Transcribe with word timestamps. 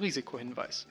Risikohinweis. 0.00 0.86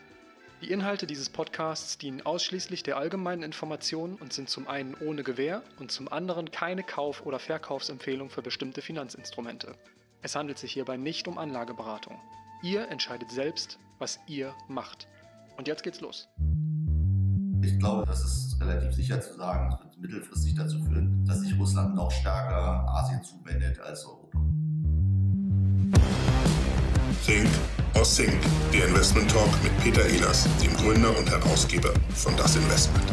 Die 0.61 0.71
Inhalte 0.71 1.05
dieses 1.05 1.29
Podcasts 1.29 1.97
dienen 1.97 2.25
ausschließlich 2.25 2.81
der 2.81 2.97
allgemeinen 2.97 3.43
Information 3.43 4.15
und 4.15 4.33
sind 4.33 4.49
zum 4.49 4.67
einen 4.67 4.95
ohne 4.95 5.23
Gewähr 5.23 5.61
und 5.79 5.91
zum 5.91 6.11
anderen 6.11 6.49
keine 6.49 6.81
Kauf- 6.81 7.25
oder 7.25 7.39
Verkaufsempfehlung 7.39 8.29
für 8.29 8.41
bestimmte 8.41 8.81
Finanzinstrumente. 8.81 9.75
Es 10.21 10.35
handelt 10.35 10.57
sich 10.57 10.71
hierbei 10.71 10.97
nicht 10.97 11.27
um 11.27 11.37
Anlageberatung. 11.37 12.19
Ihr 12.63 12.87
entscheidet 12.89 13.29
selbst, 13.29 13.77
was 13.99 14.19
ihr 14.27 14.55
macht. 14.67 15.07
Und 15.57 15.67
jetzt 15.67 15.83
geht's 15.83 16.01
los. 16.01 16.27
Ich 17.61 17.77
glaube, 17.79 18.05
das 18.05 18.23
ist 18.23 18.59
relativ 18.61 18.93
sicher 18.93 19.21
zu 19.21 19.35
sagen. 19.35 19.73
Es 19.73 19.81
wird 19.81 19.99
mittelfristig 19.99 20.55
dazu 20.55 20.83
führen, 20.83 21.25
dass 21.25 21.41
sich 21.41 21.57
Russland 21.59 21.95
noch 21.95 22.11
stärker 22.11 22.87
Asien 22.89 23.23
zuwendet 23.23 23.79
als 23.79 24.05
Europa. 24.05 24.39
Think 27.25 27.49
or 27.95 28.05
Sync, 28.05 28.39
der 28.71 28.85
Investment 28.87 29.31
Talk 29.31 29.49
mit 29.63 29.75
Peter 29.79 30.05
Ehlers, 30.05 30.47
dem 30.61 30.75
Gründer 30.77 31.17
und 31.17 31.27
Herausgeber 31.27 31.91
von 32.13 32.37
Das 32.37 32.55
Investment. 32.55 33.03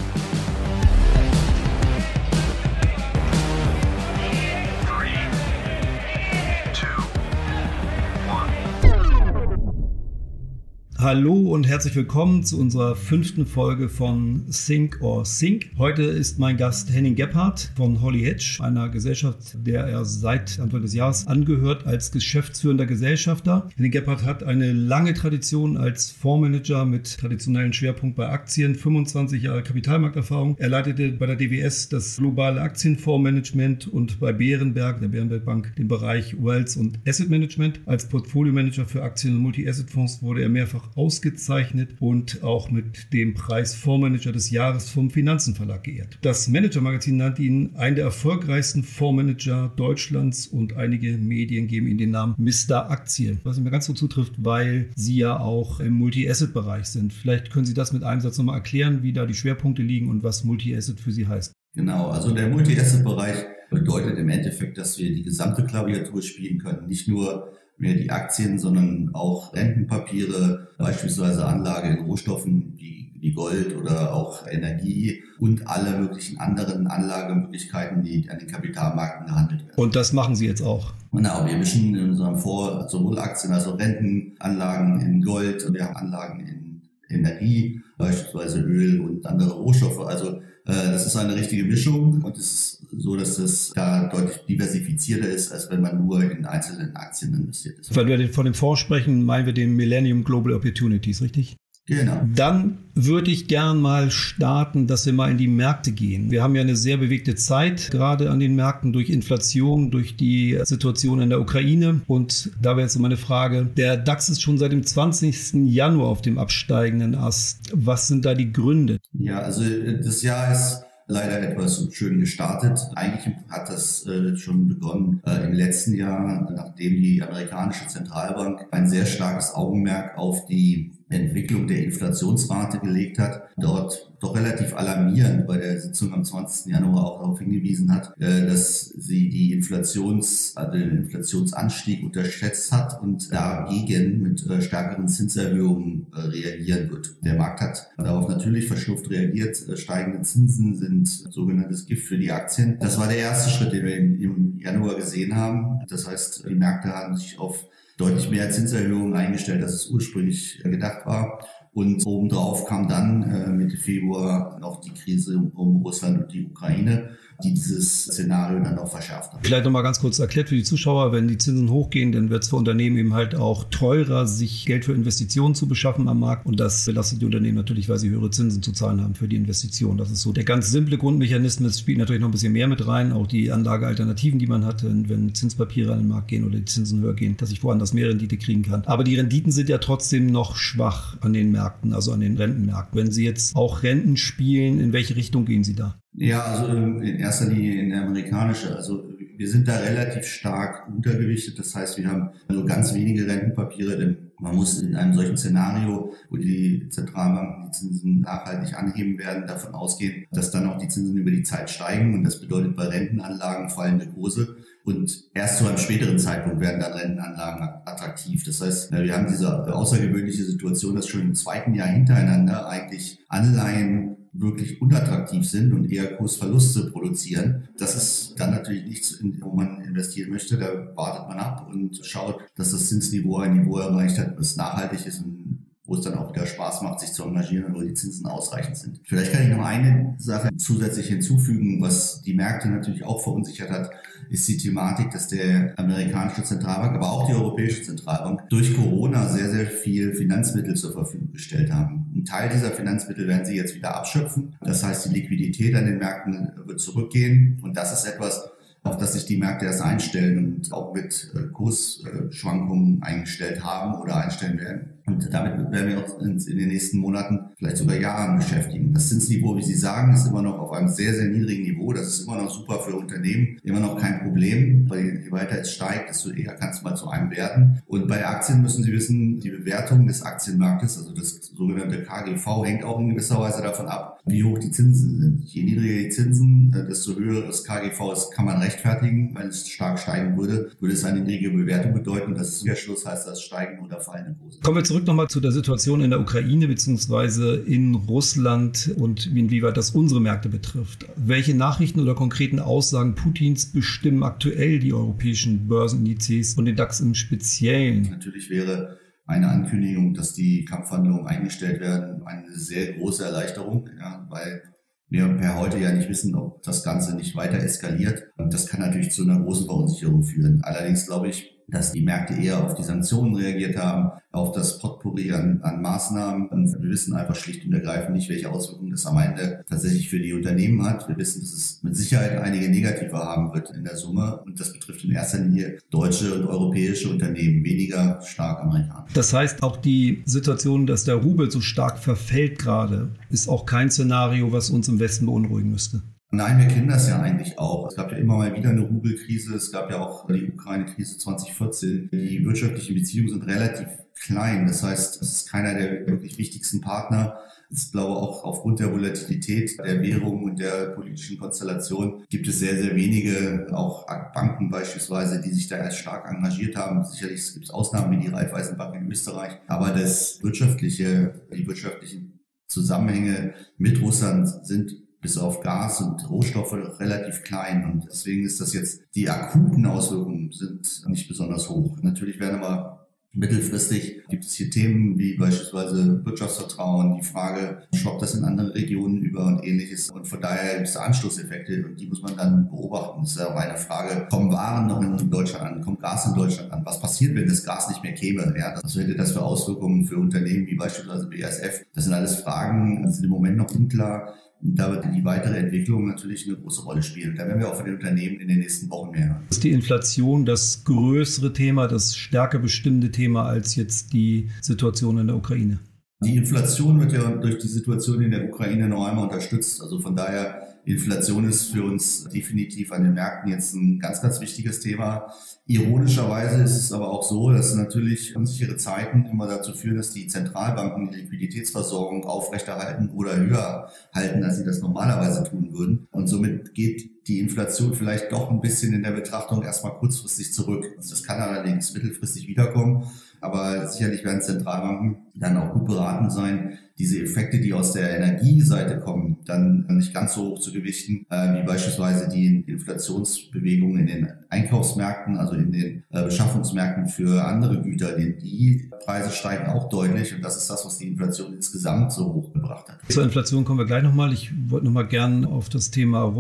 Hallo 11.03 11.35
und 11.35 11.67
herzlich 11.67 11.97
willkommen 11.97 12.45
zu 12.45 12.61
unserer 12.61 12.95
fünften 12.95 13.45
Folge 13.45 13.89
von 13.89 14.45
Think 14.53 14.99
or 15.01 15.25
Sync. 15.25 15.69
Heute 15.77 16.05
ist 16.05 16.39
mein 16.39 16.57
Gast 16.57 16.93
Henning 16.93 17.17
Gebhardt 17.17 17.73
von 17.75 18.01
Holly 18.01 18.21
Hedge, 18.21 18.59
einer 18.61 18.89
Gesellschaft, 18.89 19.57
der 19.67 19.85
er 19.85 20.05
seit 20.05 20.61
Anfang 20.61 20.81
des 20.81 20.95
Jahres 20.95 21.27
angehört 21.27 21.89
als 21.89 22.13
geschäftsführender 22.13 22.87
Gesellschafter. 22.87 23.69
Henning 23.75 23.91
Gebhardt 23.91 24.25
hat 24.25 24.45
eine 24.45 24.73
lange 24.73 25.13
Tradition 25.13 25.77
als 25.77 26.13
Fondsmanager 26.13 26.85
mit 26.85 27.19
traditionellen 27.19 27.73
Schwerpunkt 27.73 28.15
bei 28.15 28.29
Aktien, 28.29 28.77
25 28.77 29.43
Jahre 29.43 29.65
Kapitalmarkterfahrung. 29.65 30.55
Er 30.61 30.69
leitete 30.69 31.11
bei 31.11 31.27
der 31.27 31.35
DWS 31.35 31.89
das 31.89 32.19
globale 32.19 32.61
Aktienfondsmanagement 32.61 33.89
und 33.89 34.21
bei 34.21 34.33
Bärenberg, 34.33 35.01
der 35.01 35.09
Bärenberg 35.09 35.45
Bank, 35.45 35.75
den 35.75 35.89
Bereich 35.89 36.37
Wealth 36.41 36.77
und 36.77 37.01
Asset 37.09 37.29
Management. 37.29 37.81
Als 37.87 38.09
Portfolio-Manager 38.09 38.87
für 38.87 39.03
Aktien- 39.03 39.35
und 39.35 39.43
Multi-Asset-Fonds 39.43 40.23
wurde 40.23 40.43
er 40.43 40.49
mehrfach 40.49 40.92
ausgezeichnet 40.95 41.97
und 42.01 42.43
auch 42.43 42.71
mit 42.71 43.13
dem 43.13 43.35
Preis 43.35 43.75
Fondsmanager 43.75 44.33
des 44.33 44.51
Jahres 44.51 44.91
vom 44.91 45.11
Finanzenverlag 45.11 45.85
geehrt. 45.85 46.19
Das 46.23 46.49
Manager-Magazin 46.49 47.17
nannte 47.17 47.43
ihn 47.43 47.75
einen 47.77 47.97
der 47.97 48.05
erfolgreichsten 48.05 48.83
Fondsmanager 48.83 49.73
Deutschlands 49.77 50.47
und 50.47 50.77
einige 50.77 51.17
Medien 51.19 51.67
geben 51.67 51.87
ihm 51.87 51.99
den 51.99 52.11
Namen 52.11 52.35
Mr. 52.39 52.91
Aktie, 52.91 53.39
was 53.45 53.59
mir 53.59 53.71
ganz 53.71 53.87
so 53.87 53.93
zutrifft, 53.93 54.35
weil 54.39 54.91
Sie 54.95 55.17
ja 55.17 55.39
auch 55.39 55.81
im 55.81 55.95
Multi-Asset-Bereich 55.95 56.87
sind. 56.87 57.13
Vielleicht 57.13 57.51
können 57.51 57.67
Sie 57.67 57.75
das 57.75 57.93
mit 57.93 58.03
einem 58.03 58.21
Satz 58.21 58.39
nochmal 58.39 58.57
erklären, 58.57 59.03
wie 59.03 59.13
da 59.13 59.27
die 59.27 59.35
Schwerpunkte 59.35 59.83
liegen 59.83 60.09
und 60.09 60.23
was 60.23 60.45
Multi-Asset 60.45 61.01
für 61.01 61.13
Sie 61.13 61.27
heißt. 61.27 61.53
Genau, 61.75 62.09
also 62.09 62.35
der 62.35 62.49
Multi-Asset-Bereich 62.49 63.47
bedeutet 63.71 64.19
im 64.19 64.29
Endeffekt, 64.29 64.77
dass 64.79 64.99
wir 64.99 65.15
die 65.15 65.23
gesamte 65.23 65.65
Klaviatur 65.65 66.23
spielen 66.23 66.59
können. 66.59 66.87
Nicht 66.87 67.09
nur 67.09 67.53
mehr 67.83 67.95
die 67.95 68.11
Aktien, 68.11 68.59
sondern 68.61 69.11
auch 69.13 69.53
Rentenpapiere, 69.53 70.69
beispielsweise 70.79 71.45
Anlage 71.45 71.89
in 71.89 72.05
Rohstoffen, 72.05 72.75
wie, 72.77 73.11
wie 73.19 73.33
Gold 73.33 73.77
oder 73.77 74.15
auch 74.15 74.47
Energie 74.49 75.25
und 75.41 75.67
alle 75.67 75.99
möglichen 75.99 76.39
anderen 76.39 76.87
Anlagemöglichkeiten, 76.87 78.05
die 78.05 78.31
an 78.31 78.39
den 78.39 78.47
Kapitalmärkten 78.47 79.27
gehandelt 79.27 79.67
werden. 79.67 79.75
Und 79.77 79.97
das 79.97 80.13
machen 80.13 80.37
Sie 80.37 80.47
jetzt 80.47 80.63
auch? 80.63 80.95
Genau, 81.11 81.45
wir 81.45 81.57
mischen 81.57 81.95
in 81.97 82.11
unserem 82.11 82.39
Fonds 82.39 82.93
sowohl 82.93 83.19
Aktien 83.19 83.53
als 83.53 83.67
auch 83.67 83.79
Rentenanlagen 83.79 85.01
in 85.01 85.21
Gold, 85.21 85.67
wir 85.73 85.85
haben 85.85 85.97
Anlagen 85.97 86.41
in 86.47 86.83
Energie, 87.09 87.83
beispielsweise 87.99 88.61
Öl 88.61 89.01
und 89.01 89.27
andere 89.27 89.51
Rohstoffe. 89.51 90.07
Also 90.07 90.41
das 90.65 91.07
ist 91.07 91.17
eine 91.17 91.35
richtige 91.35 91.65
Mischung 91.65 92.23
und 92.23 92.37
es 92.39 92.53
ist 92.53 92.87
so, 92.97 93.17
dass 93.17 93.39
es 93.39 93.73
da 93.75 94.09
deutlich 94.09 94.39
diversifizierter 94.49 95.29
ist, 95.29 95.51
als 95.51 95.71
wenn 95.71 95.81
man 95.81 96.07
nur 96.07 96.23
in 96.23 96.45
einzelnen 96.45 96.95
Aktien 96.95 97.35
investiert 97.35 97.79
ist. 97.81 97.97
Weil 97.97 98.07
wir 98.07 98.29
von 98.29 98.45
dem 98.45 98.55
Fonds 98.55 98.81
sprechen, 98.81 99.25
meinen 99.25 99.47
wir 99.47 99.53
den 99.53 99.75
Millennium 99.75 100.25
Global 100.25 100.53
Opportunities, 100.53 101.23
richtig? 101.23 101.57
Genau. 101.87 102.21
Dann 102.35 102.79
würde 102.95 103.31
ich 103.31 103.49
gern 103.49 103.81
mal 103.81 104.11
starten, 104.11 104.87
dass 104.87 105.05
wir 105.07 105.13
mal 105.13 105.31
in 105.31 105.39
die 105.39 105.49
Märkte 105.49 105.91
gehen. 105.91 106.31
Wir 106.31 106.43
haben 106.43 106.55
ja 106.55 106.63
eine 106.63 106.77
sehr 106.77 106.99
bewegte 106.99 107.35
Zeit, 107.35 107.91
gerade 107.91 108.31
an 108.31 108.39
den 108.39 108.55
Märkten 108.55 108.93
durch 108.93 109.11
Inflation, 109.11 109.91
durch 109.91 110.17
die 110.17 110.61
Situation 110.63 111.21
in 111.21 111.31
der 111.31 111.41
Ukraine. 111.41 112.01
Und 112.07 112.51
da 112.61 112.77
wäre 112.77 112.83
jetzt 112.83 112.99
meine 112.99 113.17
Frage, 113.17 113.67
der 113.77 113.97
DAX 113.97 114.29
ist 114.29 114.43
schon 114.43 114.59
seit 114.59 114.73
dem 114.73 114.85
20. 114.85 115.55
Januar 115.67 116.09
auf 116.09 116.23
dem 116.23 116.39
absteigenden 116.39 117.17
Ast. 117.17 117.73
Was 117.75 118.07
sind 118.07 118.25
da 118.25 118.35
die 118.35 118.53
Gründe? 118.53 118.99
Ja, 119.13 119.41
also 119.41 119.65
das 120.03 120.23
Jahr 120.23 120.53
ist 120.53 120.83
leider 121.09 121.41
etwas 121.43 121.89
schön 121.93 122.21
gestartet. 122.21 122.81
Eigentlich 122.95 123.35
hat 123.49 123.69
das 123.69 124.07
äh, 124.07 124.37
schon 124.37 124.69
begonnen 124.69 125.23
äh, 125.27 125.45
im 125.47 125.53
letzten 125.53 125.95
Jahr, 125.95 126.49
nachdem 126.55 127.03
die 127.03 127.23
amerikanische 127.23 127.87
Zentralbank 127.87 128.67
ein 128.71 128.89
sehr 128.89 129.07
starkes 129.07 129.55
Augenmerk 129.55 130.17
auf 130.17 130.47
die 130.47 130.93
Entwicklung 131.13 131.67
der 131.67 131.85
Inflationsrate 131.85 132.79
gelegt 132.79 133.19
hat, 133.19 133.43
dort 133.57 134.13
doch 134.23 134.37
relativ 134.37 134.75
alarmierend 134.75 135.47
bei 135.47 135.59
der 135.59 135.81
Sitzung 135.81 136.13
am 136.13 136.25
20. 136.25 136.73
Januar 136.73 137.05
auch 137.05 137.21
darauf 137.21 137.39
hingewiesen 137.41 137.93
hat, 137.93 138.15
äh, 138.21 138.47
dass 138.47 138.85
sie 138.85 139.29
die 139.29 139.53
Inflations, 139.53 140.53
also 140.57 140.73
den 140.73 140.97
Inflationsanstieg 140.97 142.05
unterschätzt 142.05 142.73
hat 142.73 143.03
und 143.03 143.33
dagegen 143.33 144.23
mit 144.23 144.49
äh, 144.49 144.63
stärkeren 144.63 145.09
Zinserhöhungen 145.09 146.07
äh, 146.15 146.21
reagieren 146.21 146.91
wird. 146.91 147.17
Der 147.25 147.35
Markt 147.35 147.61
hat 147.61 147.91
darauf 147.97 148.29
natürlich 148.29 148.69
verschnupft 148.69 149.11
reagiert. 149.11 149.59
Steigende 149.75 150.23
Zinsen 150.23 150.77
sind 150.77 151.09
sogenanntes 151.09 151.87
Gift 151.87 152.07
für 152.07 152.19
die 152.19 152.31
Aktien. 152.31 152.79
Das 152.81 152.99
war 152.99 153.09
der 153.09 153.19
erste 153.19 153.51
Schritt, 153.51 153.73
den 153.73 153.85
wir 153.85 153.97
im 153.97 154.59
Januar 154.59 154.95
gesehen 154.97 155.35
haben. 155.35 155.81
Das 155.89 156.07
heißt, 156.07 156.45
die 156.49 156.55
Märkte 156.55 156.89
haben 156.89 157.17
sich 157.17 157.39
auf 157.39 157.67
deutlich 157.99 158.31
mehr 158.31 158.51
Zinserhöhungen 158.51 159.15
eingestellt, 159.15 159.63
als 159.63 159.75
es 159.75 159.91
ursprünglich 159.91 160.61
gedacht 160.63 161.07
war. 161.07 161.47
Und 161.75 162.07
obendrauf 162.07 162.67
kam 162.67 162.87
dann 162.87 163.23
äh, 163.23 163.49
Mitte 163.49 163.79
Februar 163.79 164.59
noch 164.61 164.81
die 164.81 164.93
Krise 164.93 165.39
um 165.39 165.83
Russland 165.83 166.23
und 166.23 166.33
die 166.33 166.47
Ukraine 166.47 167.17
die 167.43 167.55
dieses 167.55 168.05
Szenario 168.05 168.61
dann 168.61 168.77
noch 168.77 168.91
verschärft 168.91 169.33
haben. 169.33 169.43
Vielleicht 169.43 169.65
nochmal 169.65 169.83
ganz 169.83 170.01
kurz 170.01 170.19
erklärt 170.19 170.49
für 170.49 170.55
die 170.55 170.63
Zuschauer, 170.63 171.13
wenn 171.13 171.29
die 171.29 171.39
Zinsen 171.39 171.71
hochgehen, 171.71 172.13
dann 172.13 172.31
wird 172.31 172.45
es 172.45 172.51
für 172.51 172.57
Unternehmen 172.57 172.97
eben 172.97 173.15
halt 173.15 173.35
auch 173.35 173.65
teurer, 173.65 174.27
sich 174.27 174.67
Geld 174.67 174.85
für 174.85 174.93
Investitionen 174.93 175.55
zu 175.55 175.67
beschaffen 175.67 176.09
am 176.09 176.21
Markt. 176.21 176.47
Und 176.47 176.61
das 176.61 176.87
belastet 176.87 177.21
die 177.21 177.27
Unternehmen 177.27 177.57
natürlich, 177.57 177.89
weil 177.89 177.99
sie 177.99 178.11
höhere 178.11 178.31
Zinsen 178.31 178.63
zu 178.63 178.73
zahlen 178.73 179.01
haben 179.01 179.15
für 179.15 179.29
die 179.29 179.37
Investitionen. 179.37 179.99
Das 179.99 180.11
ist 180.11 180.23
so 180.23 180.33
der 180.33 180.45
ganz 180.45 180.71
simple 180.71 180.99
Grundmechanismus, 180.99 181.79
spielt 181.79 181.99
natürlich 181.99 182.21
noch 182.21 182.29
ein 182.29 182.33
bisschen 182.33 182.53
mehr 182.53 182.69
mit 182.69 182.87
rein, 182.87 183.13
auch 183.13 183.27
die 183.27 183.51
Anlagealternativen, 183.51 184.39
die 184.39 184.47
man 184.47 184.65
hat, 184.65 184.85
wenn 184.85 185.35
Zinspapiere 185.35 185.93
an 185.93 186.01
den 186.01 186.09
Markt 186.09 186.29
gehen 186.29 186.45
oder 186.45 186.57
die 186.57 186.65
Zinsen 186.65 187.01
höher 187.01 187.15
gehen, 187.15 187.37
dass 187.37 187.51
ich 187.51 187.63
woanders 187.63 187.93
mehr 187.93 188.09
Rendite 188.09 188.37
kriegen 188.37 188.63
kann. 188.63 188.83
Aber 188.87 189.05
die 189.05 189.17
Renditen 189.17 189.53
sind 189.53 189.69
ja 189.69 189.79
trotzdem 189.79 190.27
noch 190.27 190.57
schwach 190.57 191.17
an 191.21 191.33
den 191.33 191.53
Märkten, 191.53 191.93
also 191.93 192.13
an 192.13 192.21
den 192.21 192.37
Rentenmärkten. 192.37 192.99
Wenn 192.99 193.11
Sie 193.11 193.25
jetzt 193.25 193.57
auch 193.57 193.83
Renten 193.83 194.17
spielen, 194.17 194.81
in 194.81 194.93
welche 194.93 195.17
Richtung 195.17 195.45
gehen 195.45 195.65
Sie 195.65 195.75
da? 195.75 195.99
Ja, 196.15 196.43
also 196.43 196.73
in 196.73 197.17
erster 197.19 197.47
Linie 197.47 197.81
in 197.81 197.91
der 197.91 198.03
amerikanische. 198.03 198.77
Also 198.77 199.13
wir 199.37 199.49
sind 199.49 199.67
da 199.67 199.79
relativ 199.79 200.27
stark 200.27 200.89
untergewichtet. 200.89 201.59
Das 201.59 201.75
heißt, 201.75 201.97
wir 201.99 202.07
haben 202.09 202.31
nur 202.51 202.67
ganz 202.67 202.95
wenige 202.95 203.27
Rentenpapiere, 203.27 203.97
denn 203.97 204.33
man 204.39 204.57
muss 204.57 204.83
in 204.83 204.95
einem 204.95 205.15
solchen 205.15 205.37
Szenario, 205.37 206.13
wo 206.29 206.37
die 206.37 206.89
Zentralbanken 206.91 207.67
die 207.67 207.71
Zinsen 207.71 208.21
nachhaltig 208.21 208.77
anheben 208.77 209.19
werden, 209.19 209.47
davon 209.47 209.73
ausgehen, 209.75 210.27
dass 210.33 210.51
dann 210.51 210.67
auch 210.67 210.79
die 210.79 210.89
Zinsen 210.89 211.17
über 211.17 211.31
die 211.31 211.45
Zeit 211.45 211.71
steigen. 211.71 212.13
Und 212.13 212.25
das 212.25 212.41
bedeutet 212.41 212.77
bei 212.77 212.85
Rentenanlagen 212.85 213.71
fallende 213.71 214.09
Kurse. 214.09 214.57
Und 214.85 215.31
erst 215.33 215.59
zu 215.59 215.67
einem 215.67 215.79
späteren 215.79 216.19
Zeitpunkt 216.19 216.61
werden 216.61 216.81
dann 216.81 216.93
Rentenanlagen 216.93 217.69
attraktiv. 217.85 218.45
Das 218.45 218.61
heißt, 218.61 218.93
wir 218.93 219.17
haben 219.17 219.29
diese 219.29 219.73
außergewöhnliche 219.73 220.45
Situation, 220.45 220.97
dass 220.97 221.07
schon 221.07 221.21
im 221.21 221.35
zweiten 221.35 221.75
Jahr 221.75 221.89
hintereinander 221.89 222.69
eigentlich 222.69 223.21
Anleihen 223.29 224.12
wirklich 224.33 224.81
unattraktiv 224.81 225.49
sind 225.49 225.73
und 225.73 225.91
eher 225.91 226.17
Kursverluste 226.17 226.91
produzieren. 226.91 227.69
Das 227.77 227.95
ist 227.95 228.35
dann 228.39 228.51
natürlich 228.51 228.85
nichts, 228.87 229.19
wo 229.41 229.53
man 229.53 229.83
investieren 229.83 230.31
möchte. 230.31 230.57
Da 230.57 230.97
wartet 230.97 231.29
man 231.29 231.39
ab 231.39 231.69
und 231.71 232.05
schaut, 232.05 232.41
dass 232.57 232.73
das 232.73 232.89
Zinsniveau 232.89 233.39
ein 233.39 233.59
Niveau 233.59 233.79
erreicht 233.79 234.19
hat, 234.19 234.39
was 234.39 234.57
nachhaltig 234.57 235.07
ist 235.07 235.23
und 235.23 235.52
wo 235.85 235.97
es 235.97 236.03
dann 236.03 236.15
auch 236.15 236.33
wieder 236.33 236.47
Spaß 236.47 236.83
macht, 236.83 237.01
sich 237.01 237.13
zu 237.13 237.25
engagieren, 237.25 237.75
wo 237.75 237.81
die 237.81 237.95
Zinsen 237.95 238.27
ausreichend 238.27 238.77
sind. 238.77 239.01
Vielleicht 239.05 239.33
kann 239.33 239.43
ich 239.43 239.57
noch 239.57 239.65
eine 239.65 240.15
Sache 240.19 240.51
zusätzlich 240.57 241.09
hinzufügen, 241.09 241.81
was 241.83 242.23
die 242.23 242.35
Märkte 242.35 242.69
natürlich 242.69 243.05
auch 243.05 243.23
verunsichert 243.23 243.71
hat, 243.71 243.91
ist 244.29 244.47
die 244.49 244.57
Thematik, 244.57 245.11
dass 245.11 245.29
der 245.29 245.75
amerikanische 245.77 246.45
Zentralbank, 246.45 246.95
aber 246.95 247.11
auch 247.11 247.27
die 247.27 247.35
europäische 247.35 247.83
Zentralbank 247.83 248.49
durch 248.49 248.75
Corona 248.75 249.29
sehr, 249.29 249.51
sehr 249.51 249.67
viel 249.67 250.15
Finanzmittel 250.15 250.75
zur 250.75 250.93
Verfügung 250.93 251.33
gestellt 251.33 251.73
haben. 251.73 252.11
Ein 252.15 252.25
Teil 252.25 252.49
dieser 252.49 252.71
Finanzmittel 252.71 253.27
werden 253.27 253.45
sie 253.45 253.57
jetzt 253.57 253.75
wieder 253.75 253.97
abschöpfen. 253.97 254.55
Das 254.61 254.85
heißt, 254.85 255.07
die 255.07 255.15
Liquidität 255.15 255.75
an 255.75 255.87
den 255.87 255.99
Märkten 255.99 256.53
wird 256.65 256.81
zurückgehen. 256.81 257.59
Und 257.63 257.77
das 257.77 257.93
ist 257.93 258.07
etwas, 258.07 258.49
auf 258.85 258.97
das 258.97 259.13
sich 259.13 259.27
die 259.27 259.37
Märkte 259.37 259.67
erst 259.67 259.83
einstellen 259.83 260.57
und 260.57 260.73
auch 260.73 260.93
mit 260.93 261.33
äh, 261.35 261.49
Kursschwankungen 261.53 263.03
eingestellt 263.03 263.65
haben 263.65 264.01
oder 264.01 264.17
einstellen 264.17 264.59
werden. 264.59 264.91
Und 265.07 265.33
damit 265.33 265.71
werden 265.71 265.89
wir 265.89 266.21
uns 266.21 266.47
in 266.47 266.59
den 266.59 266.69
nächsten 266.69 266.99
Monaten, 266.99 267.42
vielleicht 267.63 267.79
sogar 267.79 267.97
Jahren 267.97 268.39
beschäftigen. 268.39 268.93
Das 268.93 269.09
Zinsniveau, 269.09 269.57
wie 269.57 269.63
Sie 269.63 269.77
sagen, 269.77 270.13
ist 270.13 270.27
immer 270.27 270.43
noch 270.43 270.59
auf 270.59 270.73
einem 270.73 270.89
sehr, 270.89 271.15
sehr 271.15 271.27
niedrigen 271.27 271.63
Niveau. 271.63 271.93
Das 271.93 272.09
ist 272.09 272.27
immer 272.27 272.43
noch 272.43 272.51
super 272.51 272.81
für 272.81 272.97
Unternehmen, 272.97 273.59
immer 273.63 273.79
noch 273.79 273.97
kein 273.97 274.21
Problem, 274.21 274.91
weil 274.91 275.23
je 275.25 275.31
weiter 275.31 275.61
es 275.61 275.71
steigt, 275.71 276.11
desto 276.11 276.31
eher 276.31 276.55
kann 276.55 276.71
es 276.71 276.83
mal 276.83 276.97
zu 276.97 277.09
einem 277.09 277.31
werden. 277.31 277.81
Und 277.87 278.09
bei 278.09 278.27
Aktien 278.27 278.63
müssen 278.63 278.83
Sie 278.83 278.93
wissen, 278.93 279.39
die 279.39 279.51
Bewertung 279.51 280.09
des 280.09 280.23
Aktienmarktes, 280.23 280.99
also 280.99 281.15
das 281.15 281.53
sogenannte 281.55 282.03
KGV, 282.03 282.65
hängt 282.65 282.85
auch 282.85 282.99
in 282.99 283.11
gewisser 283.11 283.39
Weise 283.39 283.63
davon 283.63 283.87
ab, 283.87 284.19
wie 284.27 284.43
hoch 284.43 284.59
die 284.59 284.73
Zinsen 284.73 285.21
sind. 285.21 285.45
Je 285.45 285.63
niedriger 285.63 286.03
die 286.03 286.09
Zinsen, 286.09 286.75
äh, 286.75 286.89
desto 286.89 287.15
höher 287.15 287.47
das 287.47 287.63
KGV 287.63 288.13
ist, 288.13 288.33
kann 288.33 288.47
man 288.47 288.61
rechtfertigen. 288.61 289.37
Wenn 289.37 289.49
es 289.49 289.69
stark 289.69 290.01
steigen 290.01 290.37
würde, 290.37 290.73
würde 290.81 290.95
es 290.95 291.05
eine 291.05 291.21
niedrige 291.21 291.51
Bewertung 291.51 291.95
bedeuten. 291.95 292.35
Das 292.35 292.49
ist 292.49 292.79
Schluss 292.79 293.07
heißt 293.07 293.29
das 293.29 293.41
steigen 293.41 293.85
oder 293.85 294.01
fallende 294.01 294.35
Kurse. 294.41 294.59
Kommen 294.61 294.79
wir 294.79 294.85
zurück 294.85 295.07
nochmal 295.07 295.29
zu 295.29 295.41
der 295.41 295.53
Situation 295.53 296.01
in 296.01 296.11
der 296.11 296.21
Ukraine 296.21 296.67
beziehungsweise 296.67 297.52
in 297.55 297.95
Russland 297.95 298.93
und 298.97 299.27
inwieweit 299.27 299.77
das 299.77 299.91
unsere 299.91 300.21
Märkte 300.21 300.49
betrifft. 300.49 301.07
Welche 301.17 301.55
Nachrichten 301.55 302.01
oder 302.01 302.15
konkreten 302.15 302.59
Aussagen 302.59 303.15
Putins 303.15 303.73
bestimmen 303.73 304.23
aktuell 304.23 304.79
die 304.79 304.93
europäischen 304.93 305.69
Börsenindizes 305.69 306.55
und 306.55 306.67
den 306.67 306.77
DAX 306.77 307.01
im 307.01 307.15
Speziellen? 307.15 308.03
Natürlich 308.11 308.51
wäre 308.51 308.99
eine 309.27 309.49
Ankündigung, 309.49 310.15
dass 310.15 310.35
die 310.35 310.65
Kampfhandlungen 310.65 311.27
eingestellt 311.27 311.81
werden, 311.81 312.23
eine 312.25 312.53
sehr 312.55 312.95
große 312.95 313.25
Erleichterung, 313.25 313.89
ja, 313.99 314.27
weil 314.31 314.63
wir 315.09 315.29
per 315.29 315.59
heute 315.59 315.79
ja 315.79 315.93
nicht 315.93 316.09
wissen, 316.09 316.35
ob 316.35 316.63
das 316.63 316.83
Ganze 316.83 317.15
nicht 317.15 317.37
weiter 317.37 317.59
eskaliert. 317.59 318.25
Und 318.39 318.55
das 318.55 318.67
kann 318.67 318.81
natürlich 318.81 319.11
zu 319.11 319.23
einer 319.23 319.41
großen 319.41 319.67
Verunsicherung 319.67 320.25
führen. 320.25 320.63
Allerdings 320.63 321.07
glaube 321.07 321.29
ich, 321.29 321.52
dass 321.73 321.93
die 321.93 322.03
Märkte 322.03 322.35
eher 322.35 322.63
auf 322.63 322.75
die 322.75 322.85
Sanktionen 322.85 323.35
reagiert 323.35 323.77
haben, 323.77 324.11
auf 324.31 324.53
das 324.53 324.79
Potpourri 324.79 325.33
an, 325.33 325.61
an 325.63 325.81
Maßnahmen. 325.81 326.49
Und 326.49 326.81
wir 326.81 326.91
wissen 326.91 327.15
einfach 327.15 327.35
schlicht 327.35 327.67
und 327.67 327.73
ergreifend 327.73 328.15
nicht, 328.15 328.29
welche 328.29 328.51
Auswirkungen 328.51 328.91
das 328.91 329.07
am 329.07 329.19
Ende 329.19 329.65
tatsächlich 329.69 330.11
für 330.11 330.21
die 330.21 330.35
Unternehmen 330.35 330.85
hat. 330.85 331.09
Wir 331.09 331.17
wissen, 331.17 331.41
dass 331.41 331.53
es 331.53 331.83
mit 331.83 331.97
Sicherheit 331.97 332.39
einige 332.39 332.69
negative 332.69 333.17
haben 333.17 333.53
wird 333.55 333.71
in 333.71 333.85
der 333.85 333.97
Summe. 333.97 334.41
Und 334.45 334.61
das 334.61 334.73
betrifft 334.73 335.03
in 335.05 335.13
erster 335.13 335.39
Linie 335.39 335.79
deutsche 335.91 336.35
und 336.35 336.47
europäische 336.47 337.09
Unternehmen, 337.09 337.65
weniger 337.65 338.21
stark 338.23 338.61
amerikanische. 338.61 339.15
Das 339.15 339.33
heißt, 339.33 339.63
auch 339.63 339.79
die 339.79 340.23
Situation, 340.27 340.87
dass 340.87 341.05
der 341.05 341.17
Rubel 341.17 341.51
so 341.51 341.63
stark 341.63 341.99
verfällt 341.99 342.59
gerade, 342.59 343.09
ist 343.31 343.49
auch 343.49 343.65
kein 343.65 343.91
Szenario, 343.91 344.53
was 344.53 344.69
uns 344.69 344.89
im 344.89 345.01
Westen 345.01 345.25
beunruhigen 345.25 345.71
müsste. 345.71 346.03
Nein, 346.35 346.59
wir 346.59 346.67
kennen 346.67 346.89
das 346.89 347.11
ja 347.11 347.21
eigentlich 347.21 347.59
auch. 347.59 347.87
Es 347.89 347.95
gab 347.95 348.11
ja 348.11 348.17
immer 348.17 348.39
mal 348.39 348.57
wieder 348.57 348.71
eine 348.71 348.81
Rubelkrise. 348.81 349.55
Es 349.55 349.71
gab 349.71 349.91
ja 349.91 350.01
auch 350.01 350.27
die 350.29 350.51
Ukraine-Krise 350.51 351.19
2014. 351.19 352.09
Die 352.11 352.43
wirtschaftlichen 352.47 352.95
Beziehungen 352.95 353.29
sind 353.29 353.47
relativ 353.47 353.87
klein. 354.19 354.67
Das 354.67 354.83
heißt, 354.83 355.21
es 355.21 355.31
ist 355.31 355.51
keiner 355.51 355.75
der 355.75 356.07
wirklich 356.07 356.39
wichtigsten 356.39 356.81
Partner. 356.81 357.37
Ich 357.69 357.93
glaube 357.93 358.17
auch 358.17 358.45
aufgrund 358.45 358.81
der 358.81 358.91
Volatilität 358.91 359.79
der 359.79 360.01
Währung 360.01 360.45
und 360.45 360.59
der 360.59 360.93
politischen 360.95 361.39
Konstellation 361.39 362.25
gibt 362.31 362.49
es 362.49 362.61
sehr, 362.61 362.81
sehr 362.81 362.97
wenige, 362.97 363.67
auch 363.73 364.07
Banken 364.33 364.71
beispielsweise, 364.71 365.39
die 365.43 365.51
sich 365.51 365.69
da 365.69 365.77
erst 365.77 365.99
stark 365.99 366.27
engagiert 366.31 366.77
haben. 366.77 367.05
Sicherlich 367.05 367.53
gibt 367.53 367.67
es 367.67 367.71
Ausnahmen 367.71 368.19
wie 368.19 368.25
die 368.25 368.33
Raiffeisenbank 368.33 368.95
in 368.95 369.11
Österreich, 369.11 369.59
aber 369.67 369.91
das 369.91 370.43
wirtschaftliche, 370.43 371.43
die 371.55 371.67
wirtschaftlichen 371.67 372.41
Zusammenhänge 372.69 373.53
mit 373.77 374.01
Russland 374.01 374.49
sind 374.67 375.03
bis 375.23 375.39
auf 375.39 375.61
Gas 375.61 376.03
und 376.03 376.29
Rohstoffe 376.29 376.75
relativ 377.01 377.43
klein. 377.45 377.91
Und 377.91 378.05
deswegen 378.11 378.45
ist 378.45 378.61
das 378.61 378.75
jetzt, 378.75 379.03
die 379.15 379.31
akuten 379.31 379.87
Auswirkungen 379.87 380.51
sind 380.53 380.87
nicht 381.07 381.29
besonders 381.29 381.71
hoch. 381.71 381.97
Natürlich 382.03 382.39
werden 382.41 382.63
aber 382.63 383.03
Mittelfristig 383.35 384.25
gibt 384.29 384.45
es 384.45 384.53
hier 384.53 384.69
Themen 384.69 385.19
wie 385.19 385.39
beispielsweise 385.39 386.23
Wirtschaftsvertrauen, 386.23 387.17
die 387.17 387.23
Frage, 387.23 387.79
schwappt 387.95 388.21
das 388.21 388.35
in 388.35 388.45
andere 388.45 388.75
Regionen 388.75 389.23
über 389.23 389.47
und 389.47 389.65
ähnliches. 389.65 390.11
Und 390.11 390.29
von 390.29 390.43
daher 390.43 390.75
gibt 390.77 390.89
es 390.89 390.99
Anschlusseffekte 390.99 391.83
und 391.87 391.99
die 391.99 392.09
muss 392.09 392.21
man 392.21 392.37
dann 392.37 392.69
beobachten. 392.69 393.23
Es 393.23 393.31
ist 393.31 393.39
ja 393.39 393.49
auch 393.49 393.57
eine 393.57 393.79
Frage, 393.79 394.29
kommen 394.29 394.53
Waren 394.53 394.87
noch 394.87 395.01
in 395.01 395.31
Deutschland 395.31 395.65
an, 395.65 395.81
kommt 395.81 396.01
Gas 396.01 396.27
in 396.27 396.35
Deutschland 396.35 396.71
an? 396.73 396.83
Was 396.85 397.01
passiert, 397.01 397.35
wenn 397.35 397.49
das 397.49 397.65
Gas 397.65 397.89
nicht 397.89 398.03
mehr 398.03 398.13
käme? 398.13 398.55
Ja, 398.59 398.79
was 398.83 398.97
hätte 398.97 399.15
das 399.15 399.33
für 399.33 399.41
Auswirkungen 399.41 400.05
für 400.05 400.19
Unternehmen 400.19 400.67
wie 400.67 400.75
beispielsweise 400.75 401.27
BASF? 401.27 401.87
Das 401.95 402.05
sind 402.05 402.13
alles 402.13 402.37
Fragen, 402.37 403.07
die 403.07 403.13
sind 403.13 403.25
im 403.25 403.31
Moment 403.31 403.57
noch 403.57 403.75
unklar. 403.75 404.35
Und 404.63 404.79
da 404.79 404.93
wird 404.93 405.05
die 405.15 405.25
weitere 405.25 405.57
Entwicklung 405.57 406.07
natürlich 406.07 406.47
eine 406.47 406.57
große 406.57 406.83
Rolle 406.83 407.03
spielen. 407.03 407.35
Da 407.37 407.47
werden 407.47 407.61
wir 407.61 407.69
auch 407.69 407.75
von 407.75 407.85
den 407.85 407.95
Unternehmen 407.95 408.39
in 408.39 408.49
den 408.49 408.61
nächsten 408.61 408.89
Wochen 408.91 409.11
mehr 409.11 409.29
hören. 409.29 409.43
Ist 409.51 409.65
die 409.65 409.73
Inflation 409.73 410.47
das 410.47 410.85
größere 410.85 411.53
Thema, 411.53 411.89
das 411.89 412.17
stärker 412.17 412.61
bestimmende 412.61 413.11
Thema 413.11 413.47
als 413.47 413.75
jetzt 413.75 414.13
die 414.13 414.51
Situation 414.61 415.19
in 415.19 415.27
der 415.27 415.37
Ukraine? 415.37 415.81
Die 416.25 416.37
Inflation 416.37 417.01
wird 417.01 417.13
ja 417.13 417.29
durch 417.31 417.59
die 417.59 417.67
Situation 417.67 418.23
in 418.23 418.31
der 418.31 418.49
Ukraine 418.49 418.89
noch 418.89 419.05
einmal 419.07 419.25
unterstützt. 419.25 419.83
Also 419.83 419.99
von 419.99 420.15
daher 420.15 420.62
Inflation 420.85 421.49
ist 421.49 421.73
für 421.73 421.85
uns 421.85 422.25
definitiv 422.25 422.91
an 422.91 423.05
den 423.05 423.15
Märkten 423.15 423.51
jetzt 423.51 423.75
ein 423.75 424.01
ganz, 424.01 424.21
ganz 424.21 424.41
wichtiges 424.41 424.81
Thema. 424.81 425.33
Ironischerweise 425.67 426.63
ist 426.63 426.77
es 426.77 426.93
aber 426.93 427.11
auch 427.11 427.23
so, 427.23 427.51
dass 427.51 427.75
natürlich 427.77 428.35
unsichere 428.35 428.77
Zeiten 428.77 429.25
immer 429.27 429.47
dazu 429.47 429.75
führen, 429.75 429.97
dass 429.97 430.11
die 430.11 430.27
Zentralbanken 430.27 431.13
die 431.13 431.21
Liquiditätsversorgung 431.21 432.25
aufrechterhalten 432.25 433.11
oder 433.11 433.37
höher 433.37 433.91
halten, 434.13 434.43
als 434.43 434.59
sie 434.59 434.65
das 434.65 434.81
normalerweise 434.81 435.45
tun 435.45 435.73
würden. 435.73 436.09
Und 436.11 436.27
somit 436.27 436.75
geht 436.75 437.12
die 437.27 437.41
Inflation 437.41 437.95
vielleicht 437.95 438.33
doch 438.33 438.51
ein 438.51 438.61
bisschen 438.61 438.93
in 438.93 439.03
der 439.03 439.13
Betrachtung 439.13 439.63
erstmal 439.63 439.95
kurzfristig 439.95 440.53
zurück. 440.53 440.85
Das 440.97 441.23
kann 441.23 441.41
allerdings 441.41 441.95
mittelfristig 441.95 442.49
wiederkommen. 442.49 443.05
Aber 443.41 443.89
sicherlich 443.89 444.25
werden 444.25 444.41
Zentralbanken 444.41 445.27
dann 445.35 445.57
auch 445.57 445.73
gut 445.73 445.87
beraten 445.87 446.31
sein, 446.31 446.79
diese 446.99 447.21
Effekte, 447.21 447.59
die 447.59 447.73
aus 447.73 447.93
der 447.93 448.17
Energieseite 448.17 449.01
kommen, 449.01 449.39
dann 449.47 449.87
nicht 449.89 450.15
ganz 450.15 450.35
so 450.35 450.51
hoch 450.51 450.61
zu 450.61 450.73
gewichten, 450.73 451.27
äh, 451.31 451.61
wie 451.61 451.67
beispielsweise 451.67 452.29
die 452.29 452.63
Inflationsbewegungen 452.67 454.01
in 454.01 454.07
den 454.07 454.33
Einkaufsmärkten, 454.51 455.37
also 455.37 455.55
in 455.55 455.73
den 455.73 456.05
äh, 456.11 456.23
Beschaffungsmärkten 456.23 457.09
für 457.09 457.45
andere 457.45 457.81
Güter. 457.83 458.13
Denn 458.13 458.39
die 458.39 458.91
Preise 459.05 459.31
steigen 459.31 459.67
auch 459.67 459.89
deutlich 459.89 460.35
und 460.35 460.45
das 460.45 460.57
ist 460.57 460.69
das, 460.69 460.85
was 460.85 460.99
die 460.99 461.09
Inflation 461.09 461.55
insgesamt 461.55 462.13
so 462.13 462.33
hoch 462.33 462.53
gebracht 462.53 462.89
hat. 462.89 462.99
Zur 463.09 463.25
Inflation 463.25 463.65
kommen 463.65 463.81
wir 463.81 463.87
gleich 463.87 464.03
nochmal. 464.03 464.33
Ich 464.33 464.53
wollte 464.69 464.87
nochmal 464.87 465.09
gern 465.09 465.45
auf 465.45 465.71
das 465.71 465.91
Thema 465.91 466.37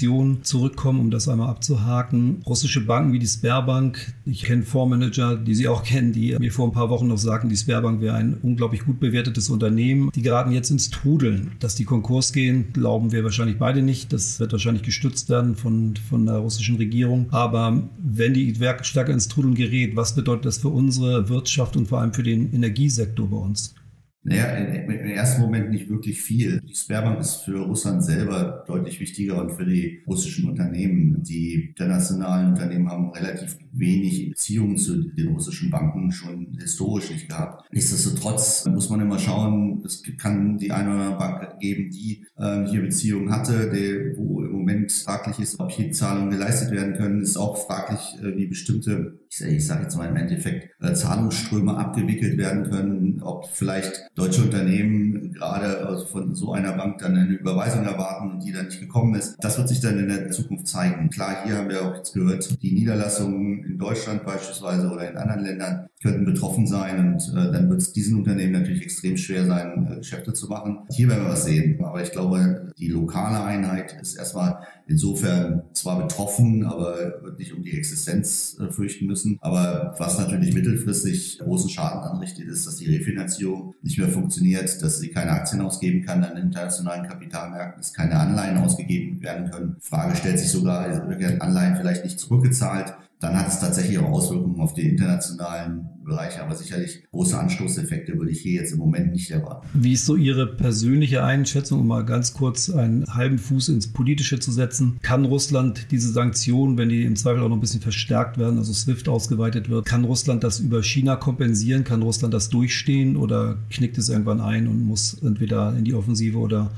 Russland-Sanktionen 0.00 0.44
zurückkommen, 0.44 1.00
um 1.00 1.10
das 1.10 1.28
einmal 1.28 1.48
abzuhaken. 1.48 2.42
Russische 2.46 2.80
Banken 2.80 3.12
wie 3.12 3.18
die 3.18 3.26
Sperrbank, 3.26 4.14
ich 4.24 4.42
kenne 4.42 4.62
Fondsmanager, 4.62 5.36
die 5.36 5.54
Sie 5.54 5.68
auch 5.68 5.82
kennen, 5.82 6.12
die 6.12 6.36
mir 6.38 6.52
vor 6.52 6.68
ein 6.68 6.72
paar 6.72 6.90
Wochen 6.90 7.08
noch 7.08 7.18
sagten, 7.18 7.48
die 7.48 7.56
Sperrbank 7.56 8.00
wäre 8.00 8.16
ein 8.16 8.34
unglaublich 8.42 8.84
gut 8.84 9.00
bewertetes 9.00 9.50
Unternehmen. 9.50 10.10
Die 10.14 10.22
geraten 10.22 10.52
jetzt 10.52 10.70
ins 10.70 10.90
Trudeln. 10.90 11.52
Dass 11.60 11.74
die 11.74 11.84
Konkurs 11.84 12.32
gehen, 12.32 12.72
glauben 12.72 13.12
wir 13.12 13.24
wahrscheinlich 13.24 13.58
beide 13.58 13.82
nicht. 13.82 14.12
Das 14.12 14.40
wird 14.40 14.52
wahrscheinlich 14.52 14.82
gestützt 14.82 15.28
werden 15.28 15.54
von, 15.54 15.94
von 16.08 16.26
der 16.26 16.36
russischen 16.36 16.76
Regierung. 16.76 17.26
Aber 17.30 17.88
wenn 17.98 18.34
die 18.34 18.60
Werk 18.60 18.86
stärker 18.86 19.12
ins 19.12 19.28
Trudeln 19.28 19.54
gerät, 19.54 19.96
was 19.96 20.14
bedeutet 20.14 20.46
das 20.46 20.58
für 20.58 20.68
unsere 20.68 21.28
Wirtschaft 21.28 21.76
und 21.76 21.88
vor 21.88 22.00
allem 22.00 22.12
für 22.12 22.22
den 22.22 22.52
Energiesektor 22.52 23.28
bei 23.28 23.36
uns? 23.36 23.74
Naja, 24.22 24.54
im 24.54 24.90
ersten 24.90 25.40
Moment 25.40 25.70
nicht 25.70 25.88
wirklich 25.88 26.20
viel. 26.20 26.60
Die 26.60 26.74
Sperrbank 26.74 27.20
ist 27.20 27.36
für 27.36 27.60
Russland 27.60 28.04
selber 28.04 28.64
deutlich 28.66 29.00
wichtiger 29.00 29.40
und 29.40 29.52
für 29.52 29.64
die 29.64 30.02
russischen 30.06 30.50
Unternehmen. 30.50 31.22
Die 31.22 31.68
internationalen 31.70 32.50
Unternehmen 32.50 32.90
haben 32.90 33.10
relativ 33.12 33.56
wenig 33.72 34.28
Beziehungen 34.28 34.76
zu 34.76 35.04
den 35.04 35.28
russischen 35.28 35.70
Banken 35.70 36.12
schon 36.12 36.58
historisch 36.60 37.10
nicht 37.10 37.30
gehabt. 37.30 37.64
Nichtsdestotrotz 37.72 38.66
muss 38.66 38.90
man 38.90 39.00
immer 39.00 39.18
schauen, 39.18 39.82
es 39.86 40.02
kann 40.18 40.58
die 40.58 40.70
eine 40.70 40.90
oder 40.90 41.00
andere 41.04 41.18
Bank 41.18 41.60
geben, 41.60 41.90
die 41.90 42.26
äh, 42.36 42.66
hier 42.66 42.82
Beziehungen 42.82 43.30
hatte, 43.30 43.70
die, 43.70 44.18
wo 44.18 44.42
im 44.42 44.52
Moment 44.52 44.92
fraglich 44.92 45.38
ist, 45.38 45.60
ob 45.60 45.70
hier 45.70 45.92
Zahlungen 45.92 46.30
geleistet 46.30 46.72
werden 46.72 46.94
können. 46.94 47.22
Ist 47.22 47.38
auch 47.38 47.56
fraglich, 47.66 48.18
äh, 48.22 48.36
wie 48.36 48.46
bestimmte 48.46 49.19
ich, 49.38 49.66
sage 49.66 49.82
jetzt 49.84 49.96
mal 49.96 50.08
im 50.08 50.16
Endeffekt, 50.16 50.70
äh, 50.82 50.92
Zahlungsströme 50.92 51.76
abgewickelt 51.76 52.36
werden 52.36 52.68
können, 52.68 53.22
ob 53.22 53.48
vielleicht 53.48 54.10
deutsche 54.14 54.42
Unternehmen 54.42 55.32
gerade 55.32 56.04
von 56.10 56.34
so 56.34 56.52
einer 56.52 56.72
Bank 56.72 56.98
dann 56.98 57.16
eine 57.16 57.34
Überweisung 57.34 57.84
erwarten 57.84 58.32
und 58.32 58.44
die 58.44 58.52
dann 58.52 58.66
nicht 58.66 58.80
gekommen 58.80 59.14
ist. 59.14 59.36
Das 59.40 59.56
wird 59.56 59.68
sich 59.68 59.80
dann 59.80 59.98
in 59.98 60.08
der 60.08 60.30
Zukunft 60.30 60.66
zeigen. 60.66 61.10
Klar, 61.10 61.44
hier 61.44 61.56
haben 61.56 61.68
wir 61.68 61.82
auch 61.82 61.96
jetzt 61.96 62.12
gehört, 62.12 62.60
die 62.62 62.72
Niederlassungen 62.72 63.64
in 63.64 63.78
Deutschland 63.78 64.24
beispielsweise 64.24 64.88
oder 64.90 65.08
in 65.08 65.16
anderen 65.16 65.44
Ländern 65.44 65.86
könnten 66.02 66.24
betroffen 66.24 66.66
sein 66.66 66.98
und 66.98 67.34
äh, 67.36 67.52
dann 67.52 67.68
wird 67.68 67.82
es 67.82 67.92
diesen 67.92 68.18
Unternehmen 68.18 68.52
natürlich 68.52 68.82
extrem 68.82 69.16
schwer 69.16 69.46
sein, 69.46 69.86
äh, 69.90 69.96
Geschäfte 69.96 70.32
zu 70.32 70.48
machen. 70.48 70.78
Hier 70.90 71.08
werden 71.08 71.24
wir 71.24 71.32
was 71.32 71.44
sehen. 71.44 71.82
Aber 71.84 72.02
ich 72.02 72.10
glaube, 72.10 72.72
die 72.78 72.88
lokale 72.88 73.42
Einheit 73.44 73.96
ist 74.00 74.16
erstmal 74.16 74.60
insofern 74.86 75.62
zwar 75.72 76.00
betroffen, 76.00 76.64
aber 76.64 76.96
wird 77.22 77.38
nicht 77.38 77.52
um 77.52 77.62
die 77.62 77.76
Existenz 77.76 78.56
fürchten 78.70 79.06
müssen. 79.06 79.19
Aber 79.40 79.94
was 79.98 80.18
natürlich 80.18 80.54
mittelfristig 80.54 81.38
großen 81.38 81.70
Schaden 81.70 82.00
anrichtet, 82.00 82.48
ist, 82.48 82.66
dass 82.66 82.76
die 82.76 82.94
Refinanzierung 82.94 83.74
nicht 83.82 83.98
mehr 83.98 84.08
funktioniert, 84.08 84.82
dass 84.82 84.98
sie 84.98 85.08
keine 85.08 85.32
Aktien 85.32 85.62
ausgeben 85.62 86.04
kann 86.04 86.24
an 86.24 86.36
internationalen 86.36 87.06
Kapitalmärkten, 87.06 87.80
dass 87.80 87.92
keine 87.92 88.18
Anleihen 88.18 88.58
ausgegeben 88.58 89.20
werden 89.22 89.50
können. 89.50 89.76
Frage 89.80 90.16
stellt 90.16 90.38
sich 90.38 90.50
sogar, 90.50 91.08
werden 91.18 91.40
Anleihen 91.40 91.76
vielleicht 91.76 92.04
nicht 92.04 92.18
zurückgezahlt? 92.18 92.94
dann 93.20 93.38
hat 93.38 93.48
es 93.48 93.60
tatsächlich 93.60 93.98
auch 93.98 94.10
Auswirkungen 94.10 94.60
auf 94.60 94.72
die 94.72 94.88
internationalen 94.88 95.88
Bereiche, 96.10 96.42
aber 96.42 96.54
sicherlich 96.54 97.02
große 97.10 97.38
Anstoßeffekte 97.38 98.18
würde 98.18 98.32
ich 98.32 98.40
hier 98.40 98.60
jetzt 98.60 98.72
im 98.72 98.78
Moment 98.78 99.12
nicht 99.12 99.30
erwarten. 99.30 99.66
Wie 99.72 99.92
ist 99.92 100.04
so 100.04 100.16
Ihre 100.16 100.46
persönliche 100.46 101.24
Einschätzung, 101.24 101.80
um 101.80 101.86
mal 101.86 102.04
ganz 102.04 102.34
kurz 102.34 102.68
einen 102.68 103.06
halben 103.06 103.38
Fuß 103.38 103.70
ins 103.70 103.92
Politische 103.92 104.38
zu 104.38 104.52
setzen? 104.52 104.98
Kann 105.02 105.24
Russland 105.24 105.86
diese 105.90 106.10
Sanktionen, 106.10 106.76
wenn 106.76 106.88
die 106.88 107.04
im 107.04 107.16
Zweifel 107.16 107.42
auch 107.42 107.48
noch 107.48 107.56
ein 107.56 107.60
bisschen 107.60 107.80
verstärkt 107.80 108.36
werden, 108.38 108.58
also 108.58 108.72
SWIFT 108.72 109.08
ausgeweitet 109.08 109.70
wird, 109.70 109.86
kann 109.86 110.04
Russland 110.04 110.44
das 110.44 110.60
über 110.60 110.82
China 110.82 111.16
kompensieren? 111.16 111.84
Kann 111.84 112.02
Russland 112.02 112.34
das 112.34 112.50
durchstehen 112.50 113.16
oder 113.16 113.56
knickt 113.70 113.96
es 113.96 114.08
irgendwann 114.08 114.40
ein 114.40 114.66
und 114.66 114.84
muss 114.84 115.14
entweder 115.22 115.74
in 115.76 115.84
die 115.84 115.94
Offensive 115.94 116.38
oder 116.38 116.70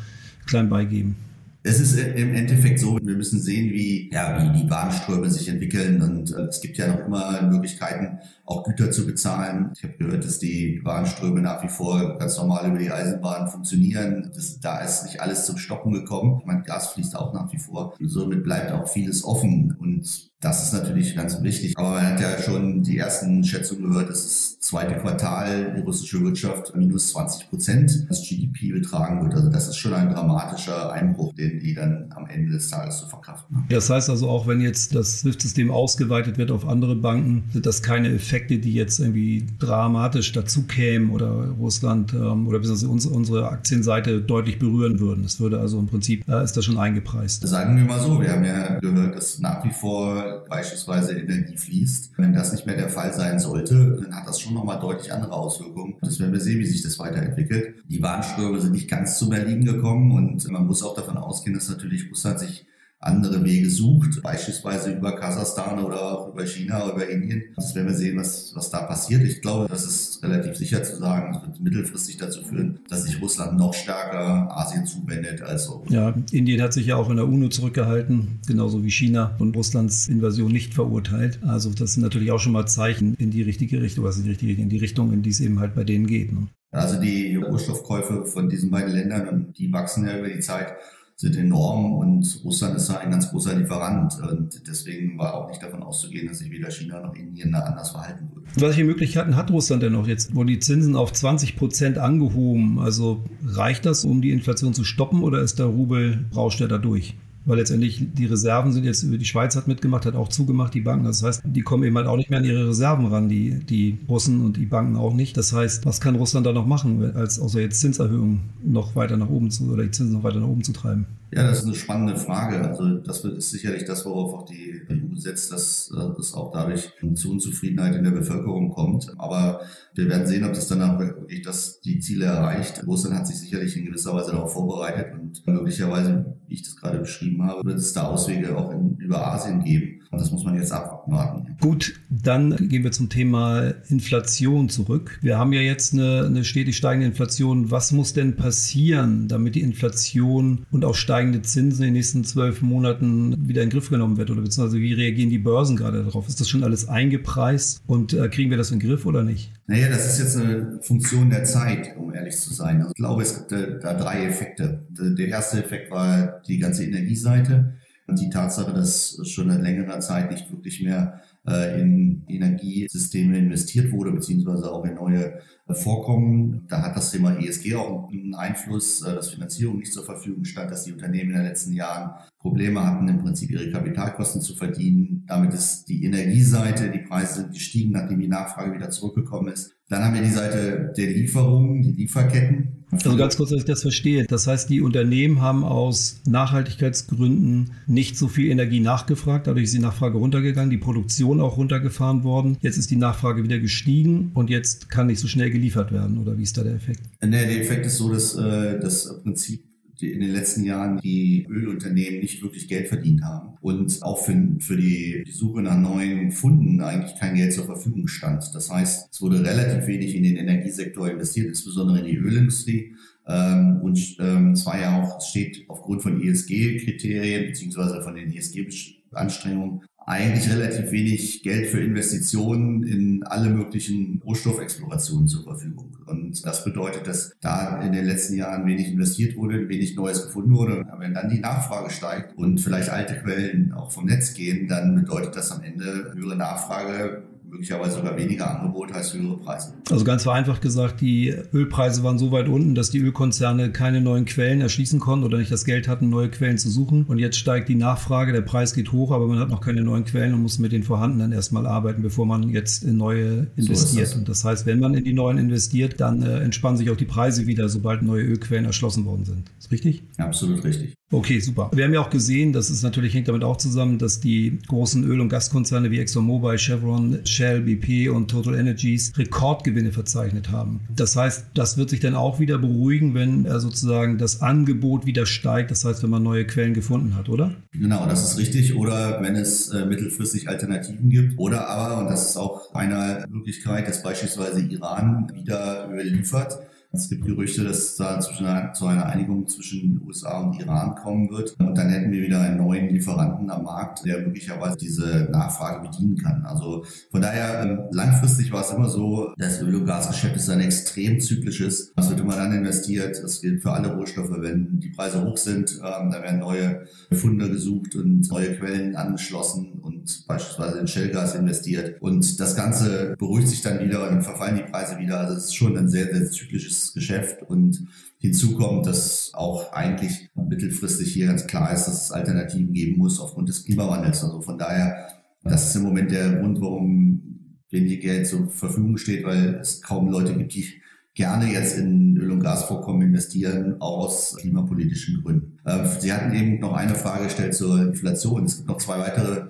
klein 0.46 0.68
beigeben? 0.68 1.16
Es 1.64 1.78
ist 1.78 1.96
im 1.96 2.34
Endeffekt 2.34 2.80
so, 2.80 2.98
wir 3.00 3.16
müssen 3.16 3.40
sehen, 3.40 3.72
wie, 3.72 4.10
ja, 4.12 4.42
wie 4.42 4.62
die 4.62 4.68
Warenströme 4.68 5.30
sich 5.30 5.48
entwickeln 5.48 6.02
und 6.02 6.32
äh, 6.32 6.42
es 6.42 6.60
gibt 6.60 6.76
ja 6.76 6.88
noch 6.88 7.06
immer 7.06 7.40
Möglichkeiten, 7.42 8.18
auch 8.44 8.64
Güter 8.64 8.90
zu 8.90 9.06
bezahlen. 9.06 9.70
Ich 9.74 9.84
habe 9.84 9.94
gehört, 9.94 10.24
dass 10.24 10.38
die 10.38 10.80
Warenströme 10.84 11.40
nach 11.40 11.62
wie 11.62 11.68
vor 11.68 12.18
ganz 12.18 12.36
normal 12.36 12.68
über 12.68 12.78
die 12.78 12.90
Eisenbahn 12.90 13.48
funktionieren. 13.48 14.30
Das, 14.34 14.60
da 14.60 14.80
ist 14.80 15.04
nicht 15.04 15.20
alles 15.20 15.46
zum 15.46 15.56
Stoppen 15.58 15.92
gekommen. 15.92 16.42
Mein 16.44 16.62
Gas 16.64 16.88
fließt 16.92 17.16
auch 17.16 17.32
nach 17.32 17.52
wie 17.52 17.58
vor. 17.58 17.94
Und 17.98 18.08
somit 18.08 18.42
bleibt 18.42 18.72
auch 18.72 18.88
vieles 18.88 19.24
offen 19.24 19.76
und 19.78 20.32
das 20.42 20.60
ist 20.64 20.72
natürlich 20.72 21.14
ganz 21.14 21.40
wichtig. 21.40 21.78
Aber 21.78 21.90
man 21.90 22.04
hat 22.04 22.20
ja 22.20 22.36
schon 22.42 22.82
die 22.82 22.98
ersten 22.98 23.44
Schätzungen 23.44 23.88
gehört, 23.88 24.10
dass 24.10 24.24
das 24.24 24.58
zweite 24.58 24.96
Quartal 24.96 25.74
die 25.76 25.82
russische 25.82 26.20
Wirtschaft 26.20 26.74
minus 26.74 27.12
20 27.12 27.48
Prozent 27.48 28.10
des 28.10 28.28
GDP 28.28 28.72
betragen 28.72 29.22
wird. 29.22 29.34
Also 29.34 29.50
das 29.50 29.68
ist 29.68 29.76
schon 29.76 29.94
ein 29.94 30.10
dramatischer 30.10 30.90
Einbruch, 30.90 31.32
den 31.34 31.60
die 31.60 31.74
dann 31.74 32.10
am 32.16 32.26
Ende 32.26 32.50
des 32.50 32.68
Tages 32.70 32.98
zu 32.98 33.06
verkraften 33.06 33.56
haben. 33.56 33.66
Das 33.68 33.88
heißt 33.88 34.10
also 34.10 34.28
auch, 34.28 34.48
wenn 34.48 34.60
jetzt 34.60 34.96
das 34.96 35.20
SWIFT-System 35.20 35.70
ausgeweitet 35.70 36.38
wird 36.38 36.50
auf 36.50 36.66
andere 36.66 36.96
Banken, 36.96 37.44
sind 37.52 37.64
das 37.64 37.80
keine 37.80 38.08
Effekte, 38.08 38.31
die 38.32 38.74
jetzt 38.74 38.98
irgendwie 38.98 39.46
dramatisch 39.58 40.32
dazu 40.32 40.62
kämen 40.64 41.10
oder 41.10 41.48
Russland 41.58 42.12
ähm, 42.12 42.46
oder 42.46 42.58
unsere, 42.58 42.90
unsere 43.12 43.48
Aktienseite 43.48 44.20
deutlich 44.20 44.58
berühren 44.58 45.00
würden. 45.00 45.22
Das 45.22 45.40
würde 45.40 45.60
also 45.60 45.78
im 45.78 45.86
Prinzip, 45.86 46.26
äh, 46.28 46.42
ist 46.42 46.56
das 46.56 46.64
schon 46.64 46.78
eingepreist. 46.78 47.46
Sagen 47.46 47.76
wir 47.76 47.84
mal 47.84 48.00
so, 48.00 48.20
wir 48.20 48.32
haben 48.32 48.44
ja 48.44 48.78
gehört, 48.80 49.16
dass 49.16 49.38
nach 49.38 49.64
wie 49.64 49.70
vor 49.70 50.44
beispielsweise 50.48 51.12
Energie 51.12 51.56
fließt. 51.56 52.12
Wenn 52.16 52.32
das 52.32 52.52
nicht 52.52 52.66
mehr 52.66 52.76
der 52.76 52.88
Fall 52.88 53.12
sein 53.12 53.38
sollte, 53.38 54.00
dann 54.02 54.14
hat 54.14 54.26
das 54.26 54.40
schon 54.40 54.54
nochmal 54.54 54.80
deutlich 54.80 55.12
andere 55.12 55.32
Auswirkungen. 55.32 55.94
Das 56.00 56.18
werden 56.18 56.32
wir 56.32 56.40
sehen, 56.40 56.58
wie 56.58 56.66
sich 56.66 56.82
das 56.82 56.98
weiterentwickelt. 56.98 57.74
Die 57.88 58.02
Warnstürme 58.02 58.60
sind 58.60 58.72
nicht 58.72 58.88
ganz 58.88 59.18
zum 59.18 59.32
Erliegen 59.32 59.64
gekommen 59.64 60.12
und 60.12 60.48
man 60.50 60.66
muss 60.66 60.82
auch 60.82 60.94
davon 60.94 61.16
ausgehen, 61.16 61.54
dass 61.54 61.68
natürlich 61.68 62.10
Russland 62.10 62.40
sich 62.40 62.66
andere 63.02 63.44
Wege 63.44 63.68
sucht, 63.68 64.22
beispielsweise 64.22 64.92
über 64.92 65.16
Kasachstan 65.16 65.82
oder 65.82 66.00
auch 66.00 66.32
über 66.32 66.46
China 66.46 66.84
oder 66.84 66.94
über 66.94 67.08
Indien. 67.08 67.42
Das 67.56 67.74
werden 67.74 67.88
wir 67.88 67.94
sehen, 67.94 68.16
was, 68.16 68.52
was 68.54 68.70
da 68.70 68.82
passiert. 68.82 69.22
Ich 69.22 69.40
glaube, 69.40 69.66
das 69.68 69.84
ist 69.84 70.22
relativ 70.22 70.56
sicher 70.56 70.82
zu 70.84 70.96
sagen. 70.96 71.34
Es 71.36 71.42
wird 71.42 71.60
mittelfristig 71.60 72.16
dazu 72.18 72.42
führen, 72.42 72.78
dass 72.88 73.04
sich 73.04 73.20
Russland 73.20 73.58
noch 73.58 73.74
stärker 73.74 74.56
Asien 74.56 74.86
zuwendet 74.86 75.42
als 75.42 75.68
Europa. 75.68 75.92
Ja, 75.92 76.14
Indien 76.30 76.62
hat 76.62 76.72
sich 76.72 76.86
ja 76.86 76.96
auch 76.96 77.10
in 77.10 77.16
der 77.16 77.26
UNO 77.26 77.48
zurückgehalten, 77.48 78.40
genauso 78.46 78.84
wie 78.84 78.90
China 78.90 79.34
und 79.40 79.56
Russlands 79.56 80.06
Invasion 80.06 80.52
nicht 80.52 80.74
verurteilt. 80.74 81.40
Also 81.44 81.70
das 81.70 81.94
sind 81.94 82.04
natürlich 82.04 82.30
auch 82.30 82.38
schon 82.40 82.52
mal 82.52 82.66
Zeichen 82.66 83.14
in 83.14 83.30
die 83.30 83.42
richtige 83.42 83.82
Richtung, 83.82 84.06
also 84.06 84.20
in 84.20 84.24
die 84.24 84.30
richtige 84.30 84.62
in 84.62 84.68
die 84.68 84.78
Richtung, 84.78 85.12
in 85.12 85.22
die 85.22 85.30
es 85.30 85.40
eben 85.40 85.58
halt 85.58 85.74
bei 85.74 85.82
denen 85.82 86.06
geht. 86.06 86.32
Ne? 86.32 86.46
Also 86.70 87.00
die 87.00 87.36
Rohstoffkäufe 87.36 88.24
von 88.26 88.48
diesen 88.48 88.70
beiden 88.70 88.92
Ländern, 88.92 89.52
die 89.58 89.72
wachsen 89.72 90.06
ja 90.06 90.18
über 90.18 90.28
die 90.28 90.40
Zeit 90.40 90.74
sind 91.22 91.36
enorm 91.36 91.92
und 91.92 92.40
Russland 92.44 92.76
ist 92.76 92.88
da 92.88 92.96
ein 92.96 93.12
ganz 93.12 93.30
großer 93.30 93.54
Lieferant. 93.54 94.20
Und 94.28 94.60
deswegen 94.66 95.16
war 95.16 95.34
auch 95.34 95.48
nicht 95.48 95.62
davon 95.62 95.80
auszugehen, 95.80 96.26
dass 96.26 96.40
sich 96.40 96.50
weder 96.50 96.68
China 96.68 97.00
noch 97.00 97.14
Indien 97.14 97.52
da 97.52 97.60
anders 97.60 97.90
verhalten 97.90 98.28
würde. 98.34 98.48
Welche 98.56 98.82
Möglichkeiten 98.84 99.36
hat 99.36 99.52
Russland 99.52 99.84
denn 99.84 99.92
noch 99.92 100.08
jetzt? 100.08 100.34
Wurden 100.34 100.48
die 100.48 100.58
Zinsen 100.58 100.96
auf 100.96 101.12
20 101.12 101.54
Prozent 101.54 101.96
angehoben? 101.96 102.80
Also 102.80 103.24
reicht 103.46 103.86
das, 103.86 104.04
um 104.04 104.20
die 104.20 104.32
Inflation 104.32 104.74
zu 104.74 104.82
stoppen 104.82 105.22
oder 105.22 105.40
ist 105.42 105.60
der 105.60 105.66
Rubel, 105.66 106.24
rauscht 106.34 106.60
er 106.60 106.66
da 106.66 106.78
durch? 106.78 107.14
Weil 107.44 107.58
letztendlich 107.58 108.06
die 108.12 108.26
Reserven 108.26 108.72
sind 108.72 108.84
jetzt, 108.84 109.02
die 109.02 109.24
Schweiz 109.24 109.56
hat 109.56 109.68
mitgemacht, 109.68 110.06
hat 110.06 110.14
auch 110.14 110.28
zugemacht, 110.28 110.74
die 110.74 110.80
Banken. 110.80 111.04
Das 111.04 111.22
heißt, 111.22 111.42
die 111.44 111.62
kommen 111.62 111.84
eben 111.84 111.96
halt 111.96 112.06
auch 112.06 112.16
nicht 112.16 112.30
mehr 112.30 112.38
an 112.38 112.44
ihre 112.44 112.68
Reserven 112.68 113.06
ran, 113.06 113.28
die, 113.28 113.60
die 113.64 113.98
Russen 114.08 114.44
und 114.44 114.56
die 114.56 114.66
Banken 114.66 114.96
auch 114.96 115.14
nicht. 115.14 115.36
Das 115.36 115.52
heißt, 115.52 115.84
was 115.86 116.00
kann 116.00 116.16
Russland 116.16 116.46
da 116.46 116.52
noch 116.52 116.66
machen, 116.66 117.14
als 117.14 117.40
außer 117.40 117.60
jetzt 117.60 117.80
Zinserhöhungen 117.80 118.40
noch 118.64 118.94
weiter 118.94 119.16
nach 119.16 119.28
oben 119.28 119.50
zu, 119.50 119.72
oder 119.72 119.82
die 119.82 119.90
Zinsen 119.90 120.14
noch 120.14 120.22
weiter 120.22 120.40
nach 120.40 120.48
oben 120.48 120.62
zu 120.62 120.72
treiben? 120.72 121.06
Ja, 121.34 121.44
das 121.44 121.60
ist 121.60 121.64
eine 121.64 121.74
spannende 121.74 122.16
Frage. 122.16 122.60
Also 122.60 122.98
das 122.98 123.24
ist 123.24 123.50
sicherlich 123.50 123.86
das, 123.86 124.04
worauf 124.04 124.34
auch 124.34 124.44
die 124.44 124.82
EU 124.90 125.16
setzt, 125.16 125.50
dass 125.50 125.90
das 125.90 126.34
auch 126.34 126.52
dadurch 126.52 126.92
zu 127.14 127.30
Unzufriedenheit 127.30 127.96
in 127.96 128.04
der 128.04 128.10
Bevölkerung 128.10 128.70
kommt. 128.70 129.10
Aber 129.16 129.62
wir 129.94 130.10
werden 130.10 130.26
sehen, 130.26 130.44
ob 130.44 130.52
das 130.52 130.68
dann 130.68 130.82
auch 130.82 130.98
wirklich 130.98 131.40
das, 131.40 131.80
die 131.80 132.00
Ziele 132.00 132.26
erreicht. 132.26 132.86
Russland 132.86 133.16
hat 133.16 133.26
sich 133.26 133.38
sicherlich 133.38 133.74
in 133.78 133.86
gewisser 133.86 134.12
Weise 134.12 134.32
darauf 134.32 134.52
vorbereitet 134.52 135.14
und 135.14 135.46
möglicherweise, 135.46 136.36
wie 136.48 136.54
ich 136.54 136.64
das 136.64 136.76
gerade 136.76 136.98
beschrieben 136.98 137.42
habe, 137.44 137.64
wird 137.64 137.78
es 137.78 137.94
da 137.94 138.08
Auswege 138.08 138.54
auch 138.54 138.70
in, 138.70 138.98
über 138.98 139.26
Asien 139.26 139.64
geben. 139.64 140.01
Und 140.12 140.20
das 140.20 140.30
muss 140.30 140.44
man 140.44 140.56
jetzt 140.56 140.70
abwarten. 140.72 141.56
Gut, 141.58 141.94
dann 142.10 142.68
gehen 142.68 142.84
wir 142.84 142.92
zum 142.92 143.08
Thema 143.08 143.72
Inflation 143.88 144.68
zurück. 144.68 145.18
Wir 145.22 145.38
haben 145.38 145.54
ja 145.54 145.62
jetzt 145.62 145.94
eine, 145.94 146.26
eine 146.26 146.44
stetig 146.44 146.76
steigende 146.76 147.06
Inflation. 147.06 147.70
Was 147.70 147.92
muss 147.92 148.12
denn 148.12 148.36
passieren, 148.36 149.26
damit 149.26 149.54
die 149.54 149.62
Inflation 149.62 150.66
und 150.70 150.84
auch 150.84 150.94
steigende 150.94 151.40
Zinsen 151.40 151.84
in 151.84 151.88
den 151.88 151.94
nächsten 151.94 152.24
zwölf 152.24 152.60
Monaten 152.60 153.48
wieder 153.48 153.62
in 153.62 153.70
den 153.70 153.72
Griff 153.72 153.88
genommen 153.88 154.18
wird? 154.18 154.30
Oder 154.30 154.42
beziehungsweise 154.42 154.82
wie 154.82 154.92
reagieren 154.92 155.30
die 155.30 155.38
Börsen 155.38 155.76
gerade 155.76 156.04
darauf? 156.04 156.28
Ist 156.28 156.40
das 156.40 156.48
schon 156.50 156.62
alles 156.62 156.86
eingepreist 156.86 157.80
und 157.86 158.12
äh, 158.12 158.28
kriegen 158.28 158.50
wir 158.50 158.58
das 158.58 158.70
in 158.70 158.80
den 158.80 158.88
Griff 158.90 159.06
oder 159.06 159.22
nicht? 159.22 159.50
Naja, 159.66 159.88
das 159.88 160.12
ist 160.12 160.18
jetzt 160.18 160.36
eine 160.36 160.78
Funktion 160.82 161.30
der 161.30 161.44
Zeit, 161.44 161.96
um 161.96 162.12
ehrlich 162.12 162.36
zu 162.36 162.52
sein. 162.52 162.82
Also 162.82 162.90
ich 162.90 162.96
glaube, 162.96 163.22
es 163.22 163.38
gibt 163.38 163.52
äh, 163.52 163.78
da 163.80 163.94
drei 163.94 164.26
Effekte. 164.26 164.86
Der 164.90 165.28
erste 165.28 165.64
Effekt 165.64 165.90
war 165.90 166.42
die 166.46 166.58
ganze 166.58 166.84
Energieseite 166.84 167.76
die 168.14 168.30
Tatsache, 168.30 168.72
dass 168.72 169.18
schon 169.24 169.50
seit 169.50 169.62
längerer 169.62 170.00
Zeit 170.00 170.30
nicht 170.30 170.50
wirklich 170.50 170.82
mehr 170.82 171.20
äh, 171.46 171.80
in 171.80 172.24
Energiesysteme 172.28 173.38
investiert 173.38 173.92
wurde, 173.92 174.12
beziehungsweise 174.12 174.70
auch 174.70 174.84
in 174.84 174.94
neue 174.94 175.40
Vorkommen. 175.70 176.66
Da 176.68 176.82
hat 176.82 176.96
das 176.96 177.12
Thema 177.12 177.38
ESG 177.38 177.76
auch 177.76 178.10
einen 178.10 178.34
Einfluss, 178.34 179.02
äh, 179.02 179.14
dass 179.14 179.30
Finanzierung 179.30 179.78
nicht 179.78 179.92
zur 179.92 180.04
Verfügung 180.04 180.44
stand, 180.44 180.70
dass 180.70 180.84
die 180.84 180.92
Unternehmen 180.92 181.30
in 181.30 181.36
den 181.36 181.46
letzten 181.46 181.72
Jahren 181.72 182.10
Probleme 182.38 182.84
hatten, 182.84 183.08
im 183.08 183.18
Prinzip 183.18 183.50
ihre 183.50 183.70
Kapitalkosten 183.70 184.42
zu 184.42 184.54
verdienen. 184.54 185.24
Damit 185.26 185.54
ist 185.54 185.84
die 185.88 186.04
Energieseite, 186.04 186.90
die 186.90 186.98
Preise 186.98 187.42
sind 187.42 187.52
gestiegen, 187.52 187.92
nachdem 187.92 188.20
die 188.20 188.28
Nachfrage 188.28 188.74
wieder 188.74 188.90
zurückgekommen 188.90 189.52
ist. 189.52 189.72
Dann 189.88 190.04
haben 190.04 190.14
wir 190.14 190.22
die 190.22 190.30
Seite 190.30 190.92
der 190.96 191.06
Lieferungen, 191.06 191.82
die 191.82 191.92
Lieferketten. 191.92 192.82
Also 192.92 193.16
ganz 193.16 193.36
kurz, 193.38 193.50
dass 193.50 193.60
ich 193.60 193.64
das 193.64 193.82
verstehe. 193.82 194.26
Das 194.26 194.46
heißt, 194.46 194.68
die 194.68 194.82
Unternehmen 194.82 195.40
haben 195.40 195.64
aus 195.64 196.20
Nachhaltigkeitsgründen 196.26 197.72
nicht 197.86 198.18
so 198.18 198.28
viel 198.28 198.50
Energie 198.50 198.80
nachgefragt. 198.80 199.46
Dadurch 199.46 199.64
ist 199.64 199.74
die 199.74 199.78
Nachfrage 199.78 200.18
runtergegangen, 200.18 200.70
die 200.70 200.76
Produktion 200.76 201.40
auch 201.40 201.56
runtergefahren 201.56 202.22
worden. 202.22 202.58
Jetzt 202.60 202.76
ist 202.76 202.90
die 202.90 202.96
Nachfrage 202.96 203.44
wieder 203.44 203.58
gestiegen 203.58 204.30
und 204.34 204.50
jetzt 204.50 204.90
kann 204.90 205.06
nicht 205.06 205.20
so 205.20 205.28
schnell 205.28 205.50
geliefert 205.52 205.92
werden. 205.92 206.18
Oder 206.18 206.36
wie 206.36 206.42
ist 206.42 206.56
da 206.56 206.62
der 206.62 206.74
Effekt? 206.74 207.00
Nee, 207.20 207.30
der 207.30 207.60
Effekt 207.60 207.86
ist 207.86 207.98
so, 207.98 208.12
dass 208.12 208.34
äh, 208.36 208.80
das 208.80 209.22
Prinzip 209.22 209.64
in 210.00 210.20
den 210.20 210.32
letzten 210.32 210.64
Jahren 210.64 210.98
die 211.00 211.46
Ölunternehmen 211.48 212.20
nicht 212.20 212.42
wirklich 212.42 212.68
Geld 212.68 212.88
verdient 212.88 213.22
haben 213.22 213.56
und 213.60 214.02
auch 214.02 214.24
für, 214.24 214.34
für 214.58 214.76
die, 214.76 215.22
die 215.26 215.32
Suche 215.32 215.62
nach 215.62 215.78
neuen 215.78 216.32
Funden 216.32 216.80
eigentlich 216.80 217.18
kein 217.18 217.34
Geld 217.34 217.52
zur 217.52 217.66
Verfügung 217.66 218.08
stand. 218.08 218.44
Das 218.54 218.70
heißt, 218.70 219.08
es 219.12 219.22
wurde 219.22 219.44
relativ 219.44 219.86
wenig 219.86 220.14
in 220.16 220.24
den 220.24 220.36
Energiesektor 220.36 221.08
investiert, 221.08 221.48
insbesondere 221.48 222.00
in 222.00 222.06
die 222.06 222.16
Ölindustrie. 222.16 222.94
Ähm, 223.26 223.80
und 223.82 224.16
ähm, 224.18 224.52
es 224.52 224.66
war 224.66 224.80
ja 224.80 225.00
auch, 225.00 225.18
es 225.18 225.28
steht 225.28 225.64
aufgrund 225.68 226.02
von 226.02 226.20
ESG-Kriterien 226.20 227.46
beziehungsweise 227.46 228.02
von 228.02 228.14
den 228.14 228.32
ESG-Anstrengungen 228.32 229.82
eigentlich 230.06 230.50
relativ 230.50 230.90
wenig 230.90 231.42
Geld 231.42 231.68
für 231.68 231.80
Investitionen 231.80 232.82
in 232.84 233.22
alle 233.24 233.50
möglichen 233.50 234.20
Rohstoffexplorationen 234.24 235.28
zur 235.28 235.44
Verfügung. 235.44 235.96
Und 236.06 236.44
das 236.44 236.64
bedeutet, 236.64 237.06
dass 237.06 237.34
da 237.40 237.80
in 237.82 237.92
den 237.92 238.04
letzten 238.04 238.36
Jahren 238.36 238.66
wenig 238.66 238.88
investiert 238.88 239.36
wurde, 239.36 239.68
wenig 239.68 239.96
Neues 239.96 240.26
gefunden 240.26 240.54
wurde. 240.54 240.84
Aber 240.90 241.00
wenn 241.00 241.14
dann 241.14 241.28
die 241.28 241.40
Nachfrage 241.40 241.90
steigt 241.90 242.36
und 242.36 242.60
vielleicht 242.60 242.90
alte 242.90 243.14
Quellen 243.14 243.72
auch 243.72 243.92
vom 243.92 244.06
Netz 244.06 244.34
gehen, 244.34 244.68
dann 244.68 244.94
bedeutet 244.94 245.36
das 245.36 245.50
am 245.50 245.62
Ende 245.62 246.12
höhere 246.14 246.36
Nachfrage 246.36 247.22
möglicherweise 247.52 247.96
sogar 247.96 248.16
weniger 248.16 248.50
Angebot 248.50 248.92
heißt 248.92 249.12
höhere 249.12 249.36
Preise. 249.36 249.74
Also 249.90 250.04
ganz 250.04 250.22
vereinfacht 250.22 250.62
gesagt, 250.62 251.00
die 251.02 251.34
Ölpreise 251.52 252.02
waren 252.02 252.18
so 252.18 252.32
weit 252.32 252.48
unten, 252.48 252.74
dass 252.74 252.90
die 252.90 252.98
Ölkonzerne 252.98 253.70
keine 253.70 254.00
neuen 254.00 254.24
Quellen 254.24 254.62
erschließen 254.62 254.98
konnten 254.98 255.24
oder 255.24 255.38
nicht 255.38 255.52
das 255.52 255.66
Geld 255.66 255.86
hatten, 255.86 256.08
neue 256.08 256.30
Quellen 256.30 256.56
zu 256.56 256.70
suchen. 256.70 257.04
Und 257.04 257.18
jetzt 257.18 257.36
steigt 257.36 257.68
die 257.68 257.74
Nachfrage, 257.74 258.32
der 258.32 258.40
Preis 258.40 258.72
geht 258.72 258.90
hoch, 258.92 259.12
aber 259.12 259.26
man 259.26 259.38
hat 259.38 259.50
noch 259.50 259.60
keine 259.60 259.82
neuen 259.82 260.04
Quellen 260.04 260.32
und 260.32 260.42
muss 260.42 260.58
mit 260.58 260.72
den 260.72 260.82
vorhandenen 260.82 261.32
erstmal 261.32 261.66
arbeiten, 261.66 262.02
bevor 262.02 262.24
man 262.24 262.48
jetzt 262.48 262.84
in 262.84 262.96
neue 262.96 263.48
investiert. 263.56 264.06
So 264.08 264.14
das. 264.14 264.14
Und 264.16 264.28
das 264.28 264.44
heißt, 264.44 264.66
wenn 264.66 264.80
man 264.80 264.94
in 264.94 265.04
die 265.04 265.12
neuen 265.12 265.36
investiert, 265.36 266.00
dann 266.00 266.22
äh, 266.22 266.38
entspannen 266.38 266.78
sich 266.78 266.88
auch 266.90 266.96
die 266.96 267.04
Preise 267.04 267.46
wieder, 267.46 267.68
sobald 267.68 268.02
neue 268.02 268.22
Ölquellen 268.22 268.64
erschlossen 268.64 269.04
worden 269.04 269.26
sind. 269.26 269.50
Ist 269.58 269.70
richtig? 269.70 270.02
Absolut 270.16 270.64
richtig. 270.64 270.94
Okay, 271.12 271.40
super. 271.40 271.70
Wir 271.74 271.84
haben 271.84 271.92
ja 271.92 272.00
auch 272.00 272.08
gesehen, 272.08 272.54
dass 272.54 272.70
es 272.70 272.82
natürlich 272.82 273.12
hängt 273.12 273.28
damit 273.28 273.44
auch 273.44 273.58
zusammen, 273.58 273.98
dass 273.98 274.18
die 274.18 274.58
großen 274.66 275.04
Öl- 275.04 275.20
und 275.20 275.28
Gaskonzerne 275.28 275.90
wie 275.90 275.98
ExxonMobil, 275.98 276.56
Chevron, 276.56 277.20
Shell, 277.24 277.60
BP 277.60 278.08
und 278.08 278.30
Total 278.30 278.54
Energies 278.54 279.12
Rekordgewinne 279.18 279.92
verzeichnet 279.92 280.50
haben. 280.50 280.80
Das 280.96 281.14
heißt, 281.14 281.48
das 281.52 281.76
wird 281.76 281.90
sich 281.90 282.00
dann 282.00 282.14
auch 282.14 282.40
wieder 282.40 282.56
beruhigen, 282.56 283.12
wenn 283.12 283.44
äh, 283.44 283.60
sozusagen 283.60 284.16
das 284.16 284.40
Angebot 284.40 285.04
wieder 285.04 285.26
steigt. 285.26 285.70
Das 285.70 285.84
heißt, 285.84 286.02
wenn 286.02 286.08
man 286.08 286.22
neue 286.22 286.46
Quellen 286.46 286.72
gefunden 286.72 287.14
hat, 287.14 287.28
oder? 287.28 287.52
Genau, 287.72 288.06
das 288.06 288.24
ist 288.24 288.38
richtig. 288.38 288.74
Oder 288.74 289.20
wenn 289.20 289.36
es 289.36 289.68
äh, 289.68 289.84
mittelfristig 289.84 290.48
Alternativen 290.48 291.10
gibt. 291.10 291.38
Oder 291.38 291.68
aber, 291.68 292.00
und 292.00 292.10
das 292.10 292.30
ist 292.30 292.36
auch 292.38 292.74
eine 292.74 293.26
Möglichkeit, 293.28 293.86
dass 293.86 294.02
beispielsweise 294.02 294.62
Iran 294.62 295.30
wieder 295.34 295.90
Öl 295.92 296.08
liefert 296.08 296.58
es 296.94 297.08
gibt 297.08 297.24
Gerüchte, 297.24 297.64
dass 297.64 297.78
es 297.78 297.96
da 297.96 298.20
zu 298.20 298.86
einer 298.86 299.06
Einigung 299.06 299.48
zwischen 299.48 300.02
USA 300.06 300.40
und 300.40 300.60
Iran 300.60 300.94
kommen 300.94 301.30
wird. 301.30 301.58
Und 301.58 301.76
dann 301.76 301.88
hätten 301.88 302.12
wir 302.12 302.20
wieder 302.20 302.40
einen 302.40 302.58
neuen 302.58 302.90
Lieferanten 302.90 303.50
am 303.50 303.64
Markt, 303.64 304.04
der 304.04 304.20
möglicherweise 304.20 304.76
diese 304.76 305.28
Nachfrage 305.30 305.88
bedienen 305.88 306.16
kann. 306.16 306.44
Also 306.44 306.84
von 307.10 307.22
daher, 307.22 307.62
ähm, 307.62 307.78
langfristig 307.92 308.52
war 308.52 308.60
es 308.60 308.70
immer 308.72 308.90
so, 308.90 309.32
das 309.38 309.62
Öl- 309.62 309.76
und 309.76 309.86
Gasgeschäft 309.86 310.36
ist 310.36 310.50
ein 310.50 310.60
extrem 310.60 311.18
zyklisches. 311.18 311.92
Es 311.96 312.10
wird 312.10 312.20
immer 312.20 312.36
dann 312.36 312.52
investiert. 312.52 313.22
Das 313.22 313.40
gilt 313.40 313.62
für 313.62 313.72
alle 313.72 313.94
Rohstoffe. 313.94 314.30
Wenn 314.30 314.78
die 314.78 314.90
Preise 314.90 315.24
hoch 315.24 315.38
sind, 315.38 315.80
ähm, 315.82 316.10
da 316.10 316.22
werden 316.22 316.40
neue 316.40 316.86
Funde 317.10 317.48
gesucht 317.48 317.96
und 317.96 318.28
neue 318.30 318.54
Quellen 318.56 318.96
angeschlossen 318.96 319.80
und 319.80 320.26
beispielsweise 320.26 320.80
in 320.80 320.86
Shellgas 320.86 321.36
investiert. 321.36 322.02
Und 322.02 322.38
das 322.38 322.54
Ganze 322.54 323.16
beruhigt 323.18 323.48
sich 323.48 323.62
dann 323.62 323.80
wieder 323.80 324.02
und 324.02 324.10
dann 324.10 324.22
verfallen 324.22 324.56
die 324.56 324.70
Preise 324.70 324.98
wieder. 324.98 325.20
Also 325.20 325.36
es 325.36 325.44
ist 325.44 325.56
schon 325.56 325.76
ein 325.78 325.88
sehr, 325.88 326.12
sehr 326.12 326.30
zyklisches 326.30 326.81
Geschäft 326.92 327.42
und 327.42 327.86
hinzu 328.18 328.54
kommt, 328.54 328.86
dass 328.86 329.30
auch 329.34 329.72
eigentlich 329.72 330.30
mittelfristig 330.34 331.12
hier 331.12 331.26
ganz 331.26 331.46
klar 331.46 331.72
ist, 331.72 331.84
dass 331.84 332.04
es 332.04 332.10
Alternativen 332.12 332.72
geben 332.72 332.98
muss 332.98 333.20
aufgrund 333.20 333.48
des 333.48 333.64
Klimawandels. 333.64 334.24
Also 334.24 334.42
von 334.42 334.58
daher, 334.58 335.08
das 335.44 335.68
ist 335.68 335.76
im 335.76 335.82
Moment 335.82 336.10
der 336.10 336.40
Grund, 336.40 336.60
warum 336.60 337.58
wenig 337.70 338.00
Geld 338.00 338.26
zur 338.26 338.48
Verfügung 338.48 338.96
steht, 338.98 339.24
weil 339.24 339.54
es 339.60 339.80
kaum 339.80 340.08
Leute 340.08 340.36
gibt, 340.36 340.54
die 340.54 340.82
gerne 341.14 341.52
jetzt 341.52 341.78
in 341.78 342.16
Öl- 342.16 342.30
und 342.30 342.40
Gasvorkommen 342.40 343.08
investieren, 343.08 343.76
auch 343.80 344.04
aus 344.04 344.36
klimapolitischen 344.36 345.22
Gründen. 345.22 345.58
Ähm, 345.66 345.86
Sie 345.98 346.12
hatten 346.12 346.34
eben 346.34 346.58
noch 346.58 346.72
eine 346.72 346.94
Frage 346.94 347.24
gestellt 347.24 347.54
zur 347.54 347.82
Inflation. 347.82 348.44
Es 348.44 348.56
gibt 348.56 348.68
noch 348.68 348.78
zwei 348.78 348.98
weitere 348.98 349.48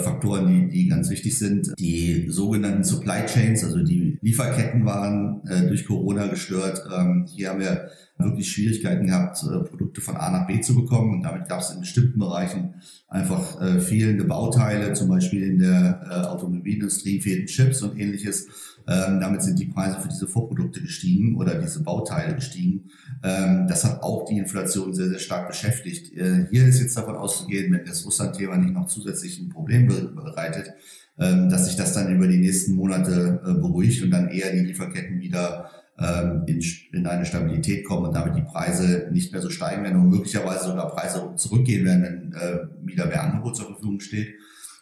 Faktoren, 0.00 0.46
die, 0.46 0.68
die 0.68 0.88
ganz 0.88 1.10
wichtig 1.10 1.38
sind. 1.38 1.72
Die 1.78 2.26
sogenannten 2.28 2.84
Supply 2.84 3.26
Chains, 3.26 3.62
also 3.64 3.82
die 3.82 4.18
Lieferketten 4.22 4.84
waren 4.86 5.42
äh, 5.46 5.66
durch 5.68 5.86
Corona 5.86 6.28
gestört. 6.28 6.82
Ähm, 6.96 7.26
hier 7.28 7.50
haben 7.50 7.60
wir 7.60 7.90
wirklich 8.18 8.50
Schwierigkeiten 8.50 9.06
gehabt, 9.06 9.42
äh, 9.42 9.68
Produkte 9.68 10.00
von 10.00 10.16
A 10.16 10.30
nach 10.30 10.46
B 10.46 10.60
zu 10.60 10.74
bekommen. 10.74 11.14
Und 11.14 11.22
damit 11.22 11.48
gab 11.48 11.60
es 11.60 11.70
in 11.70 11.80
bestimmten 11.80 12.18
Bereichen 12.18 12.74
einfach 13.08 13.60
äh, 13.60 13.80
fehlende 13.80 14.24
Bauteile, 14.24 14.94
zum 14.94 15.08
Beispiel 15.08 15.42
in 15.42 15.58
der 15.58 16.00
äh, 16.08 16.26
Automobilindustrie 16.26 17.20
fehlten 17.20 17.46
Chips 17.46 17.82
und 17.82 17.98
ähnliches. 17.98 18.46
Ähm, 18.88 19.20
damit 19.20 19.42
sind 19.42 19.58
die 19.58 19.66
Preise 19.66 20.00
für 20.00 20.08
diese 20.08 20.26
Vorprodukte 20.26 20.80
gestiegen 20.80 21.36
oder 21.36 21.54
diese 21.56 21.82
Bauteile 21.82 22.34
gestiegen. 22.34 22.90
Ähm, 23.22 23.66
das 23.68 23.84
hat 23.84 24.02
auch 24.02 24.24
die 24.24 24.38
Inflation 24.38 24.94
sehr, 24.94 25.08
sehr 25.08 25.18
stark 25.18 25.48
beschäftigt. 25.48 26.12
Äh, 26.16 26.46
hier 26.50 26.66
ist 26.66 26.80
jetzt 26.80 26.96
davon 26.96 27.16
auszugehen, 27.16 27.72
wenn 27.72 27.84
das 27.84 28.04
Russland-Thema 28.04 28.56
nicht 28.56 28.74
noch 28.74 28.86
zusätzlich 28.86 29.40
ein 29.40 29.50
Problem 29.50 29.86
bereitet, 29.86 30.72
ähm, 31.18 31.48
dass 31.48 31.66
sich 31.66 31.76
das 31.76 31.92
dann 31.92 32.14
über 32.14 32.26
die 32.26 32.38
nächsten 32.38 32.74
Monate 32.74 33.40
äh, 33.44 33.54
beruhigt 33.54 34.02
und 34.02 34.10
dann 34.10 34.28
eher 34.28 34.52
die 34.52 34.60
Lieferketten 34.60 35.20
wieder 35.20 35.70
ähm, 35.98 36.42
in, 36.46 36.62
in 36.92 37.06
eine 37.06 37.26
Stabilität 37.26 37.84
kommen 37.84 38.06
und 38.06 38.16
damit 38.16 38.36
die 38.36 38.42
Preise 38.42 39.08
nicht 39.12 39.32
mehr 39.32 39.42
so 39.42 39.50
steigen 39.50 39.84
werden 39.84 40.00
und 40.00 40.08
möglicherweise 40.08 40.68
sogar 40.68 40.90
Preise 40.90 41.32
zurückgehen 41.36 41.84
werden, 41.84 42.02
wenn 42.02 42.32
äh, 42.32 42.58
wieder 42.84 43.06
mehr 43.06 43.22
Angebot 43.22 43.56
zur 43.56 43.66
Verfügung 43.66 44.00
steht. 44.00 44.34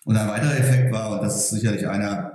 Und 0.04 0.16
ein 0.16 0.28
weiterer 0.28 0.58
Effekt 0.58 0.92
war, 0.92 1.12
und 1.12 1.22
das 1.22 1.36
ist 1.36 1.50
sicherlich 1.50 1.86
einer, 1.86 2.29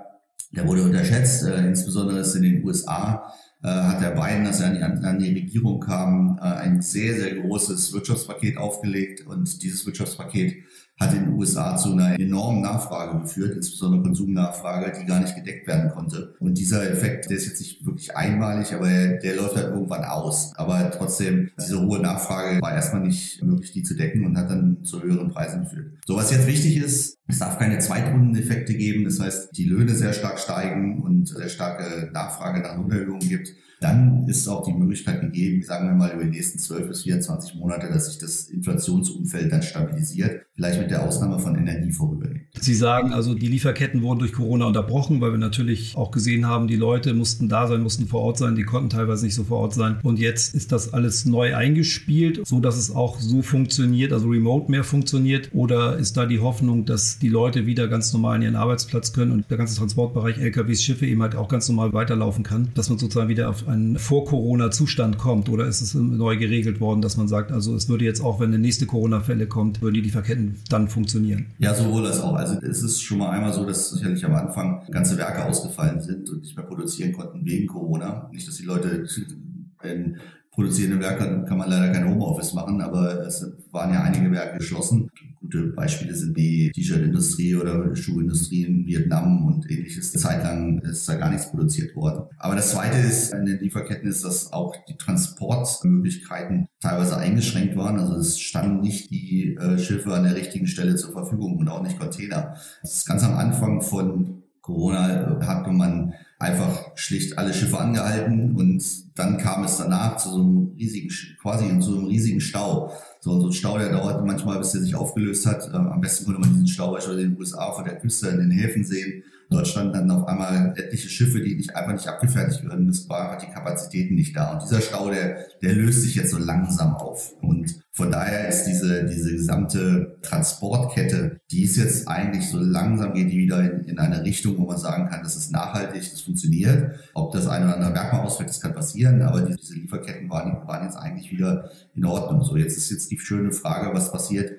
der 0.56 0.68
wurde 0.68 0.84
unterschätzt, 0.84 1.44
äh, 1.44 1.68
insbesondere 1.68 2.26
in 2.36 2.44
den 2.44 2.64
USA, 2.64 3.34
äh, 3.64 3.68
hat 3.68 4.02
der 4.02 4.12
Biden, 4.12 4.46
als 4.46 4.60
er 4.60 4.68
an 4.68 4.76
die, 4.76 5.06
an 5.08 5.20
die 5.20 5.34
Regierung 5.34 5.80
kam, 5.80 6.38
äh, 6.40 6.44
ein 6.46 6.82
sehr, 6.82 7.16
sehr 7.16 7.36
großes 7.36 7.94
Wirtschaftspaket 7.94 8.58
aufgelegt. 8.58 9.26
Und 9.26 9.64
dieses 9.64 9.86
Wirtschaftspaket 9.86 10.56
hat 11.00 11.14
in 11.14 11.26
den 11.26 11.34
USA 11.34 11.76
zu 11.76 11.92
einer 11.92 12.18
enormen 12.20 12.62
Nachfrage 12.62 13.20
geführt, 13.20 13.56
insbesondere 13.56 14.02
Konsumnachfrage, 14.04 14.98
die 15.00 15.06
gar 15.06 15.20
nicht 15.20 15.36
gedeckt 15.36 15.68
werden 15.68 15.92
konnte. 15.92 16.36
Und 16.40 16.58
dieser 16.58 16.90
Effekt, 16.90 17.30
der 17.30 17.38
ist 17.38 17.48
jetzt 17.48 17.60
nicht 17.60 17.86
wirklich 17.86 18.16
einmalig, 18.16 18.74
aber 18.74 18.88
der, 18.88 19.36
läuft 19.36 19.58
halt 19.58 19.74
irgendwann 19.74 20.06
aus. 20.06 20.54
Aber 20.56 20.90
trotzdem, 20.92 21.52
diese 21.60 21.82
hohe 21.82 22.00
Nachfrage 22.00 22.62
war 22.62 22.74
erstmal 22.74 23.02
nicht 23.02 23.44
möglich, 23.44 23.74
die 23.74 23.84
zu 23.84 23.96
decken 23.96 24.26
und 24.26 24.38
hat 24.38 24.50
dann 24.50 24.84
zu 24.84 25.04
höheren 25.04 25.30
Preisen 25.30 25.64
geführt. 25.64 25.92
So, 26.06 26.16
was 26.16 26.32
jetzt 26.32 26.48
wichtig 26.48 26.78
ist, 26.78 27.18
es 27.28 27.40
darf 27.40 27.60
keine 27.60 27.80
Zweitrundeneffekte 27.80 28.74
geben. 28.74 29.04
Das 29.04 29.20
heißt, 29.20 29.58
die 29.58 29.66
Löhne 29.66 29.96
sehr 29.96 30.14
stark 30.14 30.40
steigen 30.40 31.02
und 31.02 31.28
sehr 31.28 31.50
starke 31.50 32.10
Nachfrage 32.14 32.62
nach 32.62 32.78
Lohnerhöhungen 32.78 33.28
gibt 33.28 33.50
dann 33.86 34.28
ist 34.28 34.48
auch 34.48 34.66
die 34.66 34.74
Möglichkeit 34.74 35.22
gegeben, 35.22 35.62
sagen 35.62 35.88
wir 35.88 35.94
mal 35.94 36.12
über 36.12 36.24
die 36.24 36.32
nächsten 36.32 36.60
12 36.60 36.88
bis 36.88 37.04
24 37.04 37.56
Monate, 37.56 37.90
dass 37.90 38.08
sich 38.08 38.18
das 38.18 38.48
Inflationsumfeld 38.50 39.52
dann 39.52 39.62
stabilisiert, 39.62 40.46
vielleicht 40.56 40.80
mit 40.86 40.92
der 40.92 41.04
Ausnahme 41.04 41.40
von 41.40 41.56
Energie 41.56 41.92
vorübergeht. 41.92 42.45
Sie 42.62 42.74
sagen 42.74 43.14
also, 43.14 43.34
die 43.34 43.48
Lieferketten 43.48 44.02
wurden 44.02 44.20
durch 44.20 44.34
Corona 44.34 44.66
unterbrochen, 44.66 45.22
weil 45.22 45.32
wir 45.32 45.38
natürlich 45.38 45.96
auch 45.96 46.12
gesehen 46.12 46.48
haben, 46.48 46.68
die 46.68 46.76
Leute 46.76 47.14
mussten 47.14 47.50
da 47.50 47.68
sein, 47.68 47.82
mussten 47.82 48.08
vor 48.08 48.22
Ort 48.22 48.38
sein, 48.38 48.56
die 48.56 48.64
konnten 48.64 48.90
teilweise 48.90 49.26
nicht 49.26 49.36
so 49.36 49.44
vor 49.44 49.60
Ort 49.60 49.74
sein. 49.74 49.98
Und 50.04 50.20
jetzt 50.20 50.56
ist 50.56 50.72
das 50.72 50.94
alles 50.94 51.26
neu 51.26 51.56
eingespielt, 51.56 52.42
so 52.46 52.60
dass 52.60 52.78
es 52.78 52.94
auch 52.94 53.20
so 53.20 53.42
funktioniert, 53.42 54.14
also 54.14 54.28
remote 54.28 54.72
mehr 54.72 54.84
funktioniert. 54.84 55.50
Oder 55.54 55.98
ist 55.98 56.18
da 56.18 56.26
die 56.26 56.40
Hoffnung, 56.40 56.86
dass 56.86 57.20
die 57.20 57.30
Leute 57.30 57.66
wieder 57.66 57.88
ganz 57.88 58.14
normal 58.14 58.38
in 58.38 58.42
ihren 58.44 58.56
Arbeitsplatz 58.56 59.14
können 59.14 59.32
und 59.32 59.50
der 59.50 59.58
ganze 59.58 59.76
Transportbereich, 59.76 60.38
LKWs, 60.38 60.84
Schiffe 60.84 61.06
eben 61.06 61.22
halt 61.22 61.36
auch 61.36 61.48
ganz 61.48 61.68
normal 61.70 61.94
weiterlaufen 61.94 62.44
kann, 62.44 62.70
dass 62.76 62.90
man 62.90 62.98
sozusagen 63.00 63.30
wieder 63.30 63.50
auf 63.50 63.68
ein 63.68 63.98
Vor-Corona-Zustand 63.98 65.18
kommt? 65.18 65.50
Oder 65.50 65.68
ist 65.68 65.82
es 65.82 65.94
neu 65.94 66.38
geregelt 66.38 66.80
worden, 66.80 67.02
dass 67.02 67.18
man 67.18 67.28
sagt, 67.28 67.52
also 67.52 67.76
es 67.76 67.90
würde 67.90 68.06
jetzt 68.06 68.22
auch, 68.22 68.40
wenn 68.40 68.50
eine 68.50 68.60
nächste 68.60 68.86
Corona-Fälle 68.86 69.48
kommt, 69.48 69.82
würden 69.82 69.96
die 69.96 70.02
Lieferketten 70.02 70.56
dann 70.70 70.88
funktionieren? 70.88 71.48
Ja, 71.60 71.74
sowohl 71.74 72.06
als 72.06 72.20
auch. 72.20 72.36
Also 72.46 72.60
es 72.62 72.84
ist 72.84 73.02
schon 73.02 73.18
mal 73.18 73.32
einmal 73.32 73.52
so, 73.52 73.66
dass 73.66 73.90
sicherlich 73.90 74.24
am 74.24 74.36
Anfang 74.36 74.86
ganze 74.92 75.18
Werke 75.18 75.46
ausgefallen 75.46 76.00
sind 76.00 76.30
und 76.30 76.42
nicht 76.42 76.56
mehr 76.56 76.66
produzieren 76.66 77.12
konnten 77.12 77.44
wegen 77.44 77.66
Corona. 77.66 78.30
Nicht, 78.32 78.48
dass 78.48 78.56
die 78.58 78.66
Leute 78.66 79.04
in 79.84 80.18
produzierenden 80.52 81.02
Werken 81.02 81.46
kann 81.46 81.58
man 81.58 81.70
leider 81.70 81.92
kein 81.92 82.08
Homeoffice 82.08 82.54
machen, 82.54 82.82
aber 82.82 83.26
es 83.26 83.46
waren 83.72 83.94
ja 83.94 84.04
einige 84.04 84.32
Werke 84.32 84.60
geschlossen. 84.60 85.10
Gute 85.46 85.68
Beispiele 85.68 86.16
sind 86.16 86.36
die 86.36 86.72
T-Shirt-Industrie 86.72 87.56
oder 87.56 87.96
Schuhindustrie 87.96 88.64
in 88.64 88.88
Vietnam 88.88 89.46
und 89.46 89.70
ähnliches. 89.70 90.12
Zeitlang 90.12 90.80
ist 90.80 91.08
da 91.08 91.14
gar 91.16 91.30
nichts 91.30 91.52
produziert 91.52 91.96
worden. 91.96 92.24
Aber 92.40 92.56
das 92.56 92.72
Zweite 92.72 92.98
ist 92.98 93.32
in 93.32 93.46
den 93.46 93.60
Lieferketten 93.60 94.10
ist, 94.10 94.26
dass 94.26 94.52
auch 94.52 94.76
die 94.88 94.98
Transportmöglichkeiten 94.98 96.68
teilweise 96.82 97.18
eingeschränkt 97.18 97.76
waren. 97.78 98.00
Also 98.00 98.16
es 98.16 98.40
standen 98.40 98.82
nicht 98.82 99.12
die 99.12 99.56
äh, 99.56 99.78
Schiffe 99.78 100.16
an 100.16 100.24
der 100.24 100.36
richtigen 100.36 100.66
Stelle 100.66 100.96
zur 100.96 101.12
Verfügung 101.12 101.60
und 101.60 101.68
auch 101.68 101.84
nicht 101.84 102.00
Container. 102.00 102.56
Das 102.82 102.96
ist 102.96 103.06
ganz 103.06 103.24
am 103.24 103.36
Anfang 103.36 103.84
von 103.84 104.45
Corona 104.66 105.38
hatte 105.46 105.70
man 105.70 106.16
einfach 106.40 106.98
schlicht 106.98 107.38
alle 107.38 107.54
Schiffe 107.54 107.78
angehalten 107.78 108.56
und 108.56 108.84
dann 109.14 109.38
kam 109.38 109.64
es 109.64 109.78
danach 109.78 110.18
zu 110.18 110.30
so 110.30 110.40
einem 110.40 110.72
riesigen, 110.76 111.10
quasi 111.40 111.66
so 111.82 111.96
einem 111.96 112.08
riesigen 112.08 112.42
Stau. 112.42 112.92
So, 113.20 113.40
so 113.40 113.48
ein 113.48 113.54
Stau, 113.54 113.78
der 113.78 113.92
dauerte 113.92 114.26
manchmal, 114.26 114.58
bis 114.58 114.72
der 114.72 114.82
sich 114.82 114.96
aufgelöst 114.96 115.46
hat. 115.46 115.70
Ähm, 115.72 115.88
am 115.88 116.02
besten 116.02 116.26
konnte 116.26 116.42
man 116.42 116.50
diesen 116.50 116.68
Stau 116.68 116.94
beispielsweise 116.94 117.26
in 117.26 117.32
den 117.34 117.40
USA 117.40 117.72
vor 117.74 117.84
der 117.84 118.00
Küste 118.00 118.30
in 118.30 118.40
den 118.40 118.50
Häfen 118.52 118.84
sehen. 118.84 119.24
Standen 119.66 119.94
dann 119.94 120.12
auf 120.12 120.28
einmal 120.28 120.74
etliche 120.78 121.10
Schiffe, 121.10 121.42
die 121.42 121.56
nicht 121.56 121.76
einfach 121.76 121.94
nicht 121.94 122.08
abgefertigt 122.08 122.64
werden. 122.68 122.90
Es 122.90 123.08
war 123.10 123.32
einfach 123.32 123.46
die 123.46 123.54
Kapazitäten 123.54 124.16
nicht 124.16 124.36
da. 124.36 124.54
Und 124.54 124.64
dieser 124.64 124.82
Stau, 124.82 125.10
der, 125.10 125.46
der 125.62 125.74
löst 125.74 126.02
sich 126.02 126.16
jetzt 126.16 126.32
so 126.32 126.38
langsam 126.38 126.96
auf. 126.96 127.34
Und 127.42 127.76
von 127.92 128.12
daher 128.12 128.48
ist 128.50 128.66
diese, 128.66 129.06
diese 129.06 129.32
gesamte 129.32 130.18
Transportkette, 130.22 131.40
die 131.52 131.64
ist 131.64 131.78
jetzt 131.78 132.08
eigentlich 132.08 132.50
so 132.50 132.58
langsam 132.60 133.14
geht 133.14 133.32
die 133.32 133.38
wieder 133.38 133.60
in, 133.60 133.86
in 133.86 134.00
eine 134.00 134.24
Richtung, 134.24 134.58
wo 134.58 134.66
man 134.66 134.78
sagen 134.78 135.08
kann, 135.10 135.24
das 135.24 135.36
ist 135.36 135.52
nachhaltig, 135.52 136.10
das 136.12 136.22
funktioniert. 136.22 137.00
Ob 137.14 137.32
das 137.32 137.48
eine 137.48 137.66
oder 137.66 137.76
andere 137.76 137.92
Merkmal 137.92 138.22
ausfällt, 138.22 138.50
das 138.50 138.60
kann 138.60 138.74
passieren, 138.74 139.22
aber 139.22 139.42
diese, 139.42 139.60
diese 139.60 139.76
Lieferketten 139.76 140.30
waren, 140.30 140.68
waren 140.68 140.84
jetzt 140.86 140.98
eigentlich 140.98 141.32
wieder 141.32 141.70
in 141.96 142.06
Ordnung. 142.06 142.44
So, 142.44 142.58
jetzt 142.58 142.78
ist 142.78 142.92
jetzt 142.92 143.12
die 143.12 143.20
schöne 143.20 143.52
Frage, 143.52 143.94
was 143.94 144.12
passiert 144.12 144.52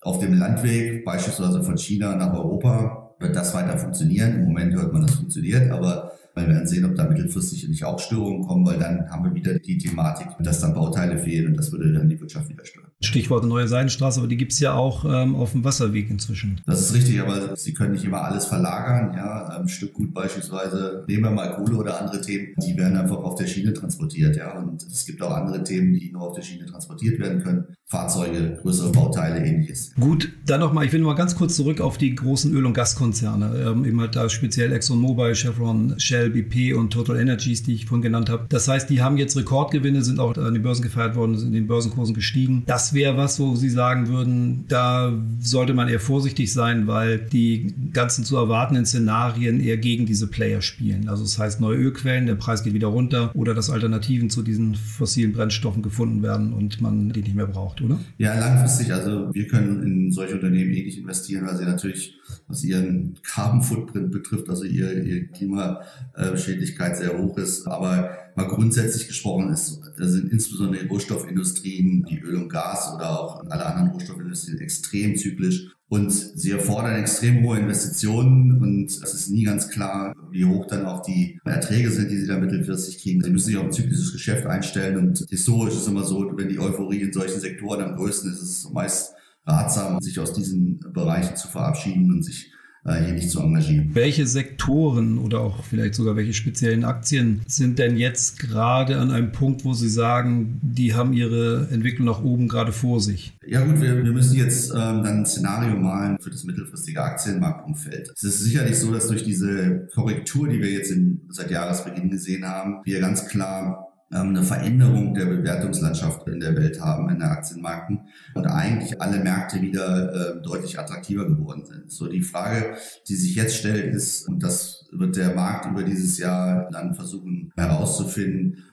auf 0.00 0.18
dem 0.18 0.34
Landweg, 0.34 1.04
beispielsweise 1.04 1.62
von 1.62 1.78
China 1.78 2.14
nach 2.14 2.32
Europa 2.34 3.03
wird 3.18 3.36
das 3.36 3.54
weiter 3.54 3.78
funktionieren. 3.78 4.34
Im 4.34 4.44
Moment 4.44 4.74
hört 4.74 4.92
man, 4.92 5.02
das 5.02 5.14
funktioniert, 5.14 5.70
aber 5.70 6.12
wir 6.34 6.48
werden 6.48 6.66
sehen, 6.66 6.84
ob 6.84 6.94
da 6.96 7.08
mittelfristig 7.08 7.68
nicht 7.68 7.84
auch 7.84 7.98
Störungen 7.98 8.42
kommen, 8.42 8.66
weil 8.66 8.78
dann 8.78 9.08
haben 9.10 9.24
wir 9.24 9.34
wieder 9.34 9.58
die 9.58 9.78
Thematik, 9.78 10.26
dass 10.40 10.60
dann 10.60 10.74
Bauteile 10.74 11.18
fehlen 11.18 11.48
und 11.48 11.56
das 11.56 11.70
würde 11.70 11.92
dann 11.92 12.08
die 12.08 12.20
Wirtschaft 12.20 12.48
wieder 12.48 12.64
stören. 12.64 12.90
Stichwort 13.04 13.44
neue 13.44 13.68
Seidenstraße, 13.68 14.20
aber 14.20 14.28
die 14.28 14.36
gibt 14.36 14.52
es 14.52 14.60
ja 14.60 14.74
auch 14.74 15.04
ähm, 15.04 15.36
auf 15.36 15.52
dem 15.52 15.64
Wasserweg 15.64 16.10
inzwischen. 16.10 16.60
Das 16.66 16.80
ist 16.80 16.94
richtig, 16.94 17.20
aber 17.20 17.56
Sie 17.56 17.74
können 17.74 17.92
nicht 17.92 18.04
immer 18.04 18.22
alles 18.22 18.46
verlagern. 18.46 19.14
Ja, 19.16 19.46
ein 19.58 19.68
Stück 19.68 19.94
Gut 19.94 20.12
beispielsweise, 20.12 21.04
nehmen 21.06 21.24
wir 21.24 21.30
mal 21.30 21.54
Kohle 21.54 21.76
oder 21.76 22.00
andere 22.00 22.20
Themen, 22.20 22.54
die 22.56 22.76
werden 22.76 22.96
einfach 22.96 23.18
auf 23.18 23.36
der 23.36 23.46
Schiene 23.46 23.72
transportiert. 23.72 24.36
Ja, 24.36 24.58
und 24.58 24.82
es 24.82 25.06
gibt 25.06 25.22
auch 25.22 25.30
andere 25.30 25.62
Themen, 25.62 25.92
die 25.92 26.10
nur 26.12 26.22
auf 26.22 26.34
der 26.34 26.42
Schiene 26.42 26.66
transportiert 26.66 27.20
werden 27.20 27.42
können. 27.42 27.64
Fahrzeuge, 27.86 28.58
größere 28.62 28.90
Bauteile, 28.90 29.44
ähnliches. 29.44 29.94
Gut, 30.00 30.32
dann 30.46 30.60
nochmal, 30.60 30.86
ich 30.86 30.92
will 30.92 31.00
nochmal 31.00 31.16
ganz 31.16 31.36
kurz 31.36 31.54
zurück 31.54 31.80
auf 31.80 31.98
die 31.98 32.14
großen 32.14 32.52
Öl- 32.52 32.66
und 32.66 32.72
Gaskonzerne. 32.72 33.56
Ähm, 33.58 33.84
eben 33.84 34.00
halt 34.00 34.16
da 34.16 34.28
speziell 34.28 34.72
ExxonMobil, 34.72 35.34
Chevron, 35.34 35.94
Shell, 35.98 36.30
BP 36.30 36.74
und 36.74 36.92
Total 36.92 37.20
Energies, 37.20 37.62
die 37.62 37.74
ich 37.74 37.86
vorhin 37.86 38.02
genannt 38.02 38.30
habe. 38.30 38.46
Das 38.48 38.66
heißt, 38.66 38.88
die 38.88 39.02
haben 39.02 39.16
jetzt 39.18 39.36
Rekordgewinne, 39.36 40.02
sind 40.02 40.18
auch 40.18 40.36
an 40.36 40.54
den 40.54 40.62
Börsen 40.62 40.82
gefeiert 40.82 41.14
worden, 41.14 41.36
sind 41.36 41.48
in 41.48 41.52
den 41.52 41.66
Börsenkursen 41.66 42.14
gestiegen. 42.14 42.64
Das 42.66 42.93
wäre 42.94 43.16
was, 43.16 43.38
wo 43.40 43.54
Sie 43.56 43.68
sagen 43.68 44.08
würden, 44.08 44.64
da 44.68 45.12
sollte 45.40 45.74
man 45.74 45.88
eher 45.88 46.00
vorsichtig 46.00 46.52
sein, 46.52 46.86
weil 46.86 47.18
die 47.18 47.74
ganzen 47.92 48.24
zu 48.24 48.36
erwartenden 48.36 48.86
Szenarien 48.86 49.60
eher 49.60 49.76
gegen 49.76 50.06
diese 50.06 50.26
Player 50.26 50.62
spielen. 50.62 51.08
Also 51.08 51.22
das 51.22 51.38
heißt, 51.38 51.60
neue 51.60 51.78
Ölquellen, 51.78 52.26
der 52.26 52.36
Preis 52.36 52.62
geht 52.62 52.74
wieder 52.74 52.88
runter 52.88 53.30
oder 53.34 53.54
dass 53.54 53.70
Alternativen 53.70 54.30
zu 54.30 54.42
diesen 54.42 54.74
fossilen 54.74 55.32
Brennstoffen 55.32 55.82
gefunden 55.82 56.22
werden 56.22 56.52
und 56.52 56.80
man 56.80 57.10
die 57.10 57.22
nicht 57.22 57.34
mehr 57.34 57.46
braucht 57.46 57.82
oder? 57.82 57.98
Ja, 58.18 58.38
langfristig. 58.38 58.92
Also 58.92 59.32
wir 59.34 59.46
können 59.48 59.82
in 59.82 60.12
solche 60.12 60.34
Unternehmen 60.34 60.72
eh 60.72 60.84
nicht 60.84 60.98
investieren, 60.98 61.46
weil 61.46 61.56
sie 61.56 61.64
natürlich, 61.64 62.14
was 62.48 62.64
ihren 62.64 63.16
Carbon 63.22 63.62
Footprint 63.62 64.10
betrifft, 64.10 64.48
also 64.48 64.64
ihre, 64.64 64.94
ihre 64.94 65.26
Klimaschädlichkeit 65.26 66.96
sehr 66.96 67.18
hoch 67.18 67.36
ist. 67.38 67.66
Aber 67.66 68.10
mal 68.36 68.48
grundsätzlich 68.48 69.06
gesprochen 69.06 69.50
ist, 69.50 69.80
da 69.96 70.08
sind 70.08 70.32
insbesondere 70.32 70.82
die 70.82 70.88
Rohstoffindustrien, 70.88 72.04
die 72.10 72.20
Öl 72.20 72.36
und 72.36 72.48
Gas 72.48 72.92
oder 72.94 73.18
auch 73.18 73.44
alle 73.48 73.66
anderen 73.66 73.90
Rohstoffindustrien 73.90 74.60
extrem 74.60 75.16
zyklisch. 75.16 75.70
Und 75.88 76.10
sie 76.10 76.50
erfordern 76.50 76.96
extrem 76.96 77.44
hohe 77.44 77.58
Investitionen 77.58 78.60
und 78.60 78.86
es 78.86 79.14
ist 79.14 79.30
nie 79.30 79.44
ganz 79.44 79.68
klar, 79.68 80.14
wie 80.30 80.44
hoch 80.44 80.66
dann 80.66 80.86
auch 80.86 81.02
die 81.02 81.38
Erträge 81.44 81.90
sind, 81.90 82.10
die 82.10 82.16
sie 82.16 82.26
da 82.26 82.38
mittelfristig 82.38 83.00
kriegen. 83.00 83.22
Sie 83.22 83.30
müssen 83.30 83.46
sich 83.46 83.56
auf 83.56 83.66
ein 83.66 83.72
zyklisches 83.72 84.12
Geschäft 84.12 84.46
einstellen 84.46 84.96
und 84.96 85.24
historisch 85.28 85.74
ist 85.74 85.86
immer 85.86 86.02
so, 86.02 86.32
wenn 86.36 86.48
die 86.48 86.58
Euphorie 86.58 87.02
in 87.02 87.12
solchen 87.12 87.38
Sektoren 87.38 87.82
am 87.82 87.96
größten 87.96 88.32
ist, 88.32 88.42
ist 88.42 88.64
es 88.64 88.70
meist 88.72 89.12
ratsam, 89.46 90.00
sich 90.00 90.18
aus 90.18 90.32
diesen 90.32 90.80
Bereichen 90.92 91.36
zu 91.36 91.48
verabschieden 91.48 92.10
und 92.10 92.24
sich 92.24 92.50
äh, 92.84 93.02
hier 93.02 93.14
nicht 93.14 93.30
zu 93.30 93.40
engagieren. 93.40 93.90
Welche 93.92 94.26
Sektoren 94.26 95.18
oder 95.18 95.40
auch 95.40 95.64
vielleicht 95.64 95.94
sogar 95.94 96.16
welche 96.16 96.34
speziellen 96.34 96.84
Aktien 96.84 97.42
sind 97.46 97.78
denn 97.78 97.96
jetzt 97.96 98.38
gerade 98.38 98.98
an 98.98 99.10
einem 99.10 99.32
Punkt, 99.32 99.64
wo 99.64 99.74
Sie 99.74 99.88
sagen, 99.88 100.60
die 100.62 100.94
haben 100.94 101.12
ihre 101.12 101.68
Entwicklung 101.70 102.06
nach 102.06 102.22
oben 102.22 102.48
gerade 102.48 102.72
vor 102.72 103.00
sich? 103.00 103.36
Ja 103.46 103.64
gut, 103.64 103.80
wir, 103.80 104.04
wir 104.04 104.12
müssen 104.12 104.36
jetzt 104.36 104.70
ähm, 104.70 105.02
dann 105.02 105.18
ein 105.18 105.26
Szenario 105.26 105.76
malen 105.76 106.18
für 106.18 106.30
das 106.30 106.44
mittelfristige 106.44 107.02
Aktienmarktumfeld. 107.02 108.12
Es 108.14 108.22
ist 108.22 108.40
sicherlich 108.44 108.78
so, 108.78 108.92
dass 108.92 109.08
durch 109.08 109.24
diese 109.24 109.88
Korrektur, 109.94 110.48
die 110.48 110.60
wir 110.60 110.70
jetzt 110.70 110.90
im, 110.90 111.22
seit 111.30 111.50
Jahresbeginn 111.50 112.10
gesehen 112.10 112.44
haben, 112.44 112.80
wir 112.84 113.00
ganz 113.00 113.28
klar 113.28 113.93
eine 114.20 114.42
Veränderung 114.42 115.14
der 115.14 115.26
Bewertungslandschaft 115.26 116.26
in 116.28 116.40
der 116.40 116.56
Welt 116.56 116.80
haben, 116.80 117.08
in 117.08 117.18
den 117.18 117.28
Aktienmärkten 117.28 118.00
und 118.34 118.46
eigentlich 118.46 119.00
alle 119.00 119.18
Märkte 119.18 119.60
wieder 119.60 120.36
äh, 120.36 120.42
deutlich 120.42 120.78
attraktiver 120.78 121.26
geworden 121.26 121.64
sind. 121.64 121.90
So 121.90 122.06
die 122.08 122.22
Frage, 122.22 122.76
die 123.08 123.16
sich 123.16 123.34
jetzt 123.34 123.56
stellt, 123.56 123.94
ist, 123.94 124.28
und 124.28 124.42
das 124.42 124.86
wird 124.92 125.16
der 125.16 125.34
Markt 125.34 125.66
über 125.66 125.82
dieses 125.82 126.18
Jahr 126.18 126.68
dann 126.70 126.94
versuchen 126.94 127.52
herauszufinden, 127.56 128.64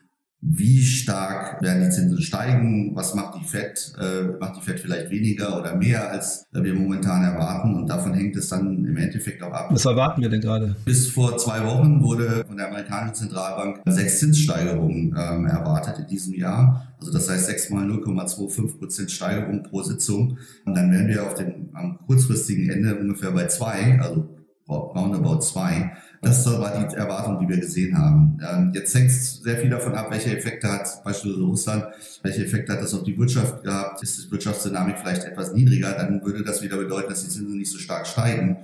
wie 0.44 0.82
stark 0.82 1.62
werden 1.62 1.84
die 1.84 1.90
Zinsen 1.90 2.20
steigen, 2.20 2.96
was 2.96 3.14
macht 3.14 3.36
die 3.36 3.44
FED, 3.46 3.92
äh, 3.96 4.38
macht 4.40 4.56
die 4.56 4.60
FED 4.60 4.80
vielleicht 4.80 5.08
weniger 5.08 5.56
oder 5.56 5.76
mehr, 5.76 6.10
als 6.10 6.46
wir 6.50 6.74
momentan 6.74 7.22
erwarten 7.22 7.76
und 7.76 7.88
davon 7.88 8.12
hängt 8.12 8.34
es 8.34 8.48
dann 8.48 8.84
im 8.84 8.96
Endeffekt 8.96 9.40
auch 9.44 9.52
ab. 9.52 9.68
Was 9.70 9.84
erwarten 9.84 10.20
wir 10.20 10.28
denn 10.28 10.40
gerade? 10.40 10.74
Bis 10.84 11.06
vor 11.08 11.38
zwei 11.38 11.64
Wochen 11.64 12.02
wurde 12.02 12.44
von 12.44 12.56
der 12.56 12.66
amerikanischen 12.66 13.14
Zentralbank 13.14 13.82
sechs 13.86 14.18
Zinssteigerungen 14.18 15.14
ähm, 15.16 15.46
erwartet 15.46 16.00
in 16.00 16.06
diesem 16.08 16.34
Jahr. 16.34 16.92
Also 16.98 17.12
das 17.12 17.30
heißt 17.30 17.46
sechs 17.46 17.70
mal 17.70 17.84
0,25 17.84 18.78
Prozent 18.78 19.10
Steigerung 19.12 19.62
pro 19.62 19.82
Sitzung. 19.82 20.38
Und 20.64 20.74
dann 20.74 20.90
wären 20.90 21.06
wir 21.06 21.24
auf 21.24 21.34
dem 21.34 21.70
am 21.72 21.98
kurzfristigen 22.06 22.68
Ende 22.68 22.96
ungefähr 22.96 23.30
bei 23.30 23.46
zwei, 23.46 24.00
also 24.00 24.28
roundabout 24.68 25.40
zwei. 25.40 25.92
Das 26.22 26.46
war 26.46 26.88
die 26.88 26.94
Erwartung, 26.94 27.40
die 27.40 27.48
wir 27.48 27.58
gesehen 27.58 27.98
haben. 27.98 28.38
Ähm, 28.48 28.70
jetzt 28.72 28.94
hängt 28.94 29.10
es 29.10 29.42
sehr 29.42 29.58
viel 29.58 29.70
davon 29.70 29.92
ab, 29.96 30.06
welche 30.12 30.36
Effekte 30.36 30.72
hat 30.72 31.02
beispielsweise 31.02 31.44
Russland, 31.44 31.84
welche 32.22 32.44
Effekte 32.44 32.72
hat 32.72 32.80
das 32.80 32.94
auf 32.94 33.02
die 33.02 33.18
Wirtschaft 33.18 33.64
gehabt. 33.64 34.00
Ist 34.04 34.24
die 34.24 34.30
Wirtschaftsdynamik 34.30 34.98
vielleicht 35.00 35.24
etwas 35.24 35.52
niedriger, 35.52 35.92
dann 35.94 36.24
würde 36.24 36.44
das 36.44 36.62
wieder 36.62 36.76
bedeuten, 36.76 37.10
dass 37.10 37.24
die 37.24 37.28
Zinsen 37.28 37.58
nicht 37.58 37.72
so 37.72 37.78
stark 37.78 38.06
steigen. 38.06 38.58